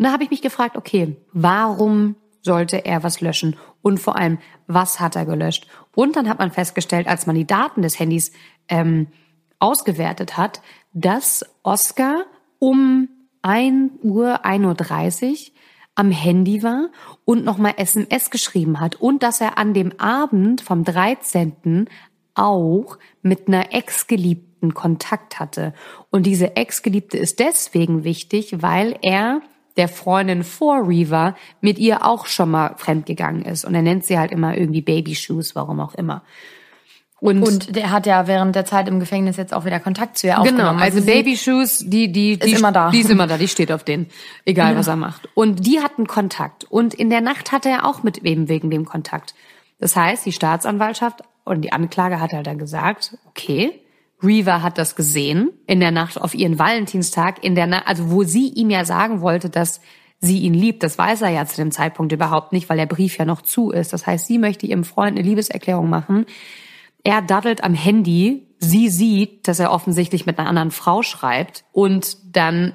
Und 0.00 0.04
da 0.04 0.12
habe 0.12 0.24
ich 0.24 0.30
mich 0.30 0.40
gefragt, 0.40 0.78
okay, 0.78 1.18
warum 1.34 2.16
sollte 2.40 2.86
er 2.86 3.02
was 3.02 3.20
löschen? 3.20 3.58
Und 3.82 4.00
vor 4.00 4.16
allem, 4.16 4.38
was 4.66 4.98
hat 4.98 5.14
er 5.14 5.26
gelöscht? 5.26 5.66
Und 5.94 6.16
dann 6.16 6.26
hat 6.26 6.38
man 6.38 6.50
festgestellt, 6.50 7.06
als 7.06 7.26
man 7.26 7.36
die 7.36 7.46
Daten 7.46 7.82
des 7.82 7.98
Handys 7.98 8.32
ähm, 8.70 9.08
ausgewertet 9.58 10.38
hat, 10.38 10.62
dass 10.94 11.44
Oscar 11.64 12.24
um 12.58 13.10
1 13.42 13.92
Uhr, 14.02 14.42
1.30 14.42 15.28
Uhr 15.28 15.36
am 15.96 16.10
Handy 16.10 16.62
war 16.62 16.88
und 17.26 17.44
nochmal 17.44 17.74
SMS 17.76 18.30
geschrieben 18.30 18.80
hat 18.80 18.96
und 18.96 19.22
dass 19.22 19.42
er 19.42 19.58
an 19.58 19.74
dem 19.74 20.00
Abend 20.00 20.62
vom 20.62 20.82
13. 20.82 21.90
auch 22.34 22.96
mit 23.20 23.48
einer 23.48 23.74
Ex-Geliebten 23.74 24.72
Kontakt 24.72 25.38
hatte. 25.38 25.74
Und 26.08 26.24
diese 26.24 26.56
Ex-Geliebte 26.56 27.18
ist 27.18 27.38
deswegen 27.38 28.02
wichtig, 28.02 28.62
weil 28.62 28.98
er 29.02 29.42
der 29.76 29.88
Freundin 29.88 30.44
vor 30.44 30.86
Reaver 30.86 31.36
mit 31.60 31.78
ihr 31.78 32.04
auch 32.04 32.26
schon 32.26 32.50
mal 32.50 32.74
fremdgegangen 32.76 33.42
ist. 33.42 33.64
Und 33.64 33.74
er 33.74 33.82
nennt 33.82 34.04
sie 34.04 34.18
halt 34.18 34.32
immer 34.32 34.56
irgendwie 34.56 34.82
Baby 34.82 35.14
Shoes, 35.14 35.54
warum 35.54 35.80
auch 35.80 35.94
immer. 35.94 36.22
Und, 37.20 37.42
und 37.42 37.76
der 37.76 37.90
hat 37.90 38.06
ja 38.06 38.26
während 38.26 38.56
der 38.56 38.64
Zeit 38.64 38.88
im 38.88 38.98
Gefängnis 38.98 39.36
jetzt 39.36 39.52
auch 39.52 39.66
wieder 39.66 39.78
Kontakt 39.78 40.16
zu 40.16 40.26
ihr 40.26 40.32
genau, 40.36 40.42
aufgenommen. 40.42 40.80
also, 40.80 41.02
Baby 41.02 41.36
Shoes, 41.36 41.84
die 41.86 42.10
die 42.10 42.38
die 42.38 42.52
ist 42.52 42.58
immer 42.58 42.72
da. 42.72 42.90
Die 42.90 43.00
ist 43.00 43.10
immer 43.10 43.26
da, 43.26 43.36
die 43.36 43.48
steht 43.48 43.70
auf 43.70 43.84
denen, 43.84 44.06
egal 44.46 44.72
ja. 44.72 44.78
was 44.78 44.88
er 44.88 44.96
macht. 44.96 45.28
Und 45.34 45.66
die 45.66 45.80
hatten 45.80 46.06
Kontakt 46.06 46.64
und 46.64 46.94
in 46.94 47.10
der 47.10 47.20
Nacht 47.20 47.52
hatte 47.52 47.68
er 47.68 47.84
auch 47.84 48.02
mit 48.02 48.18
eben 48.18 48.48
wegen 48.48 48.70
dem 48.70 48.86
Kontakt. 48.86 49.34
Das 49.78 49.96
heißt, 49.96 50.24
die 50.24 50.32
Staatsanwaltschaft 50.32 51.20
und 51.44 51.60
die 51.60 51.72
Anklage 51.72 52.20
hat 52.20 52.32
halt 52.32 52.46
dann 52.46 52.58
gesagt, 52.58 53.18
okay, 53.28 53.80
Reaver 54.22 54.62
hat 54.62 54.78
das 54.78 54.96
gesehen 54.96 55.50
in 55.66 55.80
der 55.80 55.90
Nacht 55.90 56.20
auf 56.20 56.34
ihren 56.34 56.58
Valentinstag, 56.58 57.42
in 57.42 57.54
der 57.54 57.66
Nacht, 57.66 57.86
also 57.86 58.10
wo 58.10 58.22
sie 58.22 58.48
ihm 58.48 58.70
ja 58.70 58.84
sagen 58.84 59.20
wollte, 59.20 59.50
dass 59.50 59.80
sie 60.20 60.40
ihn 60.40 60.54
liebt. 60.54 60.82
Das 60.82 60.98
weiß 60.98 61.22
er 61.22 61.30
ja 61.30 61.46
zu 61.46 61.56
dem 61.56 61.70
Zeitpunkt 61.70 62.12
überhaupt 62.12 62.52
nicht, 62.52 62.68
weil 62.68 62.76
der 62.76 62.86
Brief 62.86 63.16
ja 63.18 63.24
noch 63.24 63.42
zu 63.42 63.70
ist. 63.70 63.92
Das 63.92 64.06
heißt, 64.06 64.26
sie 64.26 64.38
möchte 64.38 64.66
ihrem 64.66 64.84
Freund 64.84 65.18
eine 65.18 65.26
Liebeserklärung 65.26 65.88
machen. 65.88 66.26
Er 67.02 67.22
daddelt 67.22 67.64
am 67.64 67.74
Handy. 67.74 68.46
Sie 68.58 68.90
sieht, 68.90 69.48
dass 69.48 69.58
er 69.58 69.72
offensichtlich 69.72 70.26
mit 70.26 70.38
einer 70.38 70.48
anderen 70.48 70.70
Frau 70.70 71.02
schreibt. 71.02 71.64
Und 71.72 72.18
dann, 72.36 72.74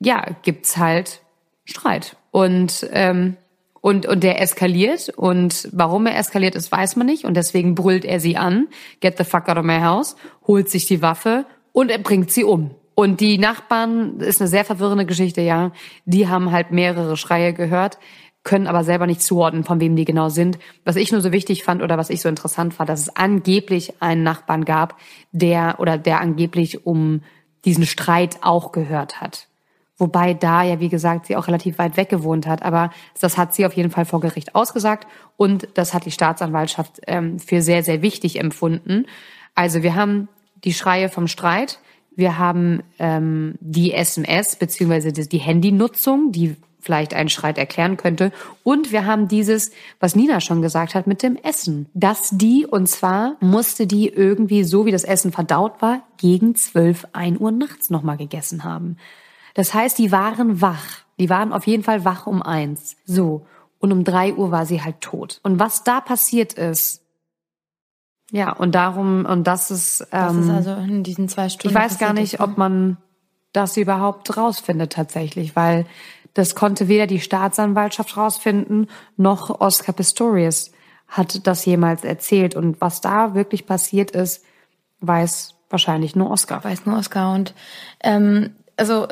ja, 0.00 0.24
gibt's 0.42 0.76
halt 0.76 1.20
Streit. 1.64 2.16
Und 2.32 2.88
ähm, 2.90 3.36
und, 3.80 4.06
und 4.06 4.22
der 4.22 4.40
eskaliert 4.40 5.10
und 5.16 5.68
warum 5.72 6.06
er 6.06 6.18
eskaliert 6.18 6.54
ist, 6.54 6.70
weiß 6.70 6.96
man 6.96 7.06
nicht 7.06 7.24
und 7.24 7.34
deswegen 7.34 7.74
brüllt 7.74 8.04
er 8.04 8.20
sie 8.20 8.36
an, 8.36 8.68
get 9.00 9.16
the 9.18 9.24
fuck 9.24 9.48
out 9.48 9.56
of 9.56 9.64
my 9.64 9.80
house, 9.80 10.16
holt 10.46 10.68
sich 10.68 10.86
die 10.86 11.02
Waffe 11.02 11.46
und 11.72 11.90
er 11.90 11.98
bringt 11.98 12.30
sie 12.30 12.44
um. 12.44 12.74
Und 12.94 13.20
die 13.20 13.38
Nachbarn, 13.38 14.20
ist 14.20 14.40
eine 14.40 14.48
sehr 14.48 14.64
verwirrende 14.64 15.06
Geschichte, 15.06 15.40
ja, 15.40 15.72
die 16.04 16.28
haben 16.28 16.50
halt 16.50 16.70
mehrere 16.70 17.16
Schreie 17.16 17.54
gehört, 17.54 17.98
können 18.42 18.66
aber 18.66 18.84
selber 18.84 19.06
nicht 19.06 19.22
zuordnen, 19.22 19.64
von 19.64 19.80
wem 19.80 19.96
die 19.96 20.04
genau 20.04 20.28
sind. 20.28 20.58
Was 20.84 20.96
ich 20.96 21.12
nur 21.12 21.20
so 21.20 21.32
wichtig 21.32 21.62
fand 21.62 21.82
oder 21.82 21.98
was 21.98 22.10
ich 22.10 22.20
so 22.20 22.28
interessant 22.28 22.74
fand, 22.74 22.88
dass 22.88 23.00
es 23.00 23.16
angeblich 23.16 23.94
einen 24.00 24.22
Nachbarn 24.22 24.64
gab, 24.64 24.96
der 25.32 25.76
oder 25.78 25.98
der 25.98 26.20
angeblich 26.20 26.86
um 26.86 27.22
diesen 27.64 27.86
Streit 27.86 28.38
auch 28.42 28.72
gehört 28.72 29.20
hat. 29.20 29.49
Wobei 30.00 30.32
da 30.32 30.62
ja, 30.62 30.80
wie 30.80 30.88
gesagt, 30.88 31.26
sie 31.26 31.36
auch 31.36 31.46
relativ 31.46 31.78
weit 31.78 31.98
weg 31.98 32.08
gewohnt 32.08 32.46
hat. 32.46 32.62
Aber 32.62 32.90
das 33.20 33.36
hat 33.36 33.54
sie 33.54 33.66
auf 33.66 33.74
jeden 33.74 33.90
Fall 33.90 34.06
vor 34.06 34.20
Gericht 34.20 34.54
ausgesagt 34.54 35.06
und 35.36 35.68
das 35.74 35.92
hat 35.92 36.06
die 36.06 36.10
Staatsanwaltschaft 36.10 37.02
ähm, 37.06 37.38
für 37.38 37.60
sehr, 37.60 37.82
sehr 37.82 38.00
wichtig 38.00 38.40
empfunden. 38.40 39.06
Also 39.54 39.82
wir 39.82 39.94
haben 39.94 40.28
die 40.64 40.72
Schreie 40.72 41.10
vom 41.10 41.28
Streit, 41.28 41.80
wir 42.16 42.38
haben 42.38 42.82
ähm, 42.98 43.54
die 43.60 43.92
SMS 43.92 44.56
beziehungsweise 44.56 45.12
die, 45.12 45.38
Handynutzung, 45.38 46.32
die 46.32 46.56
vielleicht 46.80 47.12
einen 47.12 47.28
Streit 47.28 47.58
erklären 47.58 47.96
könnte. 47.96 48.32
Und 48.64 48.90
wir 48.90 49.04
haben 49.04 49.28
dieses, 49.28 49.70
was 50.00 50.16
Nina 50.16 50.40
schon 50.40 50.62
gesagt 50.62 50.94
hat, 50.94 51.06
mit 51.06 51.22
dem 51.22 51.36
Essen. 51.36 51.90
Dass 51.92 52.30
die, 52.32 52.66
und 52.66 52.88
zwar 52.88 53.36
musste 53.40 53.86
die 53.86 54.08
irgendwie, 54.08 54.64
so 54.64 54.86
wie 54.86 54.92
das 54.92 55.04
Essen 55.04 55.30
verdaut 55.30 55.82
war, 55.82 56.02
gegen 56.16 56.54
zwölf, 56.54 57.06
ein 57.12 57.38
Uhr 57.38 57.52
nachts 57.52 57.90
nochmal 57.90 58.16
gegessen 58.16 58.64
haben. 58.64 58.96
Das 59.60 59.74
heißt, 59.74 59.98
die 59.98 60.10
waren 60.10 60.62
wach. 60.62 61.04
Die 61.18 61.28
waren 61.28 61.52
auf 61.52 61.66
jeden 61.66 61.82
Fall 61.82 62.06
wach 62.06 62.26
um 62.26 62.40
eins. 62.40 62.96
So. 63.04 63.46
Und 63.78 63.92
um 63.92 64.04
drei 64.04 64.32
Uhr 64.32 64.50
war 64.50 64.64
sie 64.64 64.80
halt 64.80 65.02
tot. 65.02 65.38
Und 65.42 65.58
was 65.58 65.84
da 65.84 66.00
passiert 66.00 66.54
ist, 66.54 67.02
ja, 68.32 68.52
und 68.52 68.74
darum, 68.74 69.26
und 69.26 69.44
das 69.46 69.70
ist, 69.70 70.00
ähm, 70.12 70.28
Das 70.28 70.36
ist 70.36 70.50
also 70.50 70.72
in 70.76 71.02
diesen 71.02 71.28
zwei 71.28 71.50
Stunden. 71.50 71.68
ich 71.76 71.78
weiß 71.78 71.98
gar 71.98 72.14
nicht, 72.14 72.32
ist, 72.32 72.40
ne? 72.40 72.46
ob 72.46 72.56
man 72.56 72.96
das 73.52 73.76
überhaupt 73.76 74.34
rausfindet 74.34 74.94
tatsächlich, 74.94 75.54
weil 75.54 75.84
das 76.32 76.54
konnte 76.54 76.88
weder 76.88 77.06
die 77.06 77.20
Staatsanwaltschaft 77.20 78.16
rausfinden, 78.16 78.88
noch 79.18 79.60
Oscar 79.60 79.92
Pistorius 79.92 80.70
hat 81.06 81.46
das 81.46 81.66
jemals 81.66 82.02
erzählt. 82.02 82.56
Und 82.56 82.80
was 82.80 83.02
da 83.02 83.34
wirklich 83.34 83.66
passiert 83.66 84.12
ist, 84.12 84.42
weiß 85.00 85.56
wahrscheinlich 85.68 86.16
nur 86.16 86.30
Oscar. 86.30 86.64
weiß 86.64 86.86
nur 86.86 86.96
Oscar. 86.96 87.34
Und 87.34 87.54
ähm, 88.02 88.54
also 88.78 89.06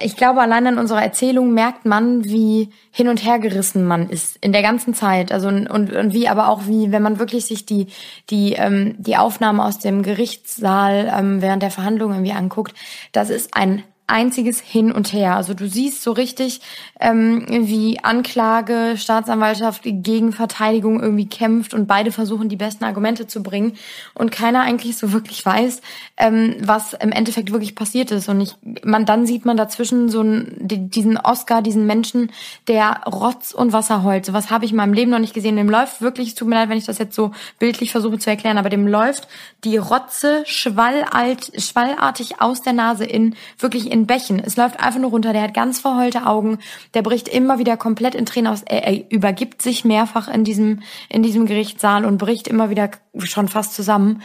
ich 0.00 0.16
glaube, 0.16 0.40
allein 0.40 0.66
an 0.66 0.78
unserer 0.78 1.02
Erzählung 1.02 1.52
merkt 1.52 1.84
man, 1.84 2.24
wie 2.24 2.70
hin 2.90 3.08
und 3.08 3.24
her 3.24 3.38
gerissen 3.38 3.84
man 3.84 4.08
ist 4.08 4.36
in 4.40 4.52
der 4.52 4.62
ganzen 4.62 4.94
Zeit. 4.94 5.32
Also 5.32 5.48
und, 5.48 5.68
und 5.68 6.12
wie 6.12 6.28
aber 6.28 6.48
auch 6.48 6.66
wie, 6.66 6.92
wenn 6.92 7.02
man 7.02 7.18
wirklich 7.18 7.46
sich 7.46 7.66
die 7.66 7.88
die 8.30 8.54
ähm, 8.54 8.94
die 8.98 9.16
Aufnahme 9.16 9.64
aus 9.64 9.78
dem 9.78 10.02
Gerichtssaal 10.02 11.12
ähm, 11.16 11.42
während 11.42 11.62
der 11.62 11.70
Verhandlung 11.70 12.12
irgendwie 12.12 12.32
anguckt, 12.32 12.74
das 13.12 13.30
ist 13.30 13.54
ein 13.54 13.82
einziges 14.08 14.60
Hin 14.60 14.92
und 14.92 15.12
Her. 15.12 15.34
Also 15.36 15.52
du 15.54 15.68
siehst 15.68 16.02
so 16.02 16.12
richtig, 16.12 16.60
ähm, 17.00 17.44
wie 17.48 17.98
Anklage, 18.02 18.94
Staatsanwaltschaft 18.96 19.82
gegen 19.84 20.32
Verteidigung 20.32 21.00
irgendwie 21.02 21.28
kämpft 21.28 21.74
und 21.74 21.86
beide 21.86 22.12
versuchen, 22.12 22.48
die 22.48 22.56
besten 22.56 22.84
Argumente 22.84 23.26
zu 23.26 23.42
bringen 23.42 23.72
und 24.14 24.30
keiner 24.30 24.60
eigentlich 24.62 24.96
so 24.96 25.12
wirklich 25.16 25.44
weiß, 25.44 25.80
ähm, 26.18 26.54
was 26.60 26.92
im 26.92 27.10
Endeffekt 27.10 27.50
wirklich 27.52 27.74
passiert 27.74 28.10
ist. 28.12 28.28
Und 28.28 28.40
ich, 28.40 28.54
man, 28.84 29.06
dann 29.06 29.26
sieht 29.26 29.44
man 29.44 29.56
dazwischen 29.56 30.08
so 30.08 30.20
einen, 30.20 30.56
die- 30.60 30.88
diesen 30.88 31.18
Oscar, 31.18 31.60
diesen 31.60 31.86
Menschen, 31.86 32.30
der 32.68 33.02
Rotz 33.06 33.52
und 33.52 33.72
Wasser 33.72 34.04
heult. 34.04 34.24
So 34.26 34.32
was 34.32 34.50
habe 34.50 34.64
ich 34.64 34.70
in 34.70 34.76
meinem 34.76 34.92
Leben 34.92 35.10
noch 35.10 35.18
nicht 35.18 35.34
gesehen. 35.34 35.56
Dem 35.56 35.68
läuft 35.68 36.00
wirklich, 36.00 36.28
es 36.28 36.34
tut 36.36 36.46
mir 36.48 36.54
leid, 36.54 36.68
wenn 36.68 36.78
ich 36.78 36.86
das 36.86 36.98
jetzt 36.98 37.14
so 37.16 37.32
bildlich 37.58 37.90
versuche 37.90 38.18
zu 38.18 38.30
erklären, 38.30 38.58
aber 38.58 38.68
dem 38.68 38.86
läuft 38.86 39.26
die 39.64 39.76
Rotze 39.78 40.42
schwallalt, 40.46 41.50
schwallartig 41.60 42.40
aus 42.40 42.62
der 42.62 42.72
Nase 42.72 43.04
in, 43.04 43.34
wirklich 43.58 43.90
in 43.90 43.95
Bächen. 44.04 44.38
Es 44.44 44.56
läuft 44.56 44.78
einfach 44.78 45.00
nur 45.00 45.10
runter. 45.10 45.32
Der 45.32 45.40
hat 45.40 45.54
ganz 45.54 45.80
verheulte 45.80 46.26
Augen. 46.26 46.58
Der 46.92 47.00
bricht 47.00 47.28
immer 47.28 47.58
wieder 47.58 47.78
komplett 47.78 48.14
in 48.14 48.26
Tränen 48.26 48.52
aus. 48.52 48.62
Er, 48.62 48.86
er 48.86 49.10
übergibt 49.10 49.62
sich 49.62 49.86
mehrfach 49.86 50.28
in 50.28 50.44
diesem, 50.44 50.82
in 51.08 51.22
diesem 51.22 51.46
Gerichtssaal 51.46 52.04
und 52.04 52.18
bricht 52.18 52.48
immer 52.48 52.68
wieder 52.68 52.90
schon 53.20 53.48
fast 53.48 53.74
zusammen. 53.74 54.20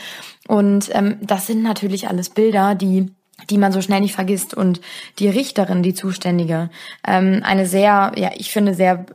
Und 0.47 0.89
ähm, 0.91 1.19
das 1.21 1.47
sind 1.47 1.63
natürlich 1.63 2.09
alles 2.09 2.29
Bilder, 2.29 2.75
die 2.75 3.13
die 3.49 3.57
man 3.57 3.71
so 3.71 3.81
schnell 3.81 4.01
nicht 4.01 4.15
vergisst 4.15 4.53
und 4.53 4.81
die 5.19 5.29
Richterin, 5.29 5.83
die 5.83 5.93
Zuständige, 5.93 6.69
ähm, 7.07 7.41
eine 7.43 7.65
sehr, 7.65 8.11
ja, 8.15 8.31
ich 8.35 8.51
finde 8.51 8.73
sehr 8.73 9.05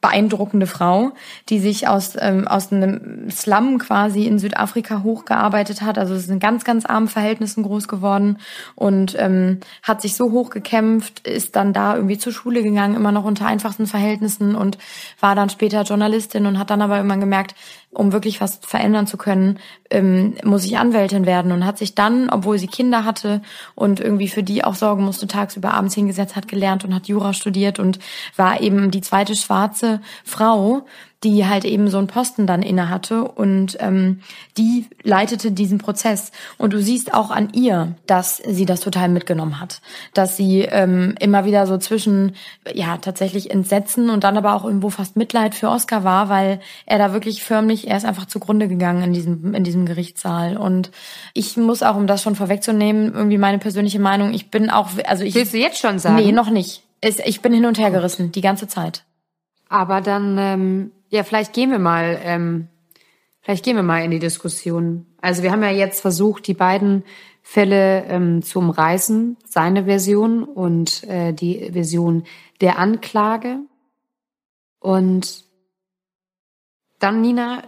beeindruckende 0.00 0.66
Frau, 0.66 1.12
die 1.48 1.58
sich 1.58 1.88
aus 1.88 2.14
ähm, 2.18 2.46
aus 2.48 2.72
einem 2.72 3.30
Slum 3.30 3.78
quasi 3.78 4.24
in 4.24 4.38
Südafrika 4.38 5.02
hochgearbeitet 5.02 5.82
hat. 5.82 5.98
Also 5.98 6.14
es 6.14 6.24
ist 6.24 6.30
in 6.30 6.40
ganz 6.40 6.64
ganz 6.64 6.86
armen 6.86 7.08
Verhältnissen 7.08 7.62
groß 7.62 7.88
geworden 7.88 8.38
und 8.74 9.16
ähm, 9.18 9.60
hat 9.82 10.02
sich 10.02 10.16
so 10.16 10.32
hochgekämpft, 10.32 11.26
ist 11.26 11.56
dann 11.56 11.72
da 11.72 11.96
irgendwie 11.96 12.18
zur 12.18 12.32
Schule 12.32 12.62
gegangen, 12.62 12.96
immer 12.96 13.12
noch 13.12 13.24
unter 13.24 13.46
einfachsten 13.46 13.86
Verhältnissen 13.86 14.54
und 14.54 14.78
war 15.20 15.34
dann 15.34 15.50
später 15.50 15.82
Journalistin 15.82 16.46
und 16.46 16.58
hat 16.58 16.70
dann 16.70 16.82
aber 16.82 16.96
irgendwann 16.96 17.20
gemerkt, 17.20 17.54
um 17.96 18.12
wirklich 18.12 18.40
was 18.40 18.60
verändern 18.62 19.06
zu 19.06 19.16
können, 19.16 19.58
ähm, 19.90 20.34
muss 20.44 20.64
ich 20.64 20.76
Anwältin 20.76 21.24
werden. 21.24 21.50
Und 21.50 21.64
hat 21.64 21.78
sich 21.78 21.94
dann, 21.94 22.28
obwohl 22.28 22.58
sie 22.58 22.66
Kinder 22.66 23.04
hatte 23.04 23.40
und 23.74 24.00
irgendwie 24.00 24.28
für 24.28 24.42
die 24.42 24.64
auch 24.64 24.74
sorgen 24.74 25.04
musste, 25.04 25.26
tagsüber 25.26 25.72
abends 25.72 25.94
hingesetzt, 25.94 26.36
hat 26.36 26.46
gelernt 26.46 26.84
und 26.84 26.94
hat 26.94 27.08
Jura 27.08 27.32
studiert 27.32 27.78
und 27.78 27.98
war 28.36 28.60
eben 28.60 28.90
die 28.90 29.00
zweite 29.00 29.34
schwarze 29.34 30.00
Frau, 30.24 30.84
die 31.26 31.44
halt 31.44 31.64
eben 31.64 31.90
so 31.90 31.98
einen 31.98 32.06
Posten 32.06 32.46
dann 32.46 32.62
inne 32.62 32.88
hatte 32.88 33.24
und 33.24 33.76
ähm, 33.80 34.20
die 34.56 34.86
leitete 35.02 35.50
diesen 35.50 35.78
Prozess. 35.78 36.30
Und 36.56 36.72
du 36.72 36.80
siehst 36.80 37.12
auch 37.12 37.30
an 37.30 37.48
ihr, 37.52 37.96
dass 38.06 38.36
sie 38.36 38.64
das 38.64 38.78
total 38.78 39.08
mitgenommen 39.08 39.60
hat, 39.60 39.80
dass 40.14 40.36
sie 40.36 40.60
ähm, 40.60 41.16
immer 41.18 41.44
wieder 41.44 41.66
so 41.66 41.78
zwischen 41.78 42.36
ja 42.72 42.98
tatsächlich 42.98 43.50
Entsetzen 43.50 44.08
und 44.08 44.22
dann 44.22 44.36
aber 44.36 44.54
auch 44.54 44.64
irgendwo 44.64 44.88
fast 44.88 45.16
Mitleid 45.16 45.56
für 45.56 45.68
Oscar 45.68 46.04
war, 46.04 46.28
weil 46.28 46.60
er 46.86 46.98
da 46.98 47.12
wirklich 47.12 47.42
förmlich 47.42 47.88
er 47.88 47.96
ist 47.96 48.04
einfach 48.04 48.26
zugrunde 48.26 48.68
gegangen 48.68 49.02
in 49.02 49.12
diesem 49.12 49.52
in 49.52 49.64
diesem 49.64 49.84
Gerichtssaal. 49.84 50.56
Und 50.56 50.92
ich 51.34 51.56
muss 51.56 51.82
auch 51.82 51.96
um 51.96 52.06
das 52.06 52.22
schon 52.22 52.36
vorwegzunehmen 52.36 53.12
irgendwie 53.12 53.38
meine 53.38 53.58
persönliche 53.58 53.98
Meinung, 53.98 54.32
ich 54.32 54.52
bin 54.52 54.70
auch 54.70 54.90
also 55.06 55.24
ich 55.24 55.34
Willst 55.34 55.54
du 55.54 55.58
jetzt 55.58 55.80
schon 55.80 55.98
sagen? 55.98 56.14
nee 56.14 56.30
noch 56.30 56.50
nicht. 56.50 56.84
Ich 57.02 57.40
bin 57.40 57.52
hin 57.52 57.66
und 57.66 57.78
her 57.78 57.90
gerissen 57.90 58.30
die 58.30 58.40
ganze 58.40 58.68
Zeit. 58.68 59.02
Aber 59.68 60.00
dann, 60.00 60.38
ähm, 60.38 60.92
ja, 61.08 61.22
vielleicht 61.22 61.52
gehen 61.52 61.70
wir 61.70 61.78
mal, 61.78 62.18
ähm, 62.22 62.68
vielleicht 63.40 63.64
gehen 63.64 63.76
wir 63.76 63.82
mal 63.82 64.04
in 64.04 64.10
die 64.10 64.18
Diskussion. 64.18 65.06
Also 65.20 65.42
wir 65.42 65.52
haben 65.52 65.62
ja 65.62 65.70
jetzt 65.70 66.00
versucht, 66.00 66.46
die 66.46 66.54
beiden 66.54 67.04
Fälle 67.42 68.04
ähm, 68.06 68.42
zu 68.42 68.58
umreißen, 68.58 69.36
seine 69.44 69.84
Version 69.84 70.42
und 70.42 71.04
äh, 71.04 71.32
die 71.32 71.70
Version 71.72 72.24
der 72.60 72.78
Anklage. 72.78 73.60
Und 74.80 75.44
dann, 76.98 77.20
Nina, 77.20 77.62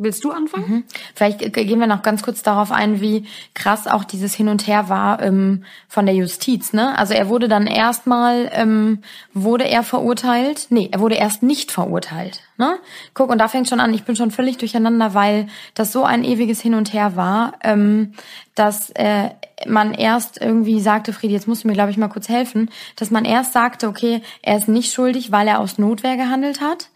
willst 0.00 0.24
du 0.24 0.32
anfangen? 0.32 0.84
Vielleicht 1.14 1.42
äh, 1.42 1.50
gehen 1.50 1.78
wir 1.78 1.86
noch 1.86 2.02
ganz 2.02 2.22
kurz 2.22 2.42
darauf 2.42 2.72
ein, 2.72 3.00
wie 3.00 3.26
krass 3.54 3.86
auch 3.86 4.02
dieses 4.02 4.34
Hin 4.34 4.48
und 4.48 4.66
Her 4.66 4.88
war 4.88 5.22
ähm, 5.22 5.64
von 5.88 6.06
der 6.06 6.14
Justiz. 6.14 6.72
Ne? 6.72 6.96
Also 6.98 7.14
er 7.14 7.28
wurde 7.28 7.48
dann 7.48 7.66
erstmal, 7.66 8.50
ähm, 8.52 9.00
wurde 9.34 9.68
er 9.68 9.82
verurteilt? 9.82 10.66
Nee, 10.70 10.88
er 10.90 11.00
wurde 11.00 11.16
erst 11.16 11.42
nicht 11.42 11.70
verurteilt. 11.70 12.40
Ne? 12.56 12.78
Guck, 13.14 13.30
und 13.30 13.38
da 13.38 13.48
fängt 13.48 13.68
schon 13.68 13.80
an, 13.80 13.94
ich 13.94 14.04
bin 14.04 14.16
schon 14.16 14.30
völlig 14.30 14.56
durcheinander, 14.56 15.14
weil 15.14 15.48
das 15.74 15.92
so 15.92 16.04
ein 16.04 16.24
ewiges 16.24 16.60
Hin 16.60 16.74
und 16.74 16.92
Her 16.92 17.14
war, 17.16 17.52
ähm, 17.62 18.14
dass 18.54 18.90
äh, 18.90 19.30
man 19.66 19.92
erst 19.92 20.40
irgendwie 20.40 20.80
sagte, 20.80 21.12
Friedi, 21.12 21.34
jetzt 21.34 21.48
musst 21.48 21.64
du 21.64 21.68
mir, 21.68 21.74
glaube 21.74 21.90
ich, 21.90 21.98
mal 21.98 22.08
kurz 22.08 22.28
helfen, 22.28 22.70
dass 22.96 23.10
man 23.10 23.24
erst 23.24 23.52
sagte, 23.52 23.88
okay, 23.88 24.22
er 24.42 24.56
ist 24.56 24.68
nicht 24.68 24.92
schuldig, 24.92 25.30
weil 25.30 25.46
er 25.46 25.60
aus 25.60 25.78
Notwehr 25.78 26.16
gehandelt 26.16 26.60
hat. 26.60 26.88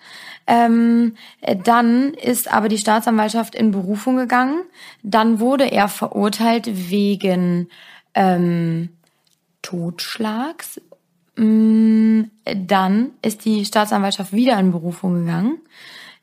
Ähm, 0.46 1.16
äh, 1.40 1.56
dann 1.56 2.14
ist 2.14 2.52
aber 2.52 2.68
die 2.68 2.78
Staatsanwaltschaft 2.78 3.54
in 3.54 3.70
Berufung 3.70 4.16
gegangen. 4.16 4.62
Dann 5.02 5.40
wurde 5.40 5.70
er 5.70 5.88
verurteilt 5.88 6.90
wegen 6.90 7.68
ähm, 8.14 8.90
Totschlags. 9.62 10.80
Mm, 11.36 12.24
Dann 12.44 13.10
ist 13.22 13.44
die 13.44 13.64
Staatsanwaltschaft 13.64 14.32
wieder 14.32 14.58
in 14.58 14.70
Berufung 14.70 15.20
gegangen. 15.20 15.58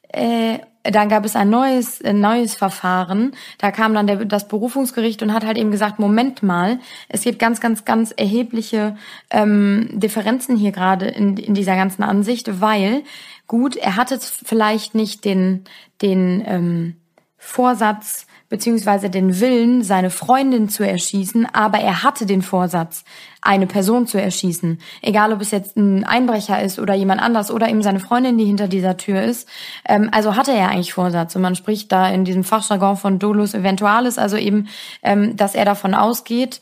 Äh, 0.09 0.59
dann 0.84 1.10
gab 1.10 1.26
es 1.26 1.36
ein 1.36 1.50
neues, 1.50 2.02
ein 2.04 2.20
neues 2.20 2.56
Verfahren. 2.56 3.34
Da 3.58 3.72
kam 3.72 3.94
dann 3.94 4.08
der, 4.08 4.26
das 4.26 4.48
Berufungsgericht 4.48 5.22
und 5.22 5.34
hat 5.34 5.46
halt 5.46 5.58
eben 5.58 5.72
gesagt, 5.72 6.00
Moment 6.00 6.42
mal, 6.44 6.80
es 7.10 7.22
gibt 7.22 7.40
ganz, 7.40 7.60
ganz, 7.60 7.86
ganz 7.86 8.12
erhebliche 8.12 8.96
ähm, 9.30 9.90
Differenzen 9.92 10.56
hier 10.56 10.72
gerade 10.72 11.08
in, 11.08 11.38
in 11.38 11.54
dieser 11.54 11.76
ganzen 11.76 12.04
Ansicht, 12.04 12.62
weil 12.62 13.04
gut, 13.48 13.76
er 13.76 13.96
hatte 13.96 14.20
vielleicht 14.20 14.96
nicht 14.96 15.26
den, 15.26 15.66
den 16.02 16.44
ähm, 16.46 16.96
Vorsatz 17.38 18.26
beziehungsweise 18.52 19.10
den 19.10 19.39
Willen, 19.39 19.82
seine 19.82 20.10
Freundin 20.10 20.68
zu 20.68 20.86
erschießen, 20.86 21.47
aber 21.54 21.80
er 21.80 22.04
hatte 22.04 22.26
den 22.26 22.41
Vorsatz, 22.41 23.06
eine 23.41 23.66
Person 23.66 24.06
zu 24.08 24.22
erschießen. 24.22 24.80
Egal, 25.02 25.32
ob 25.32 25.41
es 25.41 25.52
jetzt 25.52 25.78
ein 25.78 26.04
Einbrecher 26.04 26.62
ist 26.62 26.78
oder 26.78 26.93
jemand 26.93 27.22
anders 27.22 27.49
oder 27.49 27.70
eben 27.70 27.82
seine 27.82 28.02
Freundin, 28.02 28.38
die 28.38 28.43
hinter 28.45 28.68
dieser 28.68 28.97
Tür 28.97 29.24
ist. 29.24 29.47
Ähm, 29.88 30.10
also 30.12 30.36
hatte 30.36 30.52
er 30.52 30.70
eigentlich 30.70 30.93
Vorsatz. 30.93 31.34
Und 31.36 31.41
man 31.41 31.56
spricht 31.56 31.91
da 31.93 32.10
in 32.10 32.26
diesem 32.26 32.43
Fachjargon 32.43 32.97
von 32.97 33.20
dolus 33.20 33.54
eventualis, 33.54 34.18
also 34.18 34.36
eben, 34.36 34.68
ähm, 35.02 35.38
dass 35.38 35.56
er 35.56 35.64
davon 35.64 35.95
ausgeht, 35.95 36.60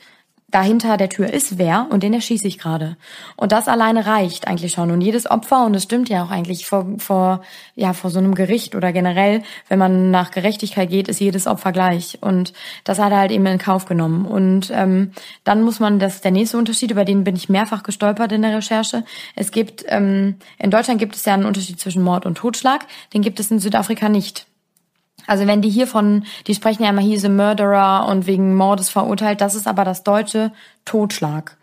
dahinter 0.51 0.97
der 0.97 1.09
Tür 1.09 1.31
ist 1.31 1.57
wer 1.57 1.87
und 1.89 2.03
den 2.03 2.13
erschieße 2.13 2.47
ich 2.47 2.57
gerade. 2.57 2.97
Und 3.35 3.51
das 3.51 3.67
alleine 3.67 4.05
reicht 4.05 4.47
eigentlich 4.47 4.71
schon. 4.71 4.91
Und 4.91 5.01
jedes 5.01 5.29
Opfer, 5.29 5.65
und 5.65 5.75
es 5.75 5.83
stimmt 5.83 6.09
ja 6.09 6.23
auch 6.23 6.31
eigentlich 6.31 6.65
vor, 6.65 6.85
vor, 6.97 7.41
ja, 7.75 7.93
vor 7.93 8.09
so 8.09 8.19
einem 8.19 8.35
Gericht 8.35 8.75
oder 8.75 8.91
generell, 8.91 9.43
wenn 9.67 9.79
man 9.79 10.11
nach 10.11 10.31
Gerechtigkeit 10.31 10.89
geht, 10.89 11.07
ist 11.07 11.19
jedes 11.19 11.47
Opfer 11.47 11.71
gleich. 11.71 12.17
Und 12.21 12.53
das 12.83 12.99
hat 12.99 13.11
er 13.11 13.19
halt 13.19 13.31
eben 13.31 13.45
in 13.45 13.59
Kauf 13.59 13.85
genommen. 13.85 14.25
Und 14.25 14.71
ähm, 14.73 15.11
dann 15.43 15.61
muss 15.61 15.79
man, 15.79 15.99
das 15.99 16.15
ist 16.15 16.25
der 16.25 16.31
nächste 16.31 16.57
Unterschied, 16.57 16.91
über 16.91 17.05
den 17.05 17.23
bin 17.23 17.35
ich 17.35 17.49
mehrfach 17.49 17.83
gestolpert 17.83 18.31
in 18.31 18.41
der 18.41 18.57
Recherche. 18.57 19.03
Es 19.35 19.51
gibt, 19.51 19.85
ähm, 19.87 20.35
in 20.57 20.71
Deutschland 20.71 20.99
gibt 20.99 21.15
es 21.15 21.25
ja 21.25 21.33
einen 21.33 21.45
Unterschied 21.45 21.79
zwischen 21.79 22.03
Mord 22.03 22.25
und 22.25 22.35
Totschlag. 22.35 22.85
Den 23.13 23.21
gibt 23.21 23.39
es 23.39 23.51
in 23.51 23.59
Südafrika 23.59 24.09
nicht. 24.09 24.48
Also 25.29 25.45
wenn 25.45 25.61
die 25.61 25.69
hier 25.69 25.85
von, 25.85 26.23
die 26.47 26.55
sprechen 26.55 26.81
ja 26.81 26.89
immer 26.89 27.01
hier 27.01 27.19
so 27.19 27.29
Murderer 27.29 28.07
und 28.09 28.25
wegen 28.25 28.55
Mordes 28.55 28.89
verurteilt, 28.89 29.41
das 29.41 29.53
ist 29.53 29.67
aber 29.67 29.85
das 29.85 30.03
deutsche 30.03 30.51
Totschlag. 30.85 31.55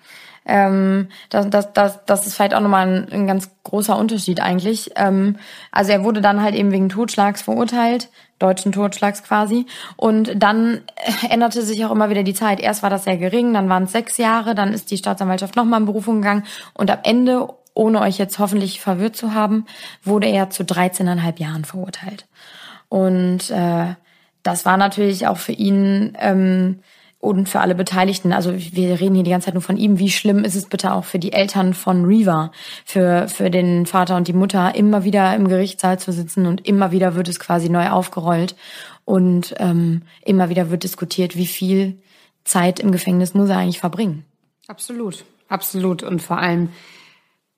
Ähm, 0.45 1.09
das, 1.31 1.51
das, 1.51 1.73
das, 1.73 2.05
das 2.07 2.29
ist 2.29 2.37
vielleicht 2.37 2.55
auch 2.55 2.61
nochmal 2.61 2.87
ein, 2.87 3.13
ein 3.13 3.27
ganz 3.27 3.51
großer 3.65 3.99
Unterschied 3.99 4.41
eigentlich. 4.41 4.93
Ähm, 4.95 5.35
also 5.73 5.91
er 5.91 6.05
wurde 6.05 6.21
dann 6.21 6.43
halt 6.43 6.55
eben 6.55 6.71
wegen 6.71 6.89
Totschlags 6.89 7.43
verurteilt, 7.43 8.09
deutschen 8.39 8.71
Totschlags 8.71 9.25
quasi. 9.25 9.67
Und 9.97 10.41
dann 10.41 10.83
änderte 11.29 11.63
sich 11.63 11.85
auch 11.85 11.91
immer 11.91 12.09
wieder 12.09 12.23
die 12.23 12.35
Zeit. 12.35 12.61
Erst 12.61 12.85
war 12.85 12.91
das 12.91 13.03
sehr 13.03 13.17
gering, 13.17 13.53
dann 13.53 13.69
waren 13.69 13.83
es 13.83 13.93
sechs 13.93 14.17
Jahre, 14.17 14.55
dann 14.55 14.73
ist 14.73 14.93
die 14.93 14.99
Staatsanwaltschaft 14.99 15.57
nochmal 15.57 15.81
in 15.81 15.87
Berufung 15.87 16.23
gegangen 16.23 16.45
und 16.73 16.89
am 16.89 17.01
Ende, 17.03 17.49
ohne 17.75 18.01
euch 18.01 18.17
jetzt 18.17 18.39
hoffentlich 18.39 18.81
verwirrt 18.81 19.17
zu 19.17 19.35
haben, 19.35 19.67
wurde 20.05 20.29
er 20.29 20.51
zu 20.51 20.63
13,5 20.63 21.41
Jahren 21.41 21.65
verurteilt. 21.65 22.27
Und 22.89 23.51
äh, 23.51 23.95
das 24.43 24.65
war 24.65 24.77
natürlich 24.77 25.27
auch 25.27 25.39
für 25.39 25.53
ihn 25.53 26.17
ähm, 26.21 26.81
und 27.19 27.49
für 27.49 27.61
alle 27.61 27.75
Beteiligten, 27.75 28.33
also 28.33 28.55
wir 28.55 29.01
reden 29.01 29.15
hier 29.15 29.25
die 29.25 29.31
ganze 29.31 29.47
Zeit 29.47 29.55
nur 29.55 29.63
von 29.63 29.77
ihm, 29.77 29.99
wie 29.99 30.11
schlimm 30.11 30.45
ist 30.45 30.55
es 30.55 30.67
bitte 30.67 30.93
auch 30.93 31.05
für 31.05 31.19
die 31.19 31.33
Eltern 31.33 31.75
von 31.75 32.05
Reva, 32.05 32.53
für, 32.85 33.27
für 33.29 33.51
den 33.51 33.87
Vater 33.87 34.17
und 34.17 34.29
die 34.29 34.33
Mutter, 34.33 34.75
immer 34.77 35.03
wieder 35.03 35.35
im 35.35 35.49
Gerichtssaal 35.49 35.99
zu 35.99 36.13
sitzen 36.13 36.47
und 36.47 36.69
immer 36.69 36.93
wieder 36.93 37.17
wird 37.17 37.29
es 37.29 37.41
quasi 37.41 37.69
neu 37.69 37.89
aufgerollt 37.89 38.55
und 39.05 39.55
ähm, 39.59 40.03
immer 40.25 40.51
wieder 40.51 40.71
wird 40.71 40.85
diskutiert, 40.85 41.37
wie 41.37 41.47
viel 41.47 41.99
Zeit 42.45 42.79
im 42.79 42.93
Gefängnis 42.93 43.35
muss 43.35 43.49
er 43.49 43.59
eigentlich 43.59 43.81
verbringen. 43.81 44.25
Absolut, 44.69 45.25
absolut. 45.49 46.03
Und 46.03 46.23
vor 46.23 46.39
allem 46.39 46.69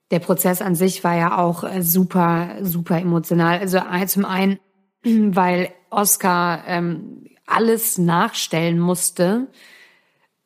der 0.09 0.19
Prozess 0.19 0.61
an 0.61 0.73
sich 0.73 1.03
war 1.03 1.15
ja 1.15 1.37
auch 1.37 1.63
äh, 1.63 1.83
super, 1.83 2.55
super 2.61 2.99
emotional. 2.99 3.59
Also 3.59 3.77
äh, 3.77 4.07
zum 4.07 4.25
einen 4.25 4.57
weil 5.03 5.71
Oscar 5.89 6.63
ähm, 6.67 7.25
alles 7.45 7.97
nachstellen 7.97 8.79
musste, 8.79 9.47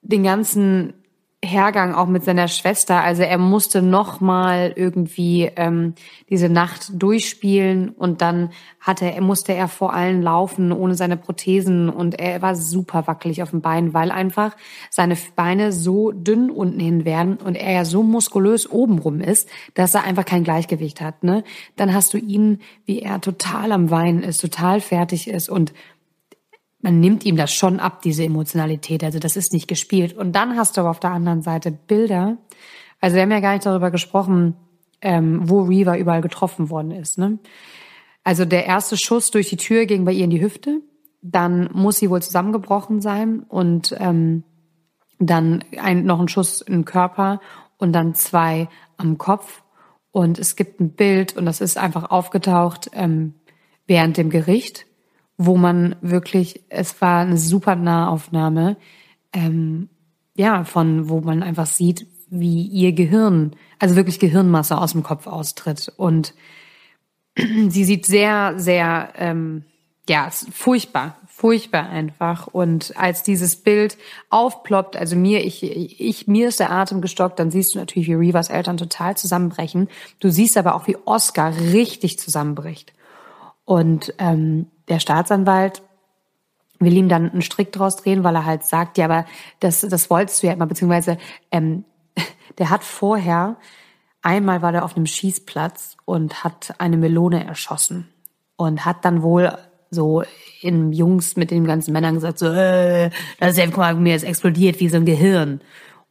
den 0.02 0.24
ganzen 0.24 1.03
Hergang 1.44 1.94
auch 1.94 2.08
mit 2.08 2.24
seiner 2.24 2.48
Schwester. 2.48 3.02
Also 3.02 3.24
er 3.24 3.38
musste 3.38 3.82
noch 3.82 4.22
mal 4.22 4.74
irgendwie 4.76 5.52
ähm, 5.56 5.94
diese 6.30 6.48
Nacht 6.48 6.92
durchspielen 6.94 7.90
und 7.90 8.22
dann 8.22 8.50
hatte 8.80 9.12
er 9.12 9.22
musste 9.22 9.54
er 9.54 9.68
vor 9.68 9.94
allen 9.94 10.22
laufen 10.22 10.72
ohne 10.72 10.96
seine 10.96 11.18
Prothesen 11.18 11.90
und 11.90 12.20
er 12.20 12.42
war 12.42 12.56
super 12.56 13.08
wackelig 13.08 13.44
auf 13.44 13.52
dem 13.52 13.62
Bein, 13.62 13.94
weil 13.94 14.12
einfach 14.12 14.56
seine 14.90 15.18
Beine 15.36 15.72
so 15.72 16.12
dünn 16.12 16.50
unten 16.50 16.80
hin 16.80 17.06
werden 17.06 17.38
und 17.38 17.56
er 17.56 17.74
ja 17.74 17.86
so 17.86 18.04
muskulös 18.04 18.70
obenrum 18.70 19.20
ist, 19.20 19.50
dass 19.74 19.96
er 19.96 20.06
einfach 20.06 20.26
kein 20.26 20.44
Gleichgewicht 20.44 21.02
hat. 21.02 21.24
Ne? 21.24 21.44
Dann 21.76 21.94
hast 21.94 22.14
du 22.14 22.18
ihn, 22.18 22.60
wie 22.86 23.00
er 23.00 23.20
total 23.22 23.72
am 23.72 23.90
Weinen 23.90 24.24
ist, 24.24 24.40
total 24.40 24.80
fertig 24.82 25.30
ist 25.30 25.50
und 25.50 25.74
man 26.84 27.00
nimmt 27.00 27.26
ihm 27.26 27.38
das 27.38 27.54
schon 27.54 27.80
ab, 27.80 28.02
diese 28.02 28.26
Emotionalität. 28.26 29.06
Also 29.06 29.18
das 29.18 29.38
ist 29.38 29.54
nicht 29.54 29.70
gespielt. 29.70 30.14
Und 30.14 30.34
dann 30.34 30.58
hast 30.58 30.76
du 30.76 30.82
aber 30.82 30.90
auf 30.90 31.00
der 31.00 31.12
anderen 31.12 31.42
Seite 31.42 31.72
Bilder. 31.72 32.38
Also 33.00 33.16
wir 33.16 33.24
haben 33.24 33.32
ja 33.32 33.40
gar 33.40 33.54
nicht 33.54 33.66
darüber 33.66 33.90
gesprochen, 33.90 34.56
ähm, 35.02 35.50
wo 35.50 35.62
Reaver 35.62 35.98
überall 35.98 36.22
getroffen 36.22 36.70
worden 36.70 36.92
ist. 36.92 37.18
Ne? 37.18 37.40
Also 38.26 38.44
der 38.44 38.66
erste 38.66 38.98
Schuss 38.98 39.32
durch 39.32 39.50
die 39.50 39.56
Tür 39.56 39.86
ging 39.86 40.04
bei 40.04 40.12
ihr 40.12 40.26
in 40.26 40.30
die 40.30 40.42
Hüfte. 40.42 40.82
Dann 41.22 41.70
muss 41.72 42.00
sie 42.00 42.10
wohl 42.10 42.22
zusammengebrochen 42.22 43.00
sein 43.00 43.44
und 43.48 43.96
ähm, 43.98 44.44
dann 45.20 45.64
ein, 45.80 46.04
noch 46.04 46.20
ein 46.20 46.28
Schuss 46.28 46.60
im 46.60 46.84
Körper 46.84 47.40
und 47.78 47.94
dann 47.94 48.14
zwei 48.14 48.68
am 48.98 49.18
Kopf. 49.18 49.64
Und 50.12 50.38
es 50.38 50.58
gibt 50.58 50.82
ein 50.82 50.96
Bild 50.96 51.38
und 51.38 51.46
das 51.46 51.62
ist 51.62 51.78
einfach 51.78 52.12
aufgetaucht 52.12 52.90
ähm, 52.92 53.36
während 53.88 54.18
dem 54.18 54.30
Gericht 54.30 54.86
wo 55.38 55.58
man 55.58 55.96
wirklich, 56.02 56.64
es 56.70 57.02
war 57.02 57.22
eine 57.22 57.38
super 57.38 57.76
Nahaufnahme, 57.76 58.78
ähm, 59.34 59.90
ja, 60.36 60.64
von 60.64 61.10
wo 61.10 61.22
man 61.22 61.44
einfach 61.44 61.66
sieht, 61.66 62.08
wie 62.30 62.64
ihr 62.64 62.94
Gehirn, 62.94 63.56
also 63.80 63.96
wirklich 63.96 64.20
Gehirnmasse 64.20 64.78
aus 64.78 64.94
dem 64.94 65.04
Kopf 65.04 65.28
austritt. 65.28 65.92
Und 65.98 66.34
sie 67.38 67.84
sieht 67.84 68.06
sehr, 68.06 68.54
sehr, 68.58 69.10
ähm, 69.18 69.66
ja, 70.10 70.30
furchtbar, 70.32 71.18
furchtbar 71.28 71.90
einfach. 71.90 72.48
Und 72.48 72.94
als 72.98 73.24
dieses 73.24 73.56
Bild 73.56 73.98
aufploppt, 74.30 74.98
also 74.98 75.16
mir, 75.16 75.46
ich, 75.46 75.64
ich, 75.64 76.28
mir 76.28 76.50
ist 76.50 76.60
der 76.60 76.72
Atem 76.72 77.02
gestockt, 77.02 77.40
dann 77.40 77.52
siehst 77.52 77.74
du 77.74 77.80
natürlich, 77.80 78.10
wie 78.10 78.14
Rivas 78.14 78.50
Eltern 78.50 78.78
total 78.78 79.16
zusammenbrechen. 79.16 79.88
Du 80.20 80.30
siehst 80.30 80.58
aber 80.58 80.76
auch, 80.76 80.88
wie 80.88 80.98
Oscar 81.06 81.56
richtig 81.56 82.20
zusammenbricht. 82.20 82.94
Und 83.66 84.14
ähm, 84.18 84.68
der 84.90 85.00
Staatsanwalt 85.00 85.82
will 86.80 86.98
ihm 86.98 87.10
dann 87.10 87.32
einen 87.32 87.42
Strick 87.42 87.72
draus 87.72 87.96
drehen, 87.96 88.24
weil 88.24 88.36
er 88.36 88.46
halt 88.46 88.64
sagt, 88.64 88.98
ja, 88.98 89.06
aber 89.06 89.26
das, 89.60 89.82
das 89.82 90.10
wolltest 90.10 90.42
du 90.42 90.48
ja 90.48 90.54
immer, 90.54 90.66
beziehungsweise 90.66 91.18
ähm, 91.52 91.86
der 92.58 92.70
hat 92.70 92.84
vorher, 92.84 93.58
einmal 94.22 94.62
war 94.62 94.72
der 94.72 94.86
auf 94.86 94.96
einem 94.96 95.06
Schießplatz 95.06 95.98
und 96.06 96.44
hat 96.44 96.76
eine 96.80 96.98
Melone 96.98 97.46
erschossen 97.46 98.10
und 98.56 98.86
hat 98.86 99.06
dann 99.06 99.22
wohl 99.22 99.58
so 99.90 100.24
in 100.62 100.92
Jungs 100.92 101.36
mit 101.36 101.52
den 101.52 101.66
ganzen 101.66 101.94
Männern 101.94 102.16
gesagt, 102.16 102.40
so, 102.40 102.48
äh, 102.48 103.12
das 103.40 103.52
ist 103.52 103.58
ja, 103.58 103.66
guck 103.66 103.78
mal, 103.78 103.96
mir 103.96 104.16
ist 104.16 104.24
explodiert 104.24 104.80
wie 104.80 104.90
so 104.90 104.98
ein 104.98 105.06
Gehirn. 105.06 105.62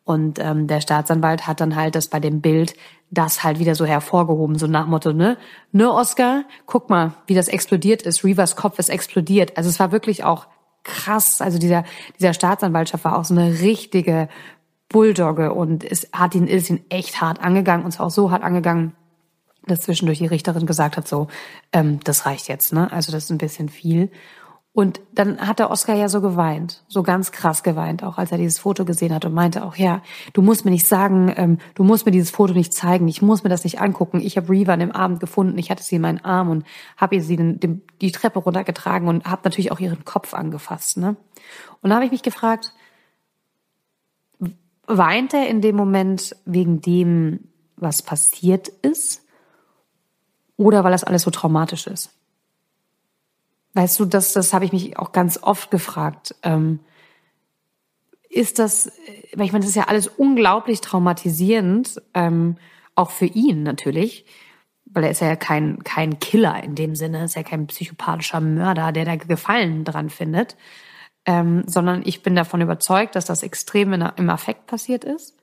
Und 0.04 0.38
ähm, 0.40 0.66
der 0.66 0.80
Staatsanwalt 0.80 1.46
hat 1.46 1.60
dann 1.60 1.76
halt 1.76 1.94
das 1.94 2.08
bei 2.08 2.18
dem 2.20 2.40
Bild 2.40 2.74
das 3.10 3.44
halt 3.44 3.58
wieder 3.58 3.74
so 3.74 3.84
hervorgehoben, 3.84 4.58
so 4.58 4.66
nach 4.66 4.86
Motto, 4.86 5.12
ne? 5.12 5.36
Ne, 5.70 5.92
Oscar, 5.92 6.44
guck 6.66 6.88
mal, 6.88 7.12
wie 7.26 7.34
das 7.34 7.48
explodiert 7.48 8.02
ist. 8.02 8.24
Reavers 8.24 8.56
Kopf 8.56 8.78
ist 8.78 8.88
explodiert. 8.88 9.56
Also 9.56 9.68
es 9.68 9.78
war 9.78 9.92
wirklich 9.92 10.24
auch 10.24 10.46
krass. 10.82 11.40
Also 11.40 11.58
dieser, 11.58 11.84
dieser 12.18 12.32
Staatsanwaltschaft 12.32 13.04
war 13.04 13.18
auch 13.18 13.24
so 13.24 13.34
eine 13.34 13.60
richtige 13.60 14.28
Bulldogge 14.88 15.52
und 15.52 15.84
es 15.84 16.08
hat 16.12 16.34
ihn, 16.34 16.46
ist 16.46 16.70
ihn 16.70 16.84
echt 16.88 17.20
hart 17.20 17.40
angegangen 17.40 17.84
und 17.84 17.92
zwar 17.92 18.06
auch 18.06 18.10
so 18.10 18.30
hart 18.30 18.42
angegangen, 18.42 18.94
dass 19.66 19.80
zwischendurch 19.80 20.18
die 20.18 20.26
Richterin 20.26 20.66
gesagt 20.66 20.96
hat, 20.96 21.06
so, 21.06 21.28
ähm, 21.72 22.00
das 22.04 22.26
reicht 22.26 22.48
jetzt, 22.48 22.72
ne? 22.72 22.90
Also 22.92 23.12
das 23.12 23.24
ist 23.24 23.30
ein 23.30 23.38
bisschen 23.38 23.68
viel. 23.68 24.10
Und 24.74 25.02
dann 25.14 25.38
hat 25.46 25.58
der 25.58 25.70
Oscar 25.70 25.94
ja 25.94 26.08
so 26.08 26.22
geweint, 26.22 26.82
so 26.88 27.02
ganz 27.02 27.30
krass 27.30 27.62
geweint, 27.62 28.02
auch 28.02 28.16
als 28.16 28.32
er 28.32 28.38
dieses 28.38 28.58
Foto 28.58 28.86
gesehen 28.86 29.14
hat 29.14 29.26
und 29.26 29.34
meinte 29.34 29.64
auch, 29.66 29.76
ja, 29.76 30.00
du 30.32 30.40
musst 30.40 30.64
mir 30.64 30.70
nicht 30.70 30.86
sagen, 30.86 31.30
ähm, 31.36 31.58
du 31.74 31.84
musst 31.84 32.06
mir 32.06 32.12
dieses 32.12 32.30
Foto 32.30 32.54
nicht 32.54 32.72
zeigen, 32.72 33.06
ich 33.06 33.20
muss 33.20 33.44
mir 33.44 33.50
das 33.50 33.64
nicht 33.64 33.82
angucken. 33.82 34.20
Ich 34.20 34.38
habe 34.38 34.48
Reva 34.48 34.72
an 34.72 34.80
dem 34.80 34.92
Abend 34.92 35.20
gefunden, 35.20 35.58
ich 35.58 35.70
hatte 35.70 35.82
sie 35.82 35.96
in 35.96 36.02
meinen 36.02 36.24
Arm 36.24 36.48
und 36.48 36.64
habe 36.96 37.16
ihr 37.16 37.22
sie 37.22 37.36
den, 37.36 37.60
den, 37.60 37.82
die 38.00 38.12
Treppe 38.12 38.38
runtergetragen 38.38 39.08
und 39.08 39.26
habe 39.26 39.42
natürlich 39.44 39.72
auch 39.72 39.80
ihren 39.80 40.06
Kopf 40.06 40.32
angefasst. 40.32 40.96
Ne? 40.96 41.16
Und 41.82 41.90
da 41.90 41.96
habe 41.96 42.06
ich 42.06 42.12
mich 42.12 42.22
gefragt, 42.22 42.72
weint 44.86 45.34
er 45.34 45.48
in 45.48 45.60
dem 45.60 45.76
Moment 45.76 46.34
wegen 46.46 46.80
dem, 46.80 47.40
was 47.76 48.00
passiert 48.00 48.68
ist, 48.68 49.22
oder 50.56 50.82
weil 50.82 50.92
das 50.92 51.04
alles 51.04 51.22
so 51.22 51.30
traumatisch 51.30 51.86
ist? 51.86 52.10
Weißt 53.74 53.98
du, 53.98 54.04
das, 54.04 54.32
das 54.32 54.52
habe 54.52 54.64
ich 54.64 54.72
mich 54.72 54.98
auch 54.98 55.12
ganz 55.12 55.38
oft 55.42 55.70
gefragt. 55.70 56.34
Ähm, 56.42 56.80
ist 58.28 58.58
das, 58.58 58.90
weil 59.34 59.46
ich 59.46 59.52
meine, 59.52 59.62
das 59.62 59.70
ist 59.70 59.76
ja 59.76 59.88
alles 59.88 60.08
unglaublich 60.08 60.80
traumatisierend, 60.80 62.00
ähm, 62.14 62.56
auch 62.94 63.10
für 63.10 63.26
ihn 63.26 63.62
natürlich, 63.62 64.24
weil 64.86 65.04
er 65.04 65.10
ist 65.10 65.20
ja 65.20 65.36
kein, 65.36 65.82
kein 65.84 66.18
Killer 66.18 66.62
in 66.62 66.74
dem 66.74 66.94
Sinne, 66.94 67.24
ist 67.24 67.36
ja 67.36 67.42
kein 67.42 67.66
psychopathischer 67.66 68.40
Mörder, 68.40 68.92
der 68.92 69.04
da 69.04 69.16
Gefallen 69.16 69.84
dran 69.84 70.10
findet, 70.10 70.56
ähm, 71.24 71.62
sondern 71.66 72.02
ich 72.04 72.22
bin 72.22 72.34
davon 72.34 72.60
überzeugt, 72.60 73.16
dass 73.16 73.26
das 73.26 73.42
extrem 73.42 73.92
in, 73.92 74.02
im 74.16 74.30
Affekt 74.30 74.66
passiert 74.66 75.04
ist. 75.04 75.36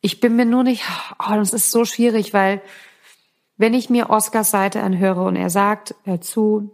Ich 0.00 0.20
bin 0.20 0.34
mir 0.34 0.46
nur 0.46 0.64
nicht, 0.64 0.82
oh, 1.18 1.34
das 1.34 1.52
ist 1.52 1.70
so 1.70 1.84
schwierig, 1.84 2.32
weil 2.34 2.60
wenn 3.56 3.74
ich 3.74 3.90
mir 3.90 4.10
Oscars 4.10 4.50
Seite 4.50 4.82
anhöre 4.82 5.22
und 5.22 5.36
er 5.36 5.50
sagt, 5.50 5.94
hör 6.04 6.20
zu, 6.20 6.70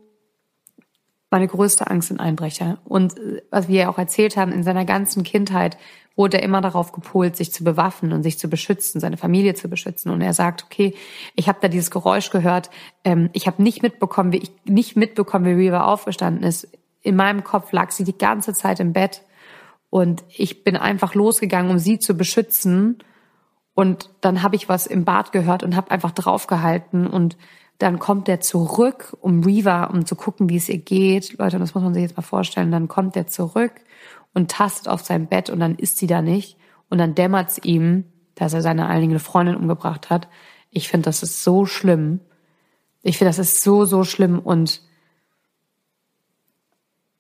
meine 1.31 1.47
größte 1.47 1.89
Angst 1.89 2.09
sind 2.09 2.21
Einbrecher. 2.21 2.79
Und 2.85 3.19
äh, 3.19 3.43
was 3.51 3.69
wir 3.69 3.83
ja 3.83 3.89
auch 3.89 3.99
erzählt 3.99 4.37
haben, 4.37 4.53
in 4.53 4.63
seiner 4.63 4.85
ganzen 4.85 5.23
Kindheit 5.23 5.77
wurde 6.17 6.39
er 6.39 6.43
immer 6.43 6.61
darauf 6.61 6.91
gepolt, 6.91 7.37
sich 7.37 7.53
zu 7.53 7.63
bewaffnen 7.63 8.13
und 8.13 8.25
sich 8.25 8.41
zu 8.41 8.49
beschützen, 8.49 9.01
seine 9.01 9.17
Familie 9.17 9.55
zu 9.55 9.69
beschützen. 9.69 10.11
Und 10.11 10.21
er 10.21 10.35
sagt, 10.35 10.65
okay, 10.65 10.95
ich 11.37 11.49
habe 11.49 11.59
da 11.63 11.69
dieses 11.69 11.93
Geräusch 11.93 12.31
gehört, 12.31 12.71
ähm, 13.05 13.31
ich 13.35 13.47
habe 13.47 13.63
nicht 13.63 13.83
mitbekommen, 13.83 14.33
wie 14.33 14.39
ich 14.39 14.51
nicht 14.65 14.97
mitbekommen, 14.97 15.45
wie 15.45 15.67
Reva 15.67 15.85
aufgestanden 15.85 16.43
ist. 16.43 16.69
In 17.03 17.15
meinem 17.15 17.45
Kopf 17.45 17.71
lag 17.71 17.93
sie 17.93 18.03
die 18.03 18.19
ganze 18.19 18.53
Zeit 18.53 18.81
im 18.81 18.93
Bett 18.93 19.23
Und 19.91 20.25
ich 20.29 20.65
bin 20.65 20.77
einfach 20.77 21.15
losgegangen, 21.15 21.71
um 21.71 21.79
sie 21.79 22.01
zu 22.01 22.17
beschützen. 22.17 22.99
Und 23.75 24.11
dann 24.21 24.43
habe 24.43 24.57
ich 24.57 24.69
was 24.69 24.89
im 24.89 25.05
Bad 25.05 25.31
gehört 25.31 25.63
und 25.63 25.77
habe 25.77 25.93
einfach 25.93 26.11
draufgehalten. 26.11 27.07
Und 27.07 27.37
dann 27.79 28.01
kommt 28.01 28.27
der 28.27 28.41
zurück, 28.41 29.17
um 29.21 29.43
Reva, 29.43 29.85
um 29.85 30.05
zu 30.05 30.17
gucken, 30.17 30.49
wie 30.49 30.57
es 30.57 30.69
ihr 30.69 30.79
geht. 30.79 31.39
Leute, 31.39 31.59
das 31.59 31.75
muss 31.75 31.85
man 31.85 31.95
sich 31.95 32.03
jetzt 32.03 32.17
mal 32.17 32.23
vorstellen. 32.23 32.73
Dann 32.73 32.89
kommt 32.89 33.15
der 33.15 33.29
zurück 33.29 33.73
und 34.35 34.51
tastet 34.51 34.89
auf 34.89 35.03
sein 35.03 35.29
Bett 35.29 35.49
und 35.49 35.61
dann 35.61 35.77
ist 35.77 35.99
sie 35.99 36.09
da 36.09 36.21
nicht. 36.21 36.57
Und 36.91 36.99
dann 36.99 37.15
dämmert's 37.15 37.59
ihm, 37.63 38.05
dass 38.35 38.53
er 38.53 38.63
seine 38.63 38.89
eigene 38.89 39.21
Freundin 39.21 39.57
umgebracht 39.57 40.11
hat. 40.11 40.29
Ich 40.71 40.89
finde, 40.89 41.05
das 41.05 41.23
ist 41.23 41.45
so 41.45 41.67
schlimm. 41.67 42.21
Ich 43.03 43.17
finde, 43.19 43.31
das 43.31 43.39
ist 43.39 43.63
so, 43.63 43.85
so 43.85 44.03
schlimm. 44.05 44.41
Und 44.41 44.83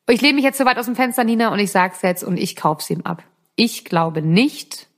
ich 0.09 0.21
lehne 0.21 0.35
mich 0.35 0.45
jetzt 0.45 0.59
so 0.59 0.65
weit 0.65 0.79
aus 0.79 0.87
dem 0.87 0.97
Fenster, 0.97 1.23
Nina, 1.23 1.53
und 1.53 1.61
ich 1.61 1.71
sag's 1.71 2.03
jetzt 2.03 2.25
und 2.25 2.37
ich 2.37 2.57
kauf's 2.57 2.91
ihm 2.91 3.03
ab. 3.03 3.23
Ich 3.55 3.85
glaube 3.85 4.23
nicht, 4.23 4.89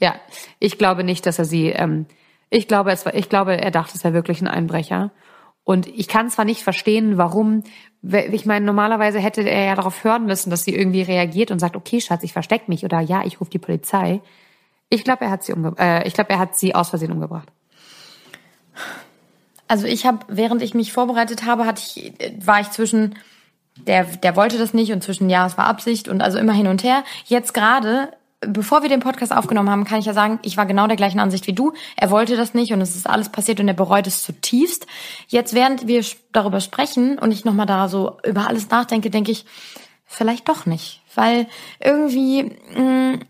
ja, 0.00 0.14
ich 0.60 0.78
glaube 0.78 1.04
nicht, 1.04 1.26
dass 1.26 1.38
er 1.38 1.44
sie, 1.44 1.68
ähm, 1.68 2.06
ich 2.54 2.68
glaube, 2.68 2.92
es 2.92 3.04
war, 3.04 3.14
ich 3.14 3.28
glaube, 3.28 3.60
er 3.60 3.70
dachte, 3.72 3.96
es 3.96 4.04
wäre 4.04 4.14
wirklich 4.14 4.40
ein 4.40 4.46
Einbrecher. 4.48 5.10
Und 5.64 5.88
ich 5.88 6.06
kann 6.08 6.30
zwar 6.30 6.44
nicht 6.44 6.62
verstehen, 6.62 7.18
warum, 7.18 7.64
ich 8.02 8.46
meine, 8.46 8.64
normalerweise 8.64 9.18
hätte 9.18 9.42
er 9.42 9.64
ja 9.64 9.74
darauf 9.74 10.04
hören 10.04 10.26
müssen, 10.26 10.50
dass 10.50 10.62
sie 10.62 10.74
irgendwie 10.74 11.02
reagiert 11.02 11.50
und 11.50 11.58
sagt, 11.58 11.74
okay, 11.74 12.00
Schatz, 12.00 12.22
ich 12.22 12.32
versteck 12.32 12.68
mich 12.68 12.84
oder 12.84 13.00
ja, 13.00 13.24
ich 13.24 13.40
rufe 13.40 13.50
die 13.50 13.58
Polizei. 13.58 14.20
Ich 14.88 15.02
glaube, 15.02 15.24
er 15.24 15.30
hat 15.30 15.42
sie 15.42 15.52
umge 15.52 15.74
äh, 15.78 16.06
ich 16.06 16.14
glaube, 16.14 16.30
er 16.30 16.38
hat 16.38 16.54
sie 16.54 16.74
aus 16.74 16.90
Versehen 16.90 17.10
umgebracht. 17.10 17.48
Also 19.66 19.86
ich 19.86 20.06
habe, 20.06 20.18
während 20.28 20.62
ich 20.62 20.74
mich 20.74 20.92
vorbereitet 20.92 21.46
habe, 21.46 21.66
hatte 21.66 21.82
ich, 21.82 22.12
war 22.44 22.60
ich 22.60 22.70
zwischen 22.70 23.16
der, 23.76 24.04
der 24.04 24.36
wollte 24.36 24.58
das 24.58 24.74
nicht 24.74 24.92
und 24.92 25.02
zwischen 25.02 25.28
ja, 25.28 25.46
es 25.46 25.58
war 25.58 25.66
Absicht 25.66 26.06
und 26.06 26.20
also 26.20 26.38
immer 26.38 26.52
hin 26.52 26.68
und 26.68 26.84
her. 26.84 27.02
Jetzt 27.24 27.54
gerade, 27.54 28.12
bevor 28.48 28.82
wir 28.82 28.88
den 28.88 29.00
Podcast 29.00 29.34
aufgenommen 29.34 29.70
haben, 29.70 29.84
kann 29.84 29.98
ich 29.98 30.06
ja 30.06 30.12
sagen, 30.12 30.38
ich 30.42 30.56
war 30.56 30.66
genau 30.66 30.86
der 30.86 30.96
gleichen 30.96 31.20
Ansicht 31.20 31.46
wie 31.46 31.52
du. 31.52 31.72
Er 31.96 32.10
wollte 32.10 32.36
das 32.36 32.54
nicht 32.54 32.72
und 32.72 32.80
es 32.80 32.96
ist 32.96 33.08
alles 33.08 33.28
passiert 33.28 33.60
und 33.60 33.68
er 33.68 33.74
bereut 33.74 34.06
es 34.06 34.22
zutiefst. 34.22 34.86
Jetzt, 35.28 35.54
während 35.54 35.86
wir 35.86 36.04
darüber 36.32 36.60
sprechen 36.60 37.18
und 37.18 37.30
ich 37.32 37.44
nochmal 37.44 37.66
da 37.66 37.88
so 37.88 38.18
über 38.24 38.48
alles 38.48 38.70
nachdenke, 38.70 39.10
denke 39.10 39.32
ich, 39.32 39.44
vielleicht 40.06 40.48
doch 40.48 40.66
nicht. 40.66 41.00
Weil 41.14 41.46
irgendwie, 41.80 42.52
mh, 42.74 42.80
mm, 42.80 43.20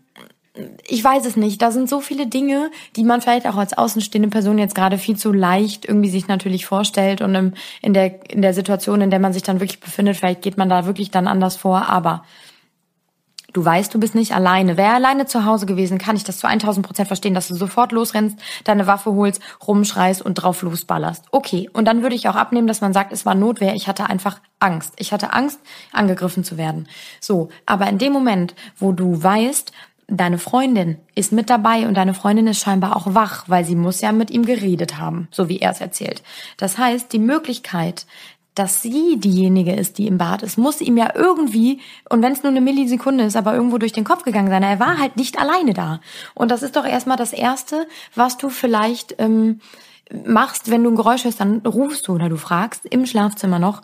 ich 0.87 1.03
weiß 1.03 1.25
es 1.25 1.35
nicht. 1.35 1.61
Da 1.61 1.71
sind 1.71 1.89
so 1.89 1.99
viele 1.99 2.27
Dinge, 2.27 2.71
die 2.95 3.03
man 3.03 3.21
vielleicht 3.21 3.47
auch 3.47 3.57
als 3.57 3.77
außenstehende 3.77 4.29
Person 4.29 4.57
jetzt 4.57 4.75
gerade 4.75 4.97
viel 4.97 5.17
zu 5.17 5.31
leicht 5.33 5.85
irgendwie 5.85 6.09
sich 6.09 6.27
natürlich 6.27 6.65
vorstellt 6.65 7.21
und 7.21 7.53
in 7.81 7.93
der 7.93 8.31
in 8.31 8.41
der 8.41 8.53
Situation, 8.53 9.01
in 9.01 9.09
der 9.09 9.19
man 9.19 9.33
sich 9.33 9.43
dann 9.43 9.59
wirklich 9.59 9.79
befindet, 9.79 10.15
vielleicht 10.15 10.41
geht 10.41 10.57
man 10.57 10.69
da 10.69 10.85
wirklich 10.85 11.11
dann 11.11 11.27
anders 11.27 11.55
vor. 11.57 11.89
Aber 11.89 12.23
du 13.55 13.63
weißt, 13.63 13.93
du 13.93 13.99
bist 13.99 14.15
nicht 14.15 14.35
alleine. 14.35 14.75
Wäre 14.75 14.93
alleine 14.93 15.25
zu 15.25 15.45
Hause 15.45 15.65
gewesen, 15.65 15.97
kann 15.97 16.17
ich 16.17 16.25
das 16.25 16.39
zu 16.39 16.47
1000 16.47 16.85
Prozent 16.85 17.07
verstehen, 17.07 17.33
dass 17.33 17.47
du 17.47 17.55
sofort 17.55 17.93
losrennst, 17.93 18.37
deine 18.65 18.85
Waffe 18.85 19.13
holst, 19.13 19.41
rumschreist 19.65 20.21
und 20.21 20.35
drauf 20.35 20.61
losballerst. 20.61 21.23
Okay. 21.31 21.69
Und 21.71 21.85
dann 21.85 22.01
würde 22.01 22.15
ich 22.15 22.27
auch 22.27 22.35
abnehmen, 22.35 22.67
dass 22.67 22.81
man 22.81 22.93
sagt, 22.93 23.13
es 23.13 23.25
war 23.25 23.33
Notwehr. 23.33 23.73
Ich 23.75 23.87
hatte 23.87 24.09
einfach 24.09 24.39
Angst. 24.59 24.93
Ich 24.97 25.13
hatte 25.13 25.31
Angst, 25.33 25.59
angegriffen 25.93 26.43
zu 26.43 26.57
werden. 26.57 26.87
So. 27.21 27.49
Aber 27.65 27.87
in 27.87 27.97
dem 27.97 28.11
Moment, 28.11 28.55
wo 28.77 28.91
du 28.91 29.23
weißt, 29.23 29.71
deine 30.07 30.37
Freundin 30.37 30.97
ist 31.15 31.31
mit 31.31 31.49
dabei 31.49 31.87
und 31.87 31.95
deine 31.95 32.13
Freundin 32.13 32.47
ist 32.47 32.59
scheinbar 32.59 32.95
auch 32.95 33.15
wach, 33.15 33.45
weil 33.47 33.65
sie 33.65 33.75
muss 33.75 34.01
ja 34.01 34.11
mit 34.11 34.29
ihm 34.29 34.45
geredet 34.45 34.99
haben, 34.99 35.27
so 35.31 35.49
wie 35.49 35.59
er 35.59 35.71
es 35.71 35.81
erzählt. 35.81 36.21
Das 36.57 36.77
heißt, 36.77 37.11
die 37.11 37.19
Möglichkeit, 37.19 38.05
dass 38.55 38.81
sie 38.81 39.17
diejenige 39.17 39.73
ist, 39.73 39.97
die 39.97 40.07
im 40.07 40.17
Bad 40.17 40.41
ist, 40.41 40.57
muss 40.57 40.81
ihm 40.81 40.97
ja 40.97 41.13
irgendwie, 41.13 41.81
und 42.09 42.21
wenn 42.21 42.31
es 42.31 42.41
nur 42.41 42.51
eine 42.51 42.61
Millisekunde 42.61 43.25
ist, 43.25 43.35
aber 43.35 43.53
irgendwo 43.53 43.77
durch 43.77 43.91
den 43.91 44.05
Kopf 44.05 44.23
gegangen 44.23 44.49
sein. 44.49 44.63
Er 44.63 44.79
war 44.79 44.97
halt 44.97 45.17
nicht 45.17 45.37
alleine 45.37 45.73
da. 45.73 45.99
Und 46.33 46.51
das 46.51 46.63
ist 46.63 46.75
doch 46.75 46.85
erstmal 46.85 47.17
das 47.17 47.33
Erste, 47.33 47.87
was 48.15 48.37
du 48.37 48.49
vielleicht 48.49 49.15
ähm, 49.19 49.59
machst, 50.25 50.71
wenn 50.71 50.83
du 50.83 50.91
ein 50.91 50.95
Geräusch 50.95 51.25
hörst, 51.25 51.41
dann 51.41 51.57
rufst 51.65 52.07
du 52.07 52.13
oder 52.13 52.29
du 52.29 52.37
fragst 52.37 52.85
im 52.85 53.05
Schlafzimmer 53.05 53.59
noch, 53.59 53.81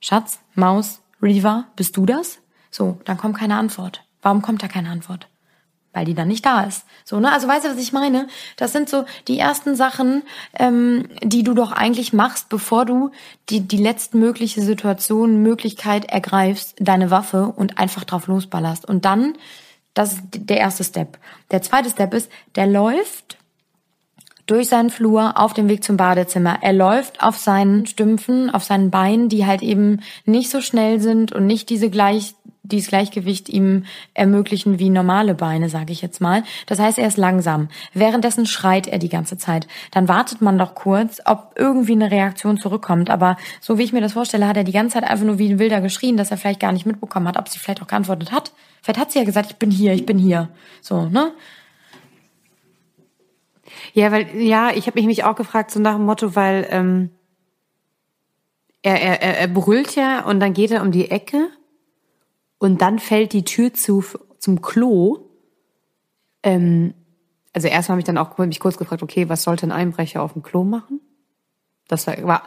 Schatz, 0.00 0.38
Maus, 0.54 1.00
Riva, 1.20 1.64
bist 1.76 1.96
du 1.96 2.06
das? 2.06 2.38
So, 2.70 2.98
dann 3.04 3.18
kommt 3.18 3.36
keine 3.36 3.56
Antwort. 3.56 4.04
Warum 4.22 4.40
kommt 4.42 4.62
da 4.62 4.68
keine 4.68 4.90
Antwort? 4.90 5.28
Weil 5.92 6.04
die 6.04 6.14
dann 6.14 6.28
nicht 6.28 6.44
da 6.46 6.62
ist. 6.62 6.84
So, 7.04 7.20
ne? 7.20 7.32
Also 7.32 7.48
weißt 7.48 7.64
du, 7.64 7.70
was 7.70 7.78
ich 7.78 7.92
meine? 7.92 8.28
Das 8.56 8.72
sind 8.72 8.88
so 8.88 9.04
die 9.28 9.38
ersten 9.38 9.76
Sachen, 9.76 10.22
ähm, 10.58 11.08
die 11.22 11.42
du 11.42 11.54
doch 11.54 11.72
eigentlich 11.72 12.12
machst, 12.12 12.48
bevor 12.48 12.84
du 12.84 13.10
die, 13.50 13.60
die 13.60 13.76
letztmögliche 13.76 14.62
Situation, 14.62 15.42
Möglichkeit 15.42 16.06
ergreifst, 16.06 16.76
deine 16.78 17.10
Waffe 17.10 17.52
und 17.54 17.78
einfach 17.78 18.04
drauf 18.04 18.26
losballerst. 18.26 18.88
Und 18.88 19.04
dann, 19.04 19.34
das 19.94 20.14
ist 20.14 20.22
der 20.32 20.58
erste 20.58 20.84
Step. 20.84 21.18
Der 21.50 21.62
zweite 21.62 21.90
Step 21.90 22.14
ist, 22.14 22.30
der 22.56 22.66
läuft 22.66 23.36
durch 24.46 24.68
seinen 24.68 24.90
Flur 24.90 25.38
auf 25.38 25.54
dem 25.54 25.68
Weg 25.68 25.84
zum 25.84 25.96
Badezimmer. 25.96 26.58
Er 26.62 26.72
läuft 26.72 27.22
auf 27.22 27.38
seinen 27.38 27.86
Stümpfen, 27.86 28.50
auf 28.50 28.64
seinen 28.64 28.90
Beinen, 28.90 29.28
die 29.28 29.46
halt 29.46 29.62
eben 29.62 30.00
nicht 30.24 30.50
so 30.50 30.60
schnell 30.60 31.00
sind 31.00 31.32
und 31.32 31.46
nicht 31.46 31.70
diese 31.70 31.90
gleich 31.90 32.34
dieses 32.62 32.88
Gleichgewicht 32.88 33.48
ihm 33.48 33.84
ermöglichen 34.14 34.78
wie 34.78 34.88
normale 34.88 35.34
Beine, 35.34 35.68
sage 35.68 35.92
ich 35.92 36.00
jetzt 36.00 36.20
mal. 36.20 36.44
Das 36.66 36.78
heißt, 36.78 36.98
er 36.98 37.08
ist 37.08 37.16
langsam. 37.16 37.68
Währenddessen 37.92 38.46
schreit 38.46 38.86
er 38.86 38.98
die 38.98 39.08
ganze 39.08 39.36
Zeit. 39.36 39.66
Dann 39.90 40.08
wartet 40.08 40.40
man 40.42 40.58
doch 40.58 40.74
kurz, 40.74 41.20
ob 41.24 41.54
irgendwie 41.56 41.92
eine 41.92 42.10
Reaktion 42.10 42.58
zurückkommt. 42.58 43.10
Aber 43.10 43.36
so 43.60 43.78
wie 43.78 43.82
ich 43.82 43.92
mir 43.92 44.00
das 44.00 44.12
vorstelle, 44.12 44.46
hat 44.46 44.56
er 44.56 44.64
die 44.64 44.72
ganze 44.72 44.94
Zeit 44.94 45.04
einfach 45.04 45.24
nur 45.24 45.38
wie 45.38 45.50
ein 45.50 45.58
Wilder 45.58 45.80
geschrien, 45.80 46.16
dass 46.16 46.30
er 46.30 46.36
vielleicht 46.36 46.60
gar 46.60 46.72
nicht 46.72 46.86
mitbekommen 46.86 47.26
hat, 47.26 47.36
ob 47.36 47.48
sie 47.48 47.58
vielleicht 47.58 47.82
auch 47.82 47.88
geantwortet 47.88 48.30
hat. 48.30 48.52
Vielleicht 48.80 49.00
hat 49.00 49.12
sie 49.12 49.18
ja 49.18 49.24
gesagt, 49.24 49.50
ich 49.50 49.56
bin 49.56 49.70
hier, 49.70 49.92
ich 49.92 50.06
bin 50.06 50.18
hier. 50.18 50.48
So, 50.80 51.06
ne? 51.06 51.32
Ja, 53.92 54.12
weil, 54.12 54.36
ja, 54.36 54.70
ich 54.70 54.86
habe 54.86 55.02
mich 55.02 55.24
auch 55.24 55.34
gefragt, 55.34 55.70
so 55.70 55.80
nach 55.80 55.96
dem 55.96 56.04
Motto, 56.04 56.36
weil 56.36 56.66
ähm, 56.70 57.10
er, 58.82 59.00
er, 59.00 59.38
er 59.38 59.48
brüllt 59.48 59.96
ja 59.96 60.24
und 60.24 60.38
dann 60.40 60.52
geht 60.52 60.70
er 60.70 60.82
um 60.82 60.92
die 60.92 61.10
Ecke 61.10 61.48
und 62.62 62.80
dann 62.80 63.00
fällt 63.00 63.32
die 63.32 63.44
Tür 63.44 63.74
zu 63.74 64.04
zum 64.38 64.62
Klo. 64.62 65.30
Ähm, 66.44 66.94
also 67.52 67.66
erstmal 67.66 67.94
habe 67.94 68.00
ich 68.02 68.06
dann 68.06 68.18
auch 68.18 68.38
mich 68.38 68.60
kurz 68.60 68.78
gefragt, 68.78 69.02
okay, 69.02 69.28
was 69.28 69.42
sollte 69.42 69.66
ein 69.66 69.72
Einbrecher 69.72 70.22
auf 70.22 70.34
dem 70.34 70.44
Klo 70.44 70.62
machen? 70.62 71.00
Das 71.88 72.06
war, 72.06 72.22
war 72.22 72.44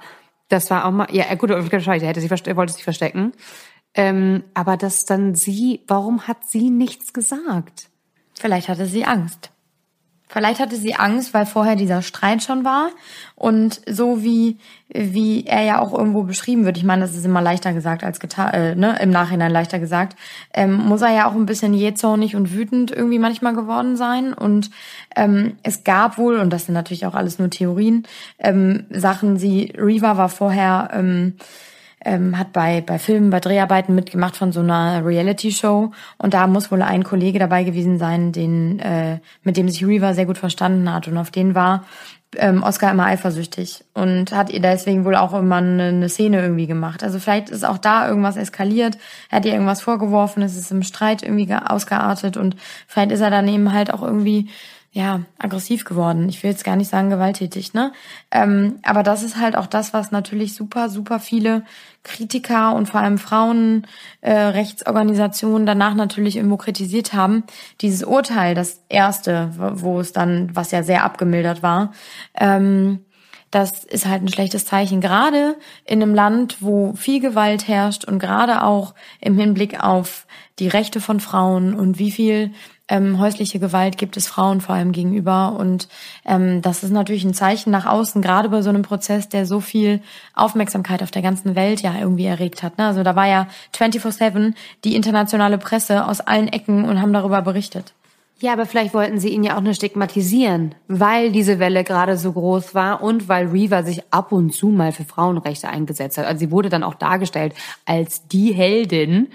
das 0.48 0.72
war 0.72 0.86
auch 0.86 0.92
mal, 0.92 1.08
ja 1.12 1.36
gut, 1.36 1.50
wahrscheinlich, 1.50 2.04
er 2.04 2.10
hätte 2.10 2.22
sie, 2.22 2.30
er 2.30 2.56
wollte 2.56 2.72
sich 2.72 2.86
verstecken. 2.86 3.34
Ähm, 3.94 4.46
aber 4.54 4.78
dass 4.78 5.04
dann 5.04 5.36
sie, 5.36 5.82
warum 5.86 6.30
hat 6.30 6.46
sie 6.46 6.70
nichts 6.70 7.12
gesagt? 7.12 7.90
Vielleicht 8.36 8.70
hatte 8.70 8.86
sie 8.86 9.04
Angst. 9.04 9.52
Vielleicht 10.28 10.60
hatte 10.60 10.76
sie 10.76 10.96
Angst, 10.96 11.34
weil 11.34 11.46
vorher 11.46 11.76
dieser 11.76 12.02
Streit 12.02 12.44
schon 12.44 12.66
war. 12.66 12.90
Und 13.36 13.82
so 13.88 14.24
wie, 14.24 14.58
wie 14.90 15.46
er 15.46 15.62
ja 15.64 15.80
auch 15.80 15.94
irgendwo 15.94 16.24
beschrieben 16.24 16.66
wird, 16.66 16.78
ich 16.78 16.84
meine, 16.84 17.04
das 17.04 17.16
ist 17.16 17.26
immer 17.26 17.42
leichter 17.42 17.74
gesagt 17.74 18.04
als 18.04 18.20
getan, 18.20 18.54
äh, 18.54 18.76
ne, 18.76 18.98
im 19.02 19.12
Nachhinein 19.12 19.52
leichter 19.52 19.78
gesagt, 19.78 20.18
ähm, 20.54 20.74
muss 20.74 21.02
er 21.02 21.14
ja 21.14 21.28
auch 21.28 21.36
ein 21.36 21.46
bisschen 21.46 21.74
jähzornig 21.74 22.36
und 22.36 22.54
wütend 22.54 22.92
irgendwie 22.92 23.20
manchmal 23.20 23.54
geworden 23.54 23.98
sein. 23.98 24.34
Und 24.34 24.72
ähm, 25.16 25.58
es 25.64 25.84
gab 25.84 26.18
wohl, 26.18 26.38
und 26.40 26.52
das 26.52 26.66
sind 26.66 26.74
natürlich 26.74 27.06
auch 27.06 27.16
alles 27.16 27.38
nur 27.38 27.50
Theorien, 27.50 28.04
ähm, 28.40 28.86
Sachen, 28.90 29.38
sie, 29.38 29.74
Reva 29.78 30.18
war 30.18 30.30
vorher, 30.30 30.90
ähm, 30.94 31.36
ähm, 32.06 32.38
hat 32.38 32.54
bei, 32.54 32.82
bei 32.82 33.00
Filmen, 33.00 33.32
bei 33.32 33.40
Dreharbeiten 33.40 33.96
mitgemacht 33.96 34.38
von 34.38 34.52
so 34.52 34.62
einer 34.62 35.04
Reality-Show. 35.04 35.92
Und 36.18 36.34
da 36.34 36.48
muss 36.48 36.72
wohl 36.72 36.82
ein 36.82 37.04
Kollege 37.04 37.40
dabei 37.40 37.64
gewesen 37.64 37.98
sein, 37.98 38.32
den, 38.32 38.80
äh, 38.80 39.20
mit 39.44 39.58
dem 39.58 39.68
sich 39.68 39.86
Reaver 39.86 40.14
sehr 40.14 40.26
gut 40.26 40.38
verstanden 40.38 40.92
hat. 40.94 41.08
Und 41.08 41.18
auf 41.18 41.32
den 41.32 41.56
war 41.56 41.84
ähm, 42.38 42.64
Oscar 42.64 42.92
immer 42.92 43.06
eifersüchtig 43.06 43.84
und 43.94 44.32
hat 44.32 44.50
ihr 44.50 44.62
deswegen 44.62 45.06
wohl 45.06 45.16
auch 45.16 45.34
immer 45.34 45.58
eine, 45.58 45.84
eine 45.84 46.10
Szene 46.10 46.42
irgendwie 46.42 46.68
gemacht. 46.68 47.04
Also 47.04 47.20
vielleicht 47.20 47.50
ist 47.50 47.66
auch 47.66 47.78
da 47.78 48.08
irgendwas 48.08 48.38
eskaliert, 48.38 48.98
er 49.30 49.38
hat 49.38 49.46
ihr 49.46 49.54
irgendwas 49.54 49.82
vorgeworfen, 49.82 50.44
es 50.44 50.58
ist 50.58 50.72
im 50.72 50.84
Streit 50.84 51.24
irgendwie 51.24 51.54
ausgeartet 51.54 52.38
und 52.38 52.56
vielleicht 52.88 53.12
ist 53.12 53.22
er 53.22 53.32
dann 53.32 53.48
eben 53.48 53.74
halt 53.74 53.94
auch 53.94 54.02
irgendwie 54.02 54.50
ja, 54.96 55.22
aggressiv 55.38 55.84
geworden. 55.84 56.30
Ich 56.30 56.42
will 56.42 56.52
jetzt 56.52 56.64
gar 56.64 56.78
nicht 56.78 56.90
sagen 56.90 57.10
gewalttätig, 57.10 57.74
ne? 57.74 57.92
Ähm, 58.32 58.80
aber 58.82 59.04
das 59.04 59.24
ist 59.24 59.36
halt 59.36 59.58
auch 59.58 59.68
das, 59.68 59.94
was 59.94 60.12
natürlich 60.12 60.56
super, 60.56 60.88
super 60.88 61.20
viele 61.20 61.66
Kritiker 62.04 62.74
und 62.74 62.88
vor 62.88 63.02
allem 63.02 63.18
Frauenrechtsorganisationen 63.18 65.64
äh, 65.64 65.72
danach 65.72 65.96
natürlich 65.96 66.38
irgendwo 66.38 66.56
kritisiert 66.56 67.12
haben. 67.12 67.44
Dieses 67.82 68.06
Urteil, 68.06 68.56
das 68.56 68.86
erste, 68.88 69.52
wo 69.58 70.00
es 70.00 70.14
dann, 70.14 70.56
was 70.56 70.72
ja 70.72 70.82
sehr 70.82 71.04
abgemildert 71.04 71.62
war, 71.62 71.92
ähm, 72.34 73.04
das 73.52 73.84
ist 73.84 74.06
halt 74.06 74.24
ein 74.24 74.30
schlechtes 74.30 74.66
Zeichen. 74.66 75.02
Gerade 75.02 75.58
in 75.84 76.02
einem 76.02 76.16
Land, 76.16 76.62
wo 76.62 76.94
viel 76.94 77.20
Gewalt 77.20 77.68
herrscht 77.68 78.06
und 78.06 78.20
gerade 78.20 78.64
auch 78.64 78.96
im 79.20 79.38
Hinblick 79.38 79.84
auf 79.84 80.26
die 80.60 80.70
Rechte 80.70 81.02
von 81.02 81.20
Frauen 81.20 81.74
und 81.74 82.00
wie 82.00 82.12
viel 82.12 82.54
ähm, 82.88 83.20
häusliche 83.20 83.60
Gewalt 83.60 83.98
gibt 83.98 84.16
es 84.18 84.28
Frauen 84.28 84.62
vor 84.62 84.76
allem 84.76 84.92
gegenüber. 84.92 85.56
Und 85.58 85.88
ähm, 86.26 86.62
das 86.62 86.84
ist 86.84 86.92
natürlich 86.92 87.24
ein 87.24 87.34
Zeichen 87.34 87.72
nach 87.72 87.86
außen, 87.86 88.22
gerade 88.22 88.50
bei 88.50 88.62
so 88.62 88.70
einem 88.70 88.84
Prozess, 88.84 89.30
der 89.30 89.46
so 89.46 89.60
viel 89.60 90.02
Aufmerksamkeit 90.36 91.02
auf 91.02 91.12
der 91.12 91.22
ganzen 91.22 91.56
Welt 91.56 91.82
ja 91.82 91.96
irgendwie 92.00 92.26
erregt 92.26 92.64
hat. 92.64 92.78
Ne? 92.78 92.86
Also 92.86 93.04
da 93.04 93.16
war 93.16 93.28
ja 93.28 93.48
24-7 93.76 94.54
die 94.84 94.96
internationale 94.96 95.58
Presse 95.58 96.08
aus 96.08 96.22
allen 96.22 96.48
Ecken 96.48 96.86
und 96.86 97.02
haben 97.02 97.14
darüber 97.14 97.42
berichtet. 97.42 97.94
Ja, 98.40 98.52
aber 98.52 98.66
vielleicht 98.66 98.94
wollten 98.94 99.18
sie 99.18 99.30
ihn 99.30 99.46
ja 99.46 99.56
auch 99.56 99.62
nur 99.62 99.74
stigmatisieren, 99.74 100.76
weil 100.90 101.32
diese 101.32 101.58
Welle 101.58 101.86
gerade 101.86 102.18
so 102.18 102.34
groß 102.34 102.76
war 102.76 103.02
und 103.02 103.30
weil 103.30 103.48
Reaver 103.48 103.84
sich 103.84 104.04
ab 104.12 104.34
und 104.34 104.54
zu 104.54 104.68
mal 104.68 104.92
für 104.92 105.06
Frauenrechte 105.06 105.70
eingesetzt 105.70 106.18
hat. 106.18 106.26
Also 106.26 106.40
sie 106.40 106.52
wurde 106.52 106.68
dann 106.68 106.84
auch 106.84 106.96
dargestellt 106.96 107.56
als 107.86 108.28
die 108.28 108.52
Heldin, 108.52 109.30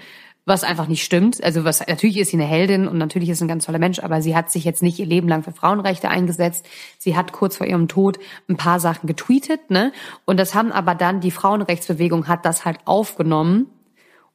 was 0.45 0.63
einfach 0.63 0.87
nicht 0.87 1.03
stimmt. 1.03 1.43
Also 1.43 1.63
was 1.63 1.85
natürlich 1.87 2.17
ist 2.17 2.31
sie 2.31 2.37
eine 2.37 2.45
Heldin 2.45 2.87
und 2.87 2.97
natürlich 2.97 3.29
ist 3.29 3.39
sie 3.39 3.45
ein 3.45 3.47
ganz 3.47 3.65
toller 3.65 3.79
Mensch, 3.79 3.99
aber 3.99 4.21
sie 4.21 4.35
hat 4.35 4.51
sich 4.51 4.63
jetzt 4.63 4.81
nicht 4.81 4.99
ihr 4.99 5.05
Leben 5.05 5.27
lang 5.27 5.43
für 5.43 5.51
Frauenrechte 5.51 6.09
eingesetzt. 6.09 6.65
Sie 6.97 7.15
hat 7.15 7.31
kurz 7.31 7.57
vor 7.57 7.67
ihrem 7.67 7.87
Tod 7.87 8.17
ein 8.49 8.57
paar 8.57 8.79
Sachen 8.79 9.07
getweetet, 9.07 9.69
ne? 9.69 9.91
Und 10.25 10.39
das 10.39 10.55
haben 10.55 10.71
aber 10.71 10.95
dann 10.95 11.21
die 11.21 11.31
Frauenrechtsbewegung 11.31 12.27
hat 12.27 12.45
das 12.45 12.65
halt 12.65 12.79
aufgenommen, 12.85 13.67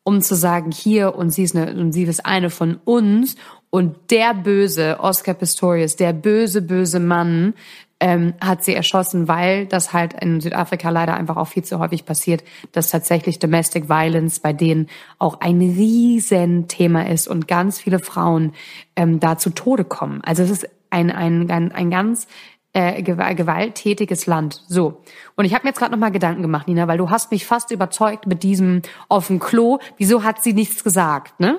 um 0.05 0.21
zu 0.21 0.37
sagen, 0.37 0.71
hier 0.71 1.17
und 1.17 1.31
sie 1.31 1.43
ist 1.43 1.57
eine 1.57 1.75
und 1.75 1.93
sie 1.93 2.05
ist 2.05 2.25
eine 2.25 2.51
von 2.51 2.79
uns 2.85 3.35
und 3.71 3.97
der 4.11 4.33
böse 4.33 4.99
Oscar 5.01 5.35
Pistorius, 5.35 5.97
der 5.97 6.13
böse 6.13 6.63
böse 6.63 7.01
Mann, 7.01 7.55
ähm, 7.99 8.35
hat 8.41 8.63
sie 8.63 8.75
erschossen, 8.75 9.27
weil 9.27 9.67
das 9.67 9.93
halt 9.93 10.13
in 10.23 10.41
Südafrika 10.41 10.91
leider 10.91 11.15
einfach 11.15 11.37
auch 11.37 11.49
viel 11.49 11.65
zu 11.65 11.79
häufig 11.79 12.05
passiert, 12.05 12.45
dass 12.73 12.91
tatsächlich 12.91 13.39
Domestic 13.39 13.89
Violence 13.89 14.41
bei 14.41 14.53
denen 14.53 14.89
auch 15.19 15.41
ein 15.41 15.61
Riesenthema 15.61 17.03
ist 17.03 17.27
und 17.27 17.49
ganz 17.49 17.81
viele 17.81 17.99
Frauen 17.99 18.53
ähm, 18.97 19.19
da 19.19 19.39
zu 19.39 19.51
Tode 19.51 19.85
kommen. 19.85 20.21
Also 20.25 20.43
es 20.43 20.51
ist 20.51 20.69
ein, 20.91 21.11
ein, 21.11 21.51
ein, 21.51 21.73
ein 21.73 21.91
ganz 21.91 22.27
äh, 22.75 23.03
gewalttätiges 23.03 24.27
Land. 24.27 24.63
So. 24.69 25.03
Und 25.35 25.47
ich 25.47 25.55
habe 25.55 25.65
mir 25.65 25.71
jetzt 25.71 25.79
gerade 25.79 25.93
noch 25.93 25.99
mal 25.99 26.11
Gedanken 26.11 26.43
gemacht, 26.43 26.69
Nina, 26.69 26.87
weil 26.89 26.99
du 26.99 27.09
hast 27.09 27.31
mich 27.31 27.47
fast 27.47 27.71
überzeugt 27.71 28.27
mit 28.27 28.43
diesem 28.43 28.83
auf 29.09 29.29
dem 29.29 29.39
Klo. 29.39 29.79
Wieso 29.97 30.23
hat 30.23 30.43
sie 30.43 30.53
nichts 30.53 30.85
gesagt, 30.85 31.41
ne? 31.41 31.59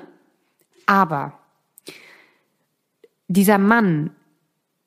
Aber 0.86 1.32
dieser 3.26 3.58
Mann, 3.58 4.10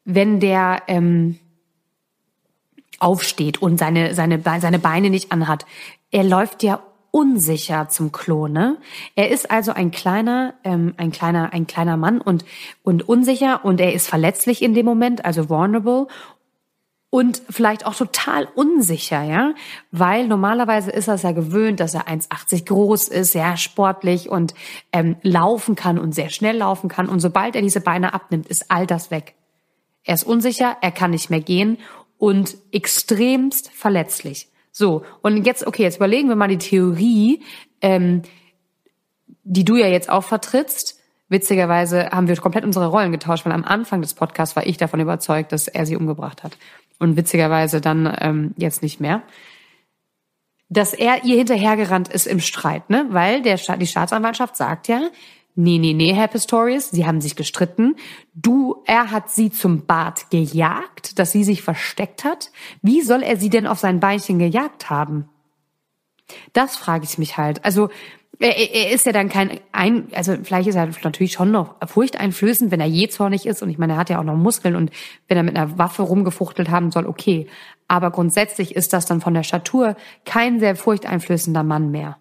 wenn 0.05 0.39
der 0.39 0.83
ähm, 0.87 1.39
aufsteht 2.99 3.61
und 3.61 3.77
seine, 3.77 4.13
seine, 4.13 4.41
seine 4.59 4.79
Beine 4.79 5.09
nicht 5.09 5.31
anhat, 5.31 5.65
er 6.11 6.23
läuft 6.23 6.63
ja 6.63 6.81
unsicher 7.11 7.89
zum 7.89 8.11
Klo, 8.11 8.47
ne? 8.47 8.77
Er 9.15 9.29
ist 9.29 9.51
also 9.51 9.73
ein 9.73 9.91
kleiner, 9.91 10.53
ähm, 10.63 10.93
ein 10.97 11.11
kleiner, 11.11 11.51
ein 11.51 11.67
kleiner 11.67 11.97
Mann 11.97 12.21
und 12.21 12.45
und 12.83 13.07
unsicher 13.07 13.65
und 13.65 13.81
er 13.81 13.93
ist 13.93 14.07
verletzlich 14.07 14.61
in 14.61 14.73
dem 14.73 14.85
Moment, 14.85 15.25
also 15.25 15.49
vulnerable 15.49 16.07
und 17.09 17.41
vielleicht 17.49 17.85
auch 17.85 17.95
total 17.95 18.47
unsicher, 18.55 19.21
ja, 19.23 19.53
weil 19.91 20.27
normalerweise 20.27 20.91
ist 20.91 21.09
er 21.09 21.15
es 21.15 21.23
ja 21.23 21.33
gewöhnt, 21.33 21.81
dass 21.81 21.93
er 21.93 22.07
1,80 22.07 22.65
groß 22.65 23.09
ist, 23.09 23.33
sehr 23.33 23.57
sportlich 23.57 24.29
und 24.29 24.53
ähm, 24.93 25.17
laufen 25.21 25.75
kann 25.75 25.99
und 25.99 26.15
sehr 26.15 26.29
schnell 26.29 26.57
laufen 26.57 26.87
kann 26.87 27.09
und 27.09 27.19
sobald 27.19 27.57
er 27.57 27.61
diese 27.61 27.81
Beine 27.81 28.13
abnimmt, 28.13 28.47
ist 28.47 28.71
all 28.71 28.87
das 28.87 29.11
weg. 29.11 29.35
Er 30.03 30.15
ist 30.15 30.23
unsicher, 30.23 30.77
er 30.81 30.91
kann 30.91 31.11
nicht 31.11 31.29
mehr 31.29 31.41
gehen 31.41 31.77
und 32.17 32.57
extremst 32.71 33.71
verletzlich. 33.71 34.47
So, 34.71 35.03
und 35.21 35.45
jetzt, 35.45 35.67
okay, 35.67 35.83
jetzt 35.83 35.97
überlegen 35.97 36.29
wir 36.29 36.35
mal 36.35 36.47
die 36.47 36.57
Theorie, 36.57 37.43
ähm, 37.81 38.21
die 39.43 39.65
du 39.65 39.75
ja 39.75 39.87
jetzt 39.87 40.09
auch 40.09 40.23
vertrittst. 40.23 40.99
Witzigerweise 41.29 42.09
haben 42.11 42.27
wir 42.27 42.35
komplett 42.37 42.63
unsere 42.63 42.87
Rollen 42.87 43.11
getauscht, 43.11 43.45
weil 43.45 43.53
am 43.53 43.63
Anfang 43.63 44.01
des 44.01 44.13
Podcasts 44.13 44.55
war 44.55 44.65
ich 44.65 44.77
davon 44.77 44.99
überzeugt, 44.99 45.51
dass 45.51 45.67
er 45.67 45.85
sie 45.85 45.95
umgebracht 45.95 46.43
hat. 46.43 46.57
Und 46.99 47.17
witzigerweise 47.17 47.81
dann 47.81 48.15
ähm, 48.19 48.53
jetzt 48.57 48.83
nicht 48.83 48.99
mehr. 48.99 49.23
Dass 50.69 50.93
er 50.93 51.23
ihr 51.23 51.37
hinterhergerannt 51.37 52.07
ist 52.07 52.27
im 52.27 52.39
Streit, 52.39 52.89
ne? 52.89 53.07
Weil 53.09 53.41
der, 53.41 53.57
die 53.57 53.87
Staatsanwaltschaft 53.87 54.55
sagt 54.55 54.87
ja, 54.87 55.01
Nee, 55.63 55.77
nee, 55.77 55.93
nee, 55.93 56.11
Herr 56.15 56.27
Pistorius, 56.27 56.89
Sie 56.89 57.05
haben 57.05 57.21
sich 57.21 57.35
gestritten. 57.35 57.95
Du, 58.33 58.81
er 58.87 59.11
hat 59.11 59.29
Sie 59.29 59.51
zum 59.51 59.85
Bad 59.85 60.31
gejagt, 60.31 61.19
dass 61.19 61.33
sie 61.33 61.43
sich 61.43 61.61
versteckt 61.61 62.23
hat. 62.23 62.49
Wie 62.81 63.01
soll 63.01 63.21
er 63.21 63.37
Sie 63.37 63.51
denn 63.51 63.67
auf 63.67 63.77
sein 63.77 63.99
Beinchen 63.99 64.39
gejagt 64.39 64.89
haben? 64.89 65.29
Das 66.53 66.77
frage 66.77 67.03
ich 67.03 67.19
mich 67.19 67.37
halt. 67.37 67.63
Also, 67.63 67.89
er, 68.39 68.57
er 68.57 68.89
ist 68.89 69.05
ja 69.05 69.11
dann 69.11 69.29
kein, 69.29 69.59
ein, 69.71 70.07
also 70.13 70.35
vielleicht 70.41 70.67
ist 70.67 70.77
er 70.77 70.89
natürlich 71.03 71.33
schon 71.33 71.51
noch 71.51 71.75
furchteinflößend, 71.85 72.71
wenn 72.71 72.81
er 72.81 72.87
jähzornig 72.87 73.45
ist. 73.45 73.61
Und 73.61 73.69
ich 73.69 73.77
meine, 73.77 73.93
er 73.93 73.99
hat 73.99 74.09
ja 74.09 74.17
auch 74.17 74.23
noch 74.23 74.37
Muskeln 74.37 74.75
und 74.75 74.89
wenn 75.27 75.37
er 75.37 75.43
mit 75.43 75.55
einer 75.55 75.77
Waffe 75.77 76.01
rumgefuchtelt 76.01 76.71
haben 76.71 76.89
soll, 76.89 77.05
okay. 77.05 77.45
Aber 77.87 78.09
grundsätzlich 78.09 78.75
ist 78.75 78.93
das 78.93 79.05
dann 79.05 79.21
von 79.21 79.35
der 79.35 79.43
Statur 79.43 79.95
kein 80.25 80.59
sehr 80.59 80.75
furchteinflößender 80.75 81.61
Mann 81.61 81.91
mehr. 81.91 82.17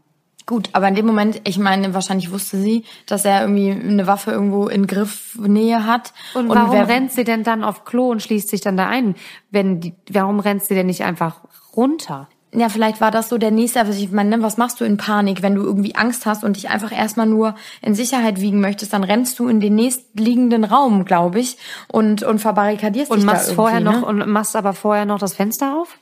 Gut, 0.51 0.69
aber 0.73 0.89
in 0.89 0.97
dem 0.97 1.07
Moment, 1.07 1.43
ich 1.45 1.59
meine, 1.59 1.95
wahrscheinlich 1.95 2.33
wusste 2.33 2.57
sie, 2.57 2.83
dass 3.07 3.25
er 3.25 3.43
irgendwie 3.43 3.71
eine 3.71 4.09
Waffe 4.09 4.33
irgendwo 4.33 4.67
in 4.67 4.89
Griffnähe 4.89 5.87
hat. 5.87 6.13
Und, 6.35 6.51
und 6.51 6.59
warum 6.59 6.81
rennt 6.81 7.13
sie 7.13 7.23
denn 7.23 7.45
dann 7.45 7.63
auf 7.63 7.85
Klo 7.85 8.11
und 8.11 8.21
schließt 8.21 8.49
sich 8.49 8.61
dann 8.61 8.77
da 8.77 8.89
ein? 8.89 9.15
Wenn 9.53 9.81
die, 9.81 9.95
warum 10.11 10.41
rennt 10.41 10.65
sie 10.65 10.75
denn 10.75 10.87
nicht 10.87 11.05
einfach 11.05 11.43
runter? 11.77 12.27
Ja, 12.53 12.69
vielleicht 12.69 13.01
war 13.01 13.13
das 13.13 13.29
so 13.29 13.39
der 13.39 13.53
nächste, 13.53 13.79
also 13.79 13.93
ich 13.93 14.11
meine, 14.11 14.43
was 14.43 14.57
machst 14.57 14.81
du 14.81 14.85
in 14.85 14.97
Panik, 14.97 15.41
wenn 15.41 15.55
du 15.55 15.63
irgendwie 15.63 15.95
Angst 15.95 16.27
hast 16.27 16.43
und 16.43 16.57
dich 16.57 16.69
einfach 16.69 16.91
erstmal 16.91 17.27
nur 17.27 17.55
in 17.81 17.95
Sicherheit 17.95 18.41
wiegen 18.41 18.61
möchtest, 18.61 18.93
dann 18.93 19.05
rennst 19.05 19.39
du 19.39 19.47
in 19.47 19.61
den 19.61 19.77
nächstliegenden 19.77 20.65
Raum, 20.65 21.05
glaube 21.05 21.39
ich, 21.39 21.59
und 21.87 22.25
und 22.25 22.41
verbarrikadierst 22.41 23.13
und 23.13 23.19
dich 23.19 23.25
machst 23.25 23.51
da 23.51 23.55
vorher 23.55 23.79
ne? 23.79 23.93
noch 23.93 24.03
und 24.03 24.27
machst 24.27 24.57
aber 24.57 24.73
vorher 24.73 25.05
noch 25.05 25.21
das 25.21 25.35
Fenster 25.35 25.81
auf? 25.81 25.97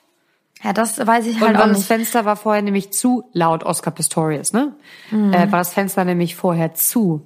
Ja, 0.63 0.73
das 0.73 1.05
weiß 1.05 1.27
ich 1.27 1.41
halt 1.41 1.51
und 1.51 1.57
auch 1.57 1.69
das 1.69 1.79
nicht. 1.79 1.87
Fenster 1.87 2.25
war 2.25 2.37
vorher 2.37 2.63
nämlich 2.63 2.93
zu, 2.93 3.25
laut 3.33 3.65
Oscar 3.65 3.93
Pistorius, 3.93 4.53
ne? 4.53 4.75
Mhm. 5.11 5.33
Äh, 5.33 5.53
war 5.53 5.59
das 5.59 5.73
Fenster 5.73 6.05
nämlich 6.05 6.35
vorher 6.35 6.75
zu. 6.75 7.23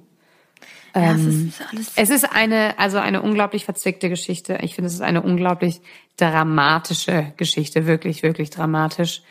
Ja, 0.95 1.13
es 1.13 1.21
Ähm, 1.21 1.47
ist 1.47 1.61
alles 1.71 1.91
Es 1.95 2.09
ist 2.11 2.31
eine, 2.35 2.77
also 2.77 2.99
eine 2.99 3.21
unglaublich 3.23 3.65
verzwickte 3.65 4.09
Geschichte. 4.09 4.59
Ich 4.61 4.75
finde, 4.75 4.87
es 4.87 4.93
ist 4.93 5.01
eine 5.01 5.21
unglaublich 5.23 5.81
dramatische 6.17 7.33
Geschichte. 7.37 7.87
Wirklich, 7.87 8.21
wirklich 8.23 8.49
dramatisch. 8.51 9.23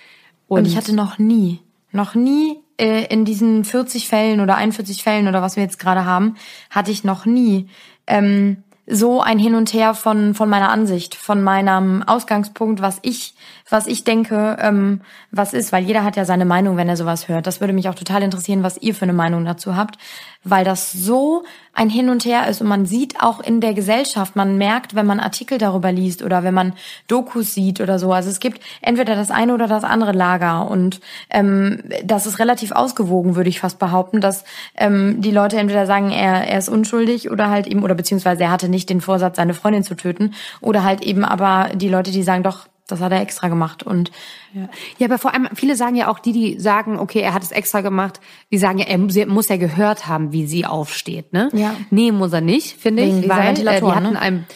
Und 0.48 0.66
ich 0.66 0.76
hatte 0.76 0.94
noch 0.94 1.18
nie, 1.18 1.60
noch 1.92 2.14
nie 2.14 2.58
äh, 2.78 3.04
in 3.06 3.24
diesen 3.24 3.64
40 3.64 4.08
Fällen 4.08 4.40
oder 4.40 4.56
41 4.56 5.02
Fällen 5.02 5.28
oder 5.28 5.40
was 5.42 5.56
wir 5.56 5.62
jetzt 5.62 5.78
gerade 5.78 6.04
haben, 6.04 6.34
hatte 6.70 6.90
ich 6.90 7.04
noch 7.04 7.24
nie 7.24 7.68
ähm, 8.06 8.64
so 8.86 9.20
ein 9.22 9.38
Hin 9.38 9.54
und 9.54 9.72
Her 9.72 9.94
von 9.94 10.34
von 10.34 10.48
meiner 10.50 10.70
Ansicht, 10.70 11.14
von 11.14 11.42
meinem 11.42 12.02
Ausgangspunkt, 12.02 12.82
was 12.82 12.98
ich 13.02 13.34
was 13.72 13.86
ich 13.86 14.04
denke, 14.04 14.58
ähm, 14.60 15.00
was 15.30 15.54
ist, 15.54 15.72
weil 15.72 15.84
jeder 15.84 16.04
hat 16.04 16.16
ja 16.16 16.26
seine 16.26 16.44
Meinung, 16.44 16.76
wenn 16.76 16.90
er 16.90 16.96
sowas 16.96 17.28
hört. 17.28 17.46
Das 17.46 17.60
würde 17.60 17.72
mich 17.72 17.88
auch 17.88 17.94
total 17.94 18.22
interessieren, 18.22 18.62
was 18.62 18.76
ihr 18.76 18.94
für 18.94 19.04
eine 19.04 19.14
Meinung 19.14 19.46
dazu 19.46 19.76
habt, 19.76 19.96
weil 20.44 20.64
das 20.64 20.92
so 20.92 21.44
ein 21.72 21.88
Hin 21.88 22.10
und 22.10 22.26
Her 22.26 22.48
ist 22.48 22.60
und 22.60 22.68
man 22.68 22.84
sieht 22.84 23.22
auch 23.22 23.40
in 23.40 23.62
der 23.62 23.72
Gesellschaft, 23.72 24.36
man 24.36 24.58
merkt, 24.58 24.94
wenn 24.94 25.06
man 25.06 25.20
Artikel 25.20 25.56
darüber 25.56 25.90
liest 25.90 26.22
oder 26.22 26.44
wenn 26.44 26.52
man 26.52 26.74
Dokus 27.06 27.54
sieht 27.54 27.80
oder 27.80 27.98
so. 27.98 28.12
Also 28.12 28.28
es 28.28 28.40
gibt 28.40 28.60
entweder 28.82 29.14
das 29.14 29.30
eine 29.30 29.54
oder 29.54 29.68
das 29.68 29.84
andere 29.84 30.12
Lager 30.12 30.68
und 30.70 31.00
ähm, 31.30 31.82
das 32.04 32.26
ist 32.26 32.38
relativ 32.38 32.72
ausgewogen, 32.72 33.36
würde 33.36 33.48
ich 33.48 33.60
fast 33.60 33.78
behaupten, 33.78 34.20
dass 34.20 34.44
ähm, 34.76 35.22
die 35.22 35.30
Leute 35.30 35.56
entweder 35.56 35.86
sagen, 35.86 36.10
er, 36.10 36.46
er 36.46 36.58
ist 36.58 36.68
unschuldig 36.68 37.30
oder 37.30 37.48
halt 37.48 37.66
eben 37.66 37.82
oder 37.82 37.94
beziehungsweise 37.94 38.42
er 38.42 38.50
hatte 38.50 38.68
nicht 38.68 38.90
den 38.90 39.00
Vorsatz, 39.00 39.36
seine 39.36 39.54
Freundin 39.54 39.82
zu 39.82 39.94
töten 39.94 40.34
oder 40.60 40.84
halt 40.84 41.00
eben 41.00 41.24
aber 41.24 41.70
die 41.74 41.88
Leute, 41.88 42.10
die 42.10 42.22
sagen, 42.22 42.42
doch 42.42 42.66
das 42.92 43.00
hat 43.00 43.12
er 43.12 43.20
extra 43.20 43.48
gemacht 43.48 43.82
und 43.82 44.10
Ja. 44.54 44.68
ja, 44.98 45.06
aber 45.06 45.18
vor 45.18 45.32
allem, 45.32 45.48
viele 45.54 45.76
sagen 45.76 45.96
ja 45.96 46.08
auch, 46.08 46.18
die, 46.18 46.32
die 46.32 46.60
sagen, 46.60 46.98
okay, 46.98 47.20
er 47.20 47.32
hat 47.32 47.42
es 47.42 47.52
extra 47.52 47.80
gemacht, 47.80 48.20
die 48.50 48.58
sagen 48.58 48.78
ja, 48.78 48.86
er 48.86 48.98
muss, 48.98 49.16
er 49.16 49.56
ja 49.56 49.66
gehört 49.66 50.06
haben, 50.06 50.32
wie 50.32 50.46
sie 50.46 50.66
aufsteht, 50.66 51.32
ne? 51.32 51.48
Ja. 51.54 51.74
Nee, 51.90 52.12
muss 52.12 52.32
er 52.32 52.42
nicht, 52.42 52.78
finde 52.78 53.02
ich, 53.02 53.28
weil 53.28 53.52
äh, 53.52 53.54
die 53.54 53.68
hatten 53.68 54.12
ne? 54.12 54.20
ein, 54.20 54.46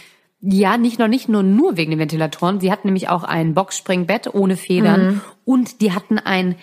ja, 0.42 0.76
nicht 0.76 0.98
nur, 0.98 1.08
nicht 1.08 1.28
nur, 1.28 1.42
nur 1.42 1.76
wegen 1.76 1.90
den 1.90 1.98
Ventilatoren, 1.98 2.60
sie 2.60 2.70
hatten 2.70 2.88
nämlich 2.88 3.08
auch 3.08 3.24
ein 3.24 3.54
Boxspringbett 3.54 4.34
ohne 4.34 4.56
Federn 4.56 5.22
und 5.44 5.80
die 5.80 5.92
hatten 5.92 6.18
ein, 6.18 6.56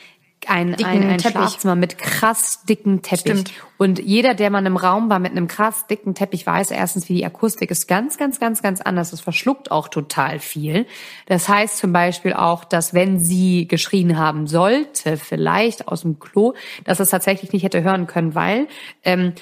ein. 0.50 0.76
Dicken 0.76 0.86
ein, 0.86 1.04
ein 1.04 1.18
Teppich. 1.18 1.32
Schlafzimmer 1.32 1.76
mit 1.76 1.98
krass 1.98 2.64
dicken 2.66 3.02
Teppich. 3.02 3.20
Stimmt. 3.20 3.54
Und 3.78 4.00
jeder, 4.00 4.34
der 4.34 4.50
mal 4.50 4.60
in 4.60 4.68
einem 4.68 4.78
Raum 4.78 5.10
war 5.10 5.20
mit 5.20 5.32
einem 5.32 5.48
krass 5.48 5.88
dicken 5.88 6.16
Teppich, 6.16 6.46
weiß 6.46 6.72
erstens, 6.72 7.10
wie 7.10 7.16
die 7.16 7.26
Akustik 7.26 7.70
ist 7.72 7.88
ganz, 7.88 8.18
ganz, 8.18 8.39
ganz, 8.39 8.62
ganz 8.62 8.82
anders. 8.82 9.12
Es 9.14 9.22
verschluckt 9.22 9.72
auch 9.72 9.88
total 9.88 10.39
viel. 10.39 10.86
Das 11.26 11.50
heißt 11.50 11.78
zum 11.78 11.91
Beispiel 11.91 12.34
auch, 12.34 12.64
dass 12.64 12.94
wenn 12.94 13.20
sie 13.20 13.68
geschrien 13.68 14.18
haben 14.18 14.48
sollte, 14.48 15.18
vielleicht 15.18 15.88
aus 15.88 16.02
dem 16.02 16.20
Klo, 16.20 16.54
dass 16.86 17.00
es 17.00 17.10
tatsächlich 17.10 17.52
nicht 17.52 17.64
hätte 17.64 17.84
hören 17.84 18.08
können, 18.08 18.36
weil 18.36 18.68
ähm, 19.04 19.34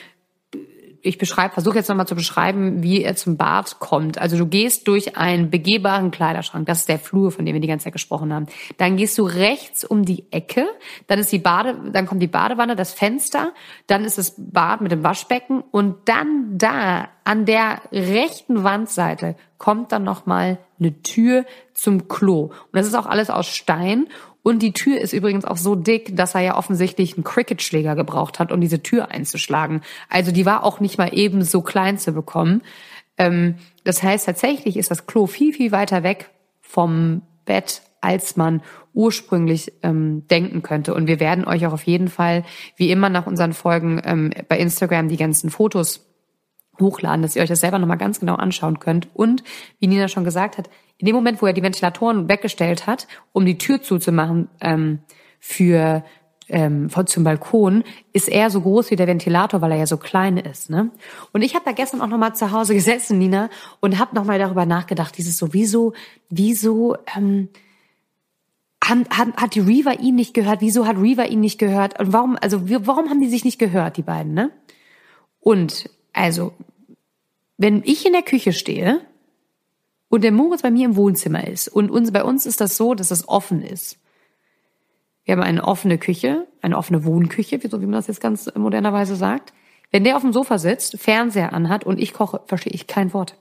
ich 1.04 1.18
beschreibe, 1.18 1.54
versuche 1.54 1.78
jetzt 1.78 1.89
nochmal 1.89 2.08
zu 2.08 2.16
beschreiben, 2.16 2.84
wie 2.84 3.04
er 3.04 3.16
zum 3.16 3.38
Bad 3.38 3.80
kommt. 3.80 4.18
Also 4.18 4.38
du 4.38 4.45
gehst 4.45 4.88
durch 4.88 5.18
einen 5.18 5.49
begehbaren 5.49 6.12
Kleiderschrank. 6.12 6.66
Das 6.66 6.80
ist 6.80 6.89
der 6.89 6.99
Flur, 6.99 7.32
von 7.32 7.45
dem 7.45 7.54
wir 7.54 7.62
die 7.62 7.68
ganze 7.68 7.86
Zeit 7.86 7.93
gesprochen 7.93 8.34
haben. 8.34 8.45
Dann 8.78 8.97
gehst 8.97 9.18
du 9.18 9.24
rechts 9.24 9.84
um 9.84 10.06
die 10.06 10.32
Ecke. 10.32 10.68
Dann 11.08 11.20
ist 11.20 11.32
die 11.32 11.39
Bade, 11.39 11.91
dann 11.91 12.06
kommt 12.06 12.22
die 12.22 12.28
Badewanne, 12.28 12.76
das 12.76 12.93
Fenster. 12.93 13.54
Dann 13.88 14.06
ist 14.06 14.18
das 14.18 14.36
Bad 14.38 14.82
mit 14.82 14.91
dem 14.91 15.04
Waschbecken. 15.04 15.64
Und 15.72 16.08
dann 16.08 16.58
da 16.58 17.10
an 17.24 17.45
der 17.45 17.82
rechten 17.91 18.64
Wandseite 18.64 19.36
kommt 19.58 19.91
dann 19.91 20.04
nochmal 20.04 20.58
eine 20.80 21.02
Tür 21.04 21.45
zum 21.74 22.08
Klo. 22.08 22.45
Und 22.45 22.74
das 22.74 22.88
ist 22.88 22.95
auch 22.95 23.06
alles 23.06 23.30
aus 23.30 23.47
Stein. 23.47 24.08
Und 24.44 24.64
die 24.64 24.74
Tür 24.74 25.00
ist 25.00 25.14
übrigens 25.14 25.46
auch 25.46 25.58
so 25.58 25.76
dick, 25.76 26.16
dass 26.16 26.36
er 26.36 26.42
ja 26.42 26.58
offensichtlich 26.58 27.16
einen 27.16 27.24
Cricketschläger 27.24 27.96
gebraucht 27.96 28.39
hat, 28.39 28.52
um 28.52 28.60
diese 28.60 28.82
Tür 28.82 29.12
einzuschlagen. 29.12 29.82
Also 30.10 30.32
die 30.32 30.46
war 30.46 30.64
auch 30.64 30.80
nicht 30.80 30.98
mal 30.98 31.14
eben 31.14 31.44
so 31.44 31.62
klein 31.62 31.98
zu 31.98 32.12
bekommen. 32.12 32.62
Ähm, 33.18 33.56
das 33.84 34.02
heißt, 34.02 34.26
tatsächlich 34.26 34.78
ist 34.78 34.89
das 34.89 35.06
Klo 35.06 35.28
viel, 35.28 35.54
viel 35.54 35.72
weiter 35.72 36.04
weg 36.04 36.32
vom 36.60 37.22
Bett, 37.46 37.82
als 38.02 38.36
man 38.36 38.62
ursprünglich 38.94 39.74
ähm, 39.84 40.28
denken 40.28 40.64
könnte. 40.64 40.94
Und 40.94 41.08
wir 41.08 41.20
werden 41.20 41.46
euch 41.46 41.66
auch 41.68 41.74
auf 41.74 41.84
jeden 41.84 42.08
Fall, 42.08 42.44
wie 42.76 42.92
immer 42.92 43.10
nach 43.10 43.28
unseren 43.28 43.54
Folgen 43.54 44.02
ähm, 44.04 44.32
bei 44.50 44.58
Instagram, 44.58 45.08
die 45.08 45.18
ganzen 45.18 45.50
Fotos 45.50 46.11
hochladen, 46.82 47.21
dass 47.21 47.36
ihr 47.36 47.41
euch 47.41 47.49
das 47.49 47.61
selber 47.61 47.79
nochmal 47.79 47.97
ganz 47.97 48.19
genau 48.19 48.36
anschauen 48.36 48.79
könnt. 48.79 49.07
Und 49.13 49.43
wie 49.79 49.88
Nina 49.88 50.07
schon 50.07 50.23
gesagt 50.23 50.57
hat, 50.57 50.69
in 50.97 51.05
dem 51.05 51.15
Moment, 51.15 51.41
wo 51.41 51.47
er 51.47 51.53
die 51.53 51.63
Ventilatoren 51.63 52.27
weggestellt 52.29 52.88
hat, 52.88 53.07
um 53.32 53.45
die 53.45 53.57
Tür 53.57 53.82
zuzumachen 53.82 54.49
ähm, 54.59 54.99
für 55.39 56.03
ähm, 56.49 56.89
zum 57.05 57.23
Balkon, 57.23 57.84
ist 58.13 58.27
er 58.27 58.49
so 58.49 58.61
groß 58.61 58.91
wie 58.91 58.95
der 58.95 59.07
Ventilator, 59.07 59.61
weil 59.61 59.71
er 59.71 59.77
ja 59.77 59.88
so 59.88 59.97
klein 59.97 60.38
ist. 60.38 60.69
Ne? 60.69 60.91
Und 61.32 61.41
ich 61.41 61.55
habe 61.55 61.65
da 61.65 61.71
gestern 61.71 62.01
auch 62.01 62.07
nochmal 62.07 62.36
zu 62.36 62.51
Hause 62.51 62.73
gesessen, 62.73 63.17
Nina, 63.17 63.49
und 63.79 63.99
habe 63.99 64.15
nochmal 64.15 64.38
darüber 64.38 64.65
nachgedacht, 64.65 65.17
dieses 65.17 65.38
so, 65.38 65.53
wieso, 65.53 65.93
wieso 66.29 66.97
ähm, 67.15 67.49
hat, 68.84 69.09
hat, 69.09 69.38
hat 69.38 69.55
die 69.55 69.59
Reaver 69.61 69.99
ihn 69.99 70.15
nicht 70.15 70.34
gehört? 70.34 70.61
Wieso 70.61 70.86
hat 70.86 70.97
Reaver 70.97 71.27
ihn 71.27 71.39
nicht 71.39 71.57
gehört? 71.57 71.99
Und 71.99 72.13
warum, 72.13 72.38
also 72.39 72.69
warum 72.86 73.09
haben 73.09 73.21
die 73.21 73.29
sich 73.29 73.45
nicht 73.45 73.59
gehört, 73.59 73.97
die 73.97 74.03
beiden, 74.03 74.34
ne? 74.34 74.51
Und 75.39 75.89
also, 76.13 76.53
wenn 77.62 77.84
ich 77.86 78.07
in 78.07 78.14
der 78.14 78.24
Küche 78.24 78.53
stehe 78.53 79.01
und 80.09 80.24
der 80.24 80.32
Moritz 80.32 80.64
bei 80.64 80.72
mir 80.72 80.86
im 80.86 80.95
Wohnzimmer 80.95 81.47
ist 81.47 81.68
und 81.68 81.91
uns, 81.91 82.12
bei 82.12 82.24
uns 82.24 82.47
ist 82.47 82.59
das 82.59 82.76
so, 82.76 82.95
dass 82.95 83.12
es 83.12 83.30
offen 83.30 83.62
ist. 83.62 83.99
Wir 85.26 85.34
haben 85.34 85.43
eine 85.43 85.64
offene 85.64 85.99
Küche, 85.99 86.47
eine 86.62 86.76
offene 86.76 87.05
Wohnküche, 87.05 87.59
so 87.70 87.80
wie 87.80 87.86
man 87.86 87.93
das 87.93 88.07
jetzt 88.07 88.20
ganz 88.20 88.49
modernerweise 88.55 89.16
sagt. 89.16 89.53
Wenn 89.91 90.03
der 90.03 90.16
auf 90.16 90.24
dem 90.24 90.34
Sofa 90.34 90.57
sitzt, 90.57 90.97
Fernseher 90.97 91.53
anhat 91.53 91.84
und 91.84 91.99
ich 91.99 92.14
koche, 92.14 92.41
verstehe 92.47 92.74
ich 92.74 92.88
kein 92.88 93.14
Wort. 93.14 93.38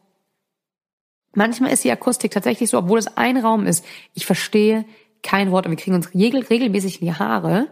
Manchmal 1.35 1.73
ist 1.73 1.85
die 1.85 1.91
Akustik 1.91 2.31
tatsächlich 2.31 2.69
so, 2.69 2.77
obwohl 2.77 2.99
es 2.99 3.17
ein 3.17 3.39
Raum 3.39 3.65
ist, 3.65 3.87
ich 4.13 4.27
verstehe 4.27 4.85
kein 5.23 5.51
Wort 5.51 5.65
und 5.65 5.73
wir 5.73 5.79
kriegen 5.79 5.97
uns 5.97 6.13
regelmäßig 6.13 7.01
in 7.01 7.07
die 7.07 7.15
Haare, 7.15 7.69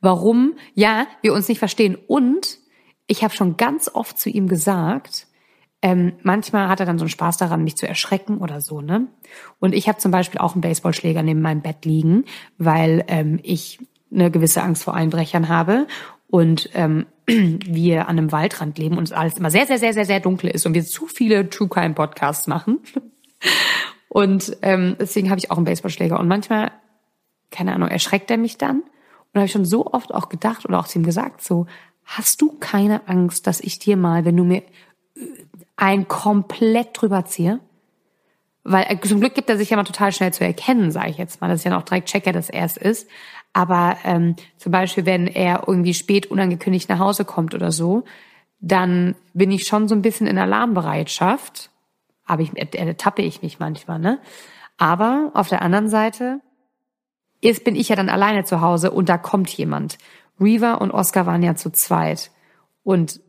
warum, 0.00 0.54
ja, 0.74 1.08
wir 1.22 1.32
uns 1.32 1.48
nicht 1.48 1.58
verstehen 1.58 1.98
und 2.06 2.58
ich 3.08 3.24
habe 3.24 3.34
schon 3.34 3.56
ganz 3.56 3.90
oft 3.92 4.16
zu 4.16 4.30
ihm 4.30 4.46
gesagt, 4.46 5.27
ähm, 5.80 6.14
manchmal 6.22 6.68
hat 6.68 6.80
er 6.80 6.86
dann 6.86 6.98
so 6.98 7.04
einen 7.04 7.10
Spaß 7.10 7.36
daran, 7.36 7.62
mich 7.62 7.76
zu 7.76 7.86
erschrecken 7.86 8.38
oder 8.38 8.60
so, 8.60 8.80
ne? 8.80 9.06
Und 9.60 9.74
ich 9.74 9.88
habe 9.88 9.98
zum 9.98 10.10
Beispiel 10.10 10.40
auch 10.40 10.54
einen 10.54 10.60
Baseballschläger 10.60 11.22
neben 11.22 11.40
meinem 11.40 11.62
Bett 11.62 11.84
liegen, 11.84 12.24
weil 12.58 13.04
ähm, 13.08 13.38
ich 13.42 13.78
eine 14.12 14.30
gewisse 14.30 14.62
Angst 14.62 14.84
vor 14.84 14.94
Einbrechern 14.94 15.48
habe 15.48 15.86
und 16.28 16.70
ähm, 16.74 17.06
wir 17.26 18.08
an 18.08 18.18
einem 18.18 18.32
Waldrand 18.32 18.78
leben 18.78 18.98
und 18.98 19.04
es 19.04 19.12
alles 19.12 19.38
immer 19.38 19.50
sehr, 19.50 19.66
sehr, 19.66 19.78
sehr, 19.78 19.92
sehr, 19.92 20.06
sehr 20.06 20.20
dunkel 20.20 20.50
ist 20.50 20.66
und 20.66 20.74
wir 20.74 20.84
zu 20.84 21.06
viele 21.06 21.48
True 21.48 21.68
Crime 21.68 21.94
Podcasts 21.94 22.46
machen. 22.46 22.80
Und 24.08 24.56
ähm, 24.62 24.96
deswegen 24.98 25.30
habe 25.30 25.38
ich 25.38 25.50
auch 25.50 25.56
einen 25.56 25.66
Baseballschläger. 25.66 26.18
Und 26.18 26.28
manchmal, 26.28 26.72
keine 27.50 27.74
Ahnung, 27.74 27.88
erschreckt 27.90 28.30
er 28.30 28.38
mich 28.38 28.56
dann. 28.56 28.80
Und 28.80 29.34
habe 29.34 29.44
ich 29.44 29.52
schon 29.52 29.66
so 29.66 29.86
oft 29.86 30.12
auch 30.14 30.28
gedacht 30.28 30.64
oder 30.64 30.80
auch 30.80 30.88
zu 30.88 30.98
ihm 30.98 31.04
gesagt, 31.04 31.44
so, 31.44 31.66
hast 32.04 32.40
du 32.40 32.56
keine 32.58 33.06
Angst, 33.06 33.46
dass 33.46 33.60
ich 33.60 33.78
dir 33.78 33.96
mal, 33.96 34.24
wenn 34.24 34.36
du 34.36 34.44
mir 34.44 34.62
äh, 35.78 35.84
ein 35.84 36.08
komplett 36.08 37.00
drüber 37.00 37.24
ziehe? 37.24 37.60
Weil 38.64 38.86
äh, 38.88 39.00
zum 39.00 39.20
Glück 39.20 39.34
gibt 39.34 39.48
er 39.48 39.56
sich 39.56 39.70
ja 39.70 39.76
mal 39.76 39.84
total 39.84 40.12
schnell 40.12 40.32
zu 40.32 40.44
erkennen, 40.44 40.90
sage 40.90 41.10
ich 41.10 41.18
jetzt 41.18 41.40
mal. 41.40 41.48
Das 41.48 41.60
ist 41.60 41.64
ja 41.64 41.70
noch 41.70 41.82
direkt 41.82 42.08
Checker, 42.08 42.32
dass 42.32 42.50
er 42.50 42.64
es 42.64 42.76
ist. 42.76 43.08
Aber 43.52 43.96
ähm, 44.04 44.36
zum 44.58 44.72
Beispiel, 44.72 45.06
wenn 45.06 45.26
er 45.26 45.64
irgendwie 45.66 45.94
spät 45.94 46.26
unangekündigt 46.26 46.88
nach 46.88 46.98
Hause 46.98 47.24
kommt 47.24 47.54
oder 47.54 47.72
so, 47.72 48.04
dann 48.60 49.14
bin 49.32 49.50
ich 49.50 49.66
schon 49.66 49.88
so 49.88 49.94
ein 49.94 50.02
bisschen 50.02 50.26
in 50.26 50.38
Alarmbereitschaft. 50.38 51.70
Aber 52.26 52.42
ich, 52.42 52.52
ertappe 52.56 53.22
ich 53.22 53.42
mich 53.42 53.58
manchmal, 53.58 53.98
ne? 53.98 54.18
Aber 54.76 55.30
auf 55.34 55.48
der 55.48 55.62
anderen 55.62 55.88
Seite 55.88 56.40
ist, 57.40 57.64
bin 57.64 57.74
ich 57.74 57.88
ja 57.88 57.96
dann 57.96 58.08
alleine 58.08 58.44
zu 58.44 58.60
Hause 58.60 58.90
und 58.90 59.08
da 59.08 59.16
kommt 59.16 59.48
jemand. 59.50 59.98
Reaver 60.40 60.80
und 60.80 60.90
Oscar 60.90 61.26
waren 61.26 61.42
ja 61.42 61.54
zu 61.54 61.70
zweit. 61.70 62.30
Und 62.82 63.20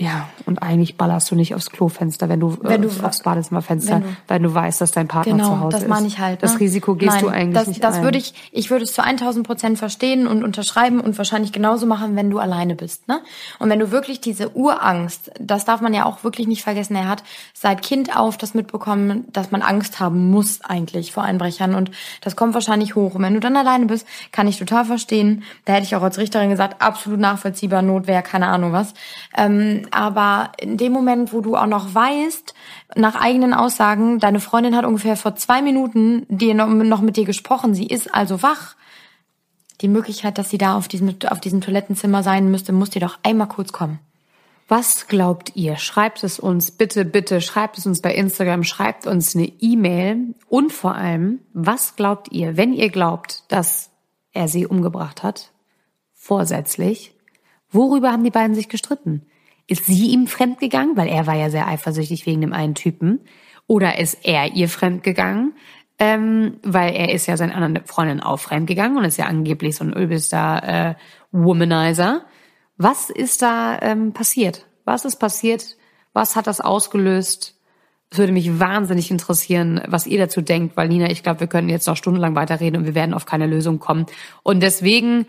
ja, 0.00 0.28
und 0.46 0.62
eigentlich 0.62 0.96
ballerst 0.96 1.30
du 1.30 1.34
nicht 1.34 1.54
aufs 1.54 1.70
Klofenster, 1.70 2.28
wenn 2.30 2.40
du, 2.40 2.56
Wenn 2.62 2.80
du- 2.82 2.88
äh, 2.88 3.04
aufs 3.04 3.22
Badezimmerfenster, 3.22 3.96
wenn 3.96 4.02
du- 4.02 4.08
weil 4.28 4.40
du 4.40 4.54
weißt, 4.54 4.80
dass 4.80 4.92
dein 4.92 5.06
Partner 5.08 5.34
Genau, 5.34 5.44
zu 5.44 5.60
Hause 5.60 5.76
ist. 5.76 5.82
das 5.82 5.88
meine 5.90 6.06
ich 6.06 6.18
halt. 6.18 6.42
Das 6.42 6.54
ne? 6.54 6.60
Risiko 6.60 6.94
gehst 6.94 7.12
Nein, 7.16 7.20
du 7.24 7.28
eigentlich 7.28 7.54
das, 7.54 7.66
nicht 7.68 7.84
Das 7.84 7.96
ein. 7.96 8.02
würde 8.02 8.16
ich, 8.18 8.32
ich 8.50 8.70
würde 8.70 8.84
es 8.84 8.94
zu 8.94 9.04
1000 9.04 9.46
Prozent 9.46 9.78
verstehen 9.78 10.26
und 10.26 10.42
unterschreiben 10.42 11.00
und 11.00 11.18
wahrscheinlich 11.18 11.52
genauso 11.52 11.84
machen, 11.86 12.16
wenn 12.16 12.30
du 12.30 12.38
alleine 12.38 12.74
bist. 12.76 13.08
Ne? 13.08 13.20
Und 13.58 13.68
wenn 13.68 13.78
du 13.78 13.90
wirklich 13.90 14.20
diese 14.22 14.56
Urangst, 14.56 15.30
das 15.38 15.66
darf 15.66 15.82
man 15.82 15.92
ja 15.92 16.06
auch 16.06 16.24
wirklich 16.24 16.46
nicht 16.48 16.62
vergessen, 16.62 16.96
er 16.96 17.06
hat 17.08 17.22
seit 17.52 17.82
Kind 17.82 18.16
auf 18.16 18.38
das 18.38 18.54
mitbekommen, 18.54 19.26
dass 19.32 19.50
man 19.50 19.60
Angst 19.62 20.00
haben 20.00 20.30
muss 20.30 20.60
eigentlich 20.62 21.12
vor 21.12 21.24
Einbrechern 21.24 21.74
und 21.74 21.90
das 22.22 22.36
kommt 22.36 22.54
wahrscheinlich 22.54 22.94
hoch. 22.94 23.14
Und 23.16 23.22
wenn 23.22 23.34
du 23.34 23.40
dann 23.40 23.56
alleine 23.56 23.84
bist, 23.86 24.06
kann 24.32 24.48
ich 24.48 24.58
total 24.58 24.86
verstehen. 24.86 25.42
Da 25.66 25.74
hätte 25.74 25.84
ich 25.84 25.94
auch 25.94 26.02
als 26.02 26.16
Richterin 26.16 26.48
gesagt, 26.48 26.80
absolut 26.80 27.20
nachvollziehbar, 27.20 27.82
Notwehr, 27.82 28.22
keine 28.22 28.46
Ahnung 28.46 28.72
was. 28.72 28.94
Ähm, 29.36 29.82
aber 29.92 30.52
in 30.58 30.76
dem 30.76 30.92
Moment, 30.92 31.32
wo 31.32 31.40
du 31.40 31.56
auch 31.56 31.66
noch 31.66 31.94
weißt, 31.94 32.54
nach 32.96 33.14
eigenen 33.14 33.54
Aussagen, 33.54 34.18
deine 34.18 34.40
Freundin 34.40 34.76
hat 34.76 34.84
ungefähr 34.84 35.16
vor 35.16 35.36
zwei 35.36 35.62
Minuten 35.62 36.26
dir 36.28 36.54
noch, 36.54 37.00
mit 37.00 37.16
dir 37.16 37.24
gesprochen, 37.24 37.74
sie 37.74 37.86
ist 37.86 38.14
also 38.14 38.42
wach. 38.42 38.76
Die 39.80 39.88
Möglichkeit, 39.88 40.38
dass 40.38 40.50
sie 40.50 40.58
da 40.58 40.76
auf 40.76 40.88
diesem, 40.88 41.16
auf 41.28 41.40
diesem 41.40 41.60
Toilettenzimmer 41.60 42.22
sein 42.22 42.50
müsste, 42.50 42.72
muss 42.72 42.90
dir 42.90 43.00
doch 43.00 43.18
einmal 43.22 43.48
kurz 43.48 43.72
kommen. 43.72 43.98
Was 44.70 45.08
glaubt 45.08 45.56
ihr? 45.56 45.76
Schreibt 45.78 46.22
es 46.22 46.38
uns 46.38 46.70
bitte, 46.70 47.04
bitte, 47.04 47.40
schreibt 47.40 47.76
es 47.76 47.86
uns 47.86 48.00
bei 48.00 48.14
Instagram, 48.14 48.62
schreibt 48.62 49.04
uns 49.04 49.34
eine 49.34 49.46
E-Mail 49.46 50.36
und 50.48 50.72
vor 50.72 50.94
allem, 50.94 51.40
was 51.52 51.96
glaubt 51.96 52.30
ihr, 52.30 52.56
wenn 52.56 52.72
ihr 52.72 52.88
glaubt, 52.90 53.42
dass 53.48 53.90
er 54.32 54.46
sie 54.46 54.66
umgebracht 54.66 55.24
hat, 55.24 55.50
vorsätzlich, 56.14 57.16
worüber 57.70 58.12
haben 58.12 58.22
die 58.22 58.30
beiden 58.30 58.54
sich 58.54 58.68
gestritten? 58.68 59.26
Ist 59.70 59.86
sie 59.86 60.08
ihm 60.08 60.26
fremdgegangen, 60.26 60.96
weil 60.96 61.06
er 61.06 61.28
war 61.28 61.36
ja 61.36 61.48
sehr 61.48 61.68
eifersüchtig 61.68 62.26
wegen 62.26 62.40
dem 62.40 62.52
einen 62.52 62.74
Typen, 62.74 63.20
oder 63.68 64.00
ist 64.00 64.26
er 64.26 64.52
ihr 64.56 64.68
fremdgegangen, 64.68 65.54
ähm, 66.00 66.54
weil 66.64 66.92
er 66.92 67.12
ist 67.12 67.26
ja 67.26 67.36
seinen 67.36 67.52
anderen 67.52 67.86
Freundin 67.86 68.18
auch 68.18 68.40
fremdgegangen 68.40 68.98
und 68.98 69.04
ist 69.04 69.16
ja 69.16 69.26
angeblich 69.26 69.76
so 69.76 69.84
ein 69.84 69.92
übelster 69.92 70.62
äh, 70.64 70.94
Womanizer. 71.30 72.24
Was 72.78 73.10
ist 73.10 73.42
da 73.42 73.78
ähm, 73.80 74.12
passiert? 74.12 74.66
Was 74.84 75.04
ist 75.04 75.16
passiert? 75.16 75.76
Was 76.14 76.34
hat 76.34 76.48
das 76.48 76.60
ausgelöst? 76.60 77.56
Es 78.10 78.18
würde 78.18 78.32
mich 78.32 78.58
wahnsinnig 78.58 79.12
interessieren, 79.12 79.80
was 79.86 80.08
ihr 80.08 80.18
dazu 80.18 80.40
denkt, 80.40 80.76
weil 80.76 80.88
Nina, 80.88 81.08
ich 81.10 81.22
glaube, 81.22 81.38
wir 81.38 81.46
können 81.46 81.68
jetzt 81.68 81.86
noch 81.86 81.96
stundenlang 81.96 82.34
weiterreden 82.34 82.80
und 82.80 82.86
wir 82.86 82.96
werden 82.96 83.14
auf 83.14 83.24
keine 83.24 83.46
Lösung 83.46 83.78
kommen. 83.78 84.06
Und 84.42 84.64
deswegen 84.64 85.26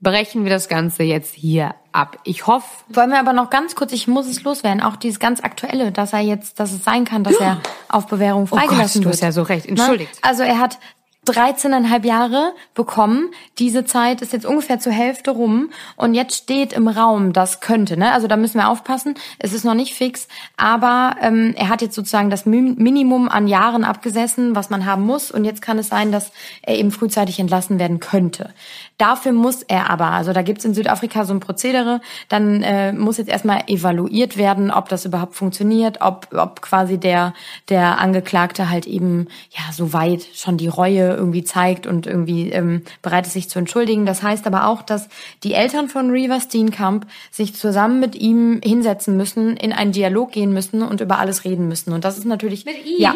brechen 0.00 0.44
wir 0.44 0.50
das 0.50 0.68
Ganze 0.68 1.02
jetzt 1.02 1.34
hier 1.34 1.74
ab. 1.92 2.18
Ich 2.24 2.46
hoffe, 2.46 2.66
Wollen 2.88 3.10
wir 3.10 3.18
aber 3.18 3.32
noch 3.32 3.50
ganz 3.50 3.74
kurz, 3.74 3.92
ich 3.92 4.08
muss 4.08 4.26
es 4.26 4.42
loswerden, 4.42 4.82
auch 4.82 4.96
dieses 4.96 5.18
ganz 5.18 5.40
aktuelle, 5.42 5.92
dass 5.92 6.12
er 6.12 6.20
jetzt, 6.20 6.58
dass 6.60 6.72
es 6.72 6.84
sein 6.84 7.04
kann, 7.04 7.24
dass 7.24 7.36
er 7.36 7.60
auf 7.88 8.06
Bewährung 8.06 8.44
Oh 8.50 8.56
Gott, 8.56 8.60
freigelassen 8.66 9.02
du 9.02 9.06
wird. 9.06 9.14
hast 9.16 9.22
ja 9.22 9.32
so 9.32 9.42
recht. 9.42 9.64
Ne? 9.66 9.70
Entschuldigt. 9.72 10.18
Also 10.22 10.42
er 10.42 10.58
hat 10.58 10.78
13,5 11.26 12.06
Jahre 12.06 12.54
bekommen. 12.74 13.30
Diese 13.58 13.84
Zeit 13.84 14.22
ist 14.22 14.32
jetzt 14.32 14.46
ungefähr 14.46 14.80
zur 14.80 14.92
Hälfte 14.92 15.30
rum. 15.32 15.68
Und 15.96 16.14
jetzt 16.14 16.34
steht 16.34 16.72
im 16.72 16.88
Raum, 16.88 17.34
das 17.34 17.60
könnte. 17.60 17.98
Ne? 17.98 18.10
Also 18.12 18.26
da 18.26 18.36
müssen 18.38 18.56
wir 18.58 18.68
aufpassen. 18.70 19.14
Es 19.38 19.52
ist 19.52 19.64
noch 19.64 19.74
nicht 19.74 19.92
fix. 19.94 20.28
Aber 20.56 21.16
ähm, 21.20 21.52
er 21.58 21.68
hat 21.68 21.82
jetzt 21.82 21.94
sozusagen 21.94 22.30
das 22.30 22.46
Mi- 22.46 22.74
Minimum 22.74 23.28
an 23.28 23.48
Jahren 23.48 23.84
abgesessen, 23.84 24.56
was 24.56 24.70
man 24.70 24.86
haben 24.86 25.02
muss. 25.04 25.30
Und 25.30 25.44
jetzt 25.44 25.60
kann 25.60 25.78
es 25.78 25.88
sein, 25.88 26.10
dass 26.10 26.32
er 26.62 26.76
eben 26.76 26.90
frühzeitig 26.90 27.38
entlassen 27.38 27.78
werden 27.78 28.00
könnte. 28.00 28.54
Dafür 29.00 29.32
muss 29.32 29.62
er 29.62 29.88
aber, 29.88 30.06
also 30.10 30.34
da 30.34 30.42
gibt's 30.42 30.64
in 30.66 30.74
Südafrika 30.74 31.24
so 31.24 31.32
ein 31.32 31.40
Prozedere, 31.40 32.02
dann 32.28 32.62
äh, 32.62 32.92
muss 32.92 33.16
jetzt 33.16 33.30
erstmal 33.30 33.62
evaluiert 33.66 34.36
werden, 34.36 34.70
ob 34.70 34.90
das 34.90 35.06
überhaupt 35.06 35.34
funktioniert, 35.34 36.02
ob, 36.02 36.26
ob 36.34 36.60
quasi 36.60 36.98
der, 36.98 37.32
der 37.70 37.98
Angeklagte 37.98 38.68
halt 38.68 38.86
eben 38.86 39.28
ja 39.52 39.72
so 39.72 39.94
weit 39.94 40.26
schon 40.34 40.58
die 40.58 40.68
Reue 40.68 41.14
irgendwie 41.14 41.44
zeigt 41.44 41.86
und 41.86 42.06
irgendwie 42.06 42.50
ähm, 42.50 42.82
bereit 43.00 43.26
ist, 43.26 43.32
sich 43.32 43.48
zu 43.48 43.58
entschuldigen. 43.58 44.04
Das 44.04 44.22
heißt 44.22 44.46
aber 44.46 44.66
auch, 44.66 44.82
dass 44.82 45.08
die 45.44 45.54
Eltern 45.54 45.88
von 45.88 46.10
Reaver 46.10 46.38
Steenkamp 46.40 47.06
sich 47.30 47.54
zusammen 47.54 48.00
mit 48.00 48.14
ihm 48.16 48.60
hinsetzen 48.62 49.16
müssen, 49.16 49.56
in 49.56 49.72
einen 49.72 49.92
Dialog 49.92 50.32
gehen 50.32 50.52
müssen 50.52 50.82
und 50.82 51.00
über 51.00 51.18
alles 51.18 51.44
reden 51.44 51.68
müssen. 51.68 51.94
Und 51.94 52.04
das 52.04 52.18
ist 52.18 52.26
natürlich 52.26 52.66
Mit 52.66 52.84
ihm 52.84 53.00
ja 53.00 53.14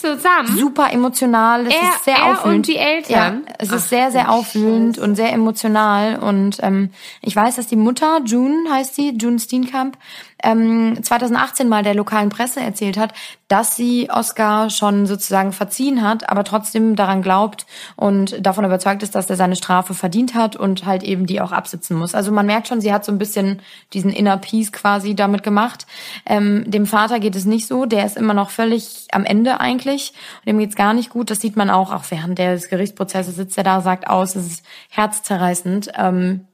zusammen. 0.00 0.56
super 0.56 0.92
emotional. 0.92 1.66
Es 1.66 1.74
Er- 1.74 1.80
ist 1.80 2.04
sehr 2.04 2.14
er 2.16 2.24
aufwühlend. 2.32 2.56
und 2.56 2.66
die 2.68 2.76
Eltern? 2.76 3.42
Ja, 3.46 3.54
es 3.58 3.72
ist 3.72 3.88
sehr, 3.88 4.10
sehr 4.12 4.30
aufwühlend 4.30 4.98
und 4.98 5.16
sehr 5.16 5.23
emotional. 5.32 6.18
Und 6.18 6.58
ähm, 6.62 6.90
ich 7.22 7.34
weiß, 7.34 7.56
dass 7.56 7.66
die 7.66 7.76
Mutter, 7.76 8.20
June 8.24 8.70
heißt 8.70 8.94
sie, 8.94 9.10
June 9.10 9.38
Steenkamp, 9.38 9.98
ähm, 10.42 10.98
2018 11.02 11.68
mal 11.68 11.82
der 11.82 11.94
lokalen 11.94 12.28
Presse 12.28 12.60
erzählt 12.60 12.96
hat, 12.96 13.12
dass 13.48 13.76
sie 13.76 14.10
Oscar 14.10 14.70
schon 14.70 15.06
sozusagen 15.06 15.52
verziehen 15.52 16.02
hat, 16.02 16.28
aber 16.28 16.44
trotzdem 16.44 16.96
daran 16.96 17.22
glaubt 17.22 17.66
und 17.96 18.44
davon 18.44 18.64
überzeugt 18.64 19.02
ist, 19.02 19.14
dass 19.14 19.30
er 19.30 19.36
seine 19.36 19.56
Strafe 19.56 19.94
verdient 19.94 20.34
hat 20.34 20.56
und 20.56 20.86
halt 20.86 21.02
eben 21.02 21.26
die 21.26 21.40
auch 21.40 21.52
absitzen 21.52 21.96
muss. 21.96 22.14
Also 22.14 22.32
man 22.32 22.46
merkt 22.46 22.68
schon, 22.68 22.80
sie 22.80 22.92
hat 22.92 23.04
so 23.04 23.12
ein 23.12 23.18
bisschen 23.18 23.60
diesen 23.92 24.10
Inner 24.12 24.38
Peace 24.38 24.72
quasi 24.72 25.14
damit 25.14 25.42
gemacht. 25.42 25.86
Ähm, 26.26 26.64
dem 26.66 26.86
Vater 26.86 27.20
geht 27.20 27.36
es 27.36 27.44
nicht 27.44 27.66
so, 27.66 27.84
der 27.86 28.06
ist 28.06 28.16
immer 28.16 28.34
noch 28.34 28.50
völlig 28.50 29.06
am 29.12 29.24
Ende 29.24 29.60
eigentlich. 29.60 30.14
Dem 30.46 30.58
geht's 30.58 30.76
gar 30.76 30.94
nicht 30.94 31.10
gut. 31.10 31.30
Das 31.30 31.40
sieht 31.40 31.56
man 31.56 31.70
auch, 31.70 31.92
auch 31.92 32.04
während 32.10 32.38
des 32.38 32.68
Gerichtsprozesses 32.68 33.36
sitzt 33.36 33.58
er 33.58 33.64
da, 33.64 33.80
sagt 33.80 34.08
aus, 34.08 34.34
es 34.36 34.46
ist 34.46 34.66
herzzerreißend. 34.90 35.92
Ähm, 35.96 36.46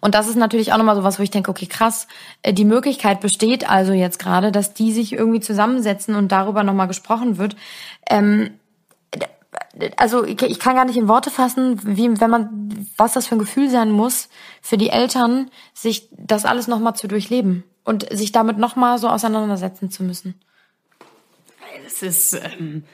und 0.00 0.14
das 0.14 0.28
ist 0.28 0.36
natürlich 0.36 0.72
auch 0.72 0.78
nochmal 0.78 0.96
so 0.96 1.02
was, 1.02 1.18
wo 1.18 1.22
ich 1.22 1.30
denke, 1.30 1.50
okay, 1.50 1.66
krass, 1.66 2.06
äh, 2.42 2.52
die 2.52 2.64
Möglichkeit 2.64 3.20
besteht 3.20 3.68
also 3.68 3.92
jetzt 3.92 4.18
gerade, 4.18 4.52
dass 4.52 4.74
die 4.74 4.92
sich 4.92 5.12
irgendwie 5.12 5.40
zusammensetzen 5.40 6.14
und 6.14 6.32
darüber 6.32 6.62
nochmal 6.62 6.88
gesprochen 6.88 7.38
wird. 7.38 7.56
Ähm, 8.08 8.50
also 9.96 10.24
ich 10.24 10.58
kann 10.58 10.76
gar 10.76 10.84
nicht 10.84 10.96
in 10.96 11.08
Worte 11.08 11.30
fassen, 11.30 11.80
wie, 11.96 12.20
wenn 12.20 12.30
man, 12.30 12.88
was 12.96 13.12
das 13.12 13.26
für 13.26 13.36
ein 13.36 13.40
Gefühl 13.40 13.70
sein 13.70 13.90
muss, 13.90 14.28
für 14.60 14.76
die 14.76 14.90
Eltern, 14.90 15.50
sich 15.72 16.08
das 16.12 16.44
alles 16.44 16.68
nochmal 16.68 16.94
zu 16.94 17.08
durchleben 17.08 17.64
und 17.84 18.06
sich 18.12 18.32
damit 18.32 18.58
nochmal 18.58 18.98
so 18.98 19.08
auseinandersetzen 19.08 19.90
zu 19.90 20.02
müssen. 20.02 20.34
Es 21.86 22.02
ist, 22.02 22.34
ähm, 22.34 22.84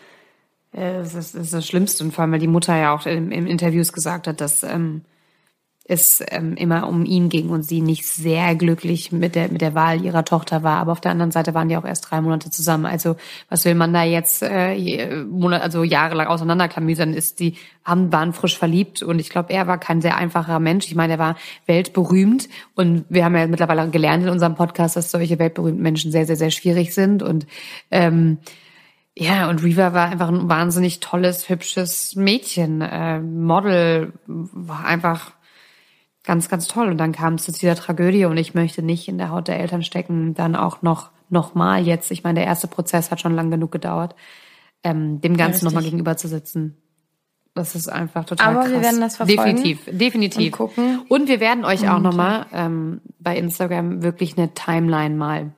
äh, 0.73 0.97
es 0.97 1.15
ist, 1.15 1.35
es 1.35 1.47
ist 1.47 1.55
das 1.55 1.67
Schlimmste. 1.67 2.05
Und 2.05 2.13
vor 2.13 2.23
allem, 2.23 2.33
weil 2.33 2.39
die 2.39 2.47
Mutter 2.47 2.77
ja 2.77 2.95
auch 2.95 3.07
in, 3.07 3.31
in 3.31 3.47
Interviews 3.47 3.93
gesagt 3.93 4.27
hat, 4.27 4.41
dass 4.41 4.63
ähm, 4.63 5.03
es 5.91 6.23
ähm, 6.31 6.55
immer 6.55 6.87
um 6.87 7.05
ihn 7.05 7.29
ging 7.29 7.49
und 7.49 7.65
sie 7.65 7.81
nicht 7.81 8.07
sehr 8.07 8.55
glücklich 8.55 9.11
mit 9.11 9.35
der, 9.35 9.51
mit 9.51 9.61
der 9.61 9.75
Wahl 9.75 10.05
ihrer 10.05 10.25
Tochter 10.25 10.63
war. 10.63 10.79
Aber 10.79 10.93
auf 10.93 11.01
der 11.01 11.11
anderen 11.11 11.33
Seite 11.33 11.53
waren 11.53 11.69
die 11.69 11.77
auch 11.77 11.85
erst 11.85 12.09
drei 12.09 12.21
Monate 12.21 12.49
zusammen. 12.49 12.87
Also 12.87 13.17
was 13.49 13.65
will 13.65 13.75
man 13.75 13.93
da 13.93 14.05
jetzt 14.05 14.43
äh, 14.43 15.25
Monat, 15.25 15.63
also 15.63 15.83
jahrelang 15.83 16.29
auseinanderklamüsern? 16.29 17.13
Ist 17.13 17.41
die 17.41 17.57
haben 17.85 18.13
waren 18.13 18.33
frisch 18.33 18.57
verliebt 18.57 19.03
und 19.03 19.19
ich 19.19 19.31
glaube, 19.31 19.53
er 19.53 19.67
war 19.67 19.79
kein 19.79 20.01
sehr 20.01 20.17
einfacher 20.17 20.61
Mensch. 20.61 20.87
Ich 20.87 20.95
meine, 20.95 21.15
er 21.15 21.19
war 21.19 21.37
weltberühmt 21.67 22.49
und 22.77 23.05
wir 23.09 23.25
haben 23.25 23.35
ja 23.35 23.49
mittlerweile 23.49 23.91
gelernt 23.91 24.23
in 24.23 24.29
unserem 24.29 24.55
Podcast, 24.55 24.95
dass 24.95 25.11
solche 25.11 25.41
weltberühmten 25.41 25.83
Menschen 25.83 26.13
sehr, 26.13 26.25
sehr, 26.25 26.37
sehr 26.37 26.53
schwierig 26.53 26.95
sind 26.95 27.25
und 27.25 27.49
ähm, 27.91 28.39
ja, 29.19 29.51
und 29.51 29.65
Reva 29.65 29.93
war 29.93 30.09
einfach 30.09 30.29
ein 30.29 30.49
wahnsinnig 30.49 31.01
tolles, 31.01 31.49
hübsches 31.49 32.15
Mädchen. 32.15 32.81
Äh, 32.81 33.19
Model 33.21 34.13
war 34.27 34.85
einfach 34.85 35.33
ganz, 36.31 36.49
ganz 36.49 36.69
toll. 36.69 36.87
Und 36.89 36.99
dann 36.99 37.11
kam 37.11 37.35
es 37.35 37.43
zu 37.43 37.51
dieser 37.51 37.75
Tragödie 37.75 38.25
und 38.25 38.37
ich 38.37 38.55
möchte 38.55 38.83
nicht 38.85 39.09
in 39.09 39.19
der 39.19 39.31
Haut 39.31 39.49
der 39.49 39.59
Eltern 39.59 39.83
stecken. 39.83 40.33
Dann 40.35 40.55
auch 40.55 40.81
noch, 40.81 41.11
noch 41.29 41.57
mal 41.57 41.85
jetzt. 41.85 42.13
Ich 42.13 42.23
meine, 42.23 42.39
der 42.39 42.47
erste 42.47 42.69
Prozess 42.69 43.11
hat 43.11 43.21
schon 43.21 43.35
lang 43.35 43.51
genug 43.51 43.73
gedauert, 43.73 44.15
ähm, 44.85 45.21
dem 45.21 45.37
Ganzen 45.37 45.55
richtig. 45.55 45.65
nochmal 45.65 45.83
gegenüber 45.83 46.17
zu 46.17 46.29
sitzen. 46.29 46.77
Das 47.55 47.75
ist 47.75 47.89
einfach 47.89 48.27
total 48.27 48.47
Aber 48.47 48.61
krass. 48.61 48.71
wir 48.71 48.81
werden 48.81 49.01
das 49.01 49.17
verfolgen 49.17 49.57
Definitiv, 49.57 49.81
definitiv. 49.91 50.53
und 50.53 50.57
gucken. 50.69 51.03
Und 51.09 51.27
wir 51.29 51.41
werden 51.41 51.65
euch 51.65 51.89
auch 51.91 51.99
nochmal 51.99 52.47
ähm, 52.53 53.01
bei 53.19 53.37
Instagram 53.37 54.05
wirklich 54.05 54.39
eine 54.39 54.55
Timeline 54.55 55.17
mal 55.17 55.51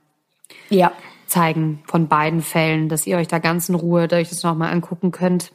Ja. 0.71 0.93
zeigen 1.27 1.83
von 1.85 2.09
beiden 2.09 2.41
Fällen, 2.41 2.89
dass 2.89 3.07
ihr 3.07 3.19
euch 3.19 3.29
da 3.29 3.41
ganz 3.41 3.69
in 3.69 3.75
Ruhe 3.75 4.09
euch 4.11 4.31
das 4.31 4.43
nochmal 4.43 4.73
angucken 4.73 5.11
könnt 5.11 5.53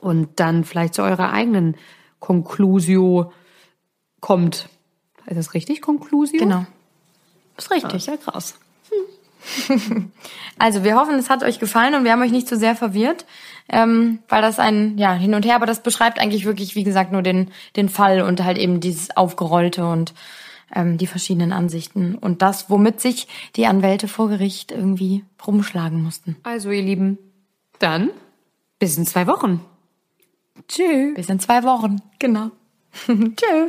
und 0.00 0.40
dann 0.40 0.64
vielleicht 0.64 0.94
zu 0.94 1.02
eurer 1.02 1.34
eigenen 1.34 1.76
Conclusio 2.18 3.30
kommt. 4.22 4.70
Ist 5.26 5.36
das 5.36 5.52
richtig, 5.52 5.82
Conclusio? 5.82 6.38
Genau. 6.38 6.64
Ist 7.58 7.70
richtig. 7.70 8.06
Ja, 8.06 8.16
krass. 8.16 8.54
Also 10.56 10.84
wir 10.84 10.94
hoffen, 10.94 11.16
es 11.16 11.28
hat 11.28 11.42
euch 11.42 11.58
gefallen 11.58 11.96
und 11.96 12.04
wir 12.04 12.12
haben 12.12 12.22
euch 12.22 12.30
nicht 12.30 12.46
zu 12.46 12.56
sehr 12.56 12.76
verwirrt, 12.76 13.26
ähm, 13.68 14.20
weil 14.28 14.40
das 14.40 14.60
ein 14.60 14.96
ja 14.98 15.12
hin 15.14 15.34
und 15.34 15.44
her, 15.44 15.56
aber 15.56 15.66
das 15.66 15.82
beschreibt 15.82 16.20
eigentlich 16.20 16.44
wirklich, 16.44 16.76
wie 16.76 16.84
gesagt, 16.84 17.10
nur 17.10 17.22
den 17.22 17.50
den 17.74 17.88
Fall 17.88 18.22
und 18.22 18.44
halt 18.44 18.56
eben 18.56 18.78
dieses 18.78 19.16
aufgerollte 19.16 19.84
und 19.84 20.14
ähm, 20.74 20.96
die 20.96 21.06
verschiedenen 21.06 21.52
Ansichten 21.52 22.14
und 22.14 22.42
das, 22.42 22.70
womit 22.70 23.00
sich 23.00 23.26
die 23.56 23.66
Anwälte 23.66 24.06
vor 24.08 24.28
Gericht 24.28 24.70
irgendwie 24.70 25.24
rumschlagen 25.44 26.02
mussten. 26.02 26.36
Also, 26.44 26.70
ihr 26.70 26.82
Lieben, 26.82 27.18
dann 27.78 28.10
bis 28.78 28.96
in 28.96 29.06
zwei 29.06 29.26
Wochen. 29.26 29.60
Tschüss. 30.68 31.14
Bis 31.14 31.28
in 31.28 31.40
zwei 31.40 31.64
Wochen. 31.64 32.00
Genau. 32.18 32.50
Tschö. 33.06 33.68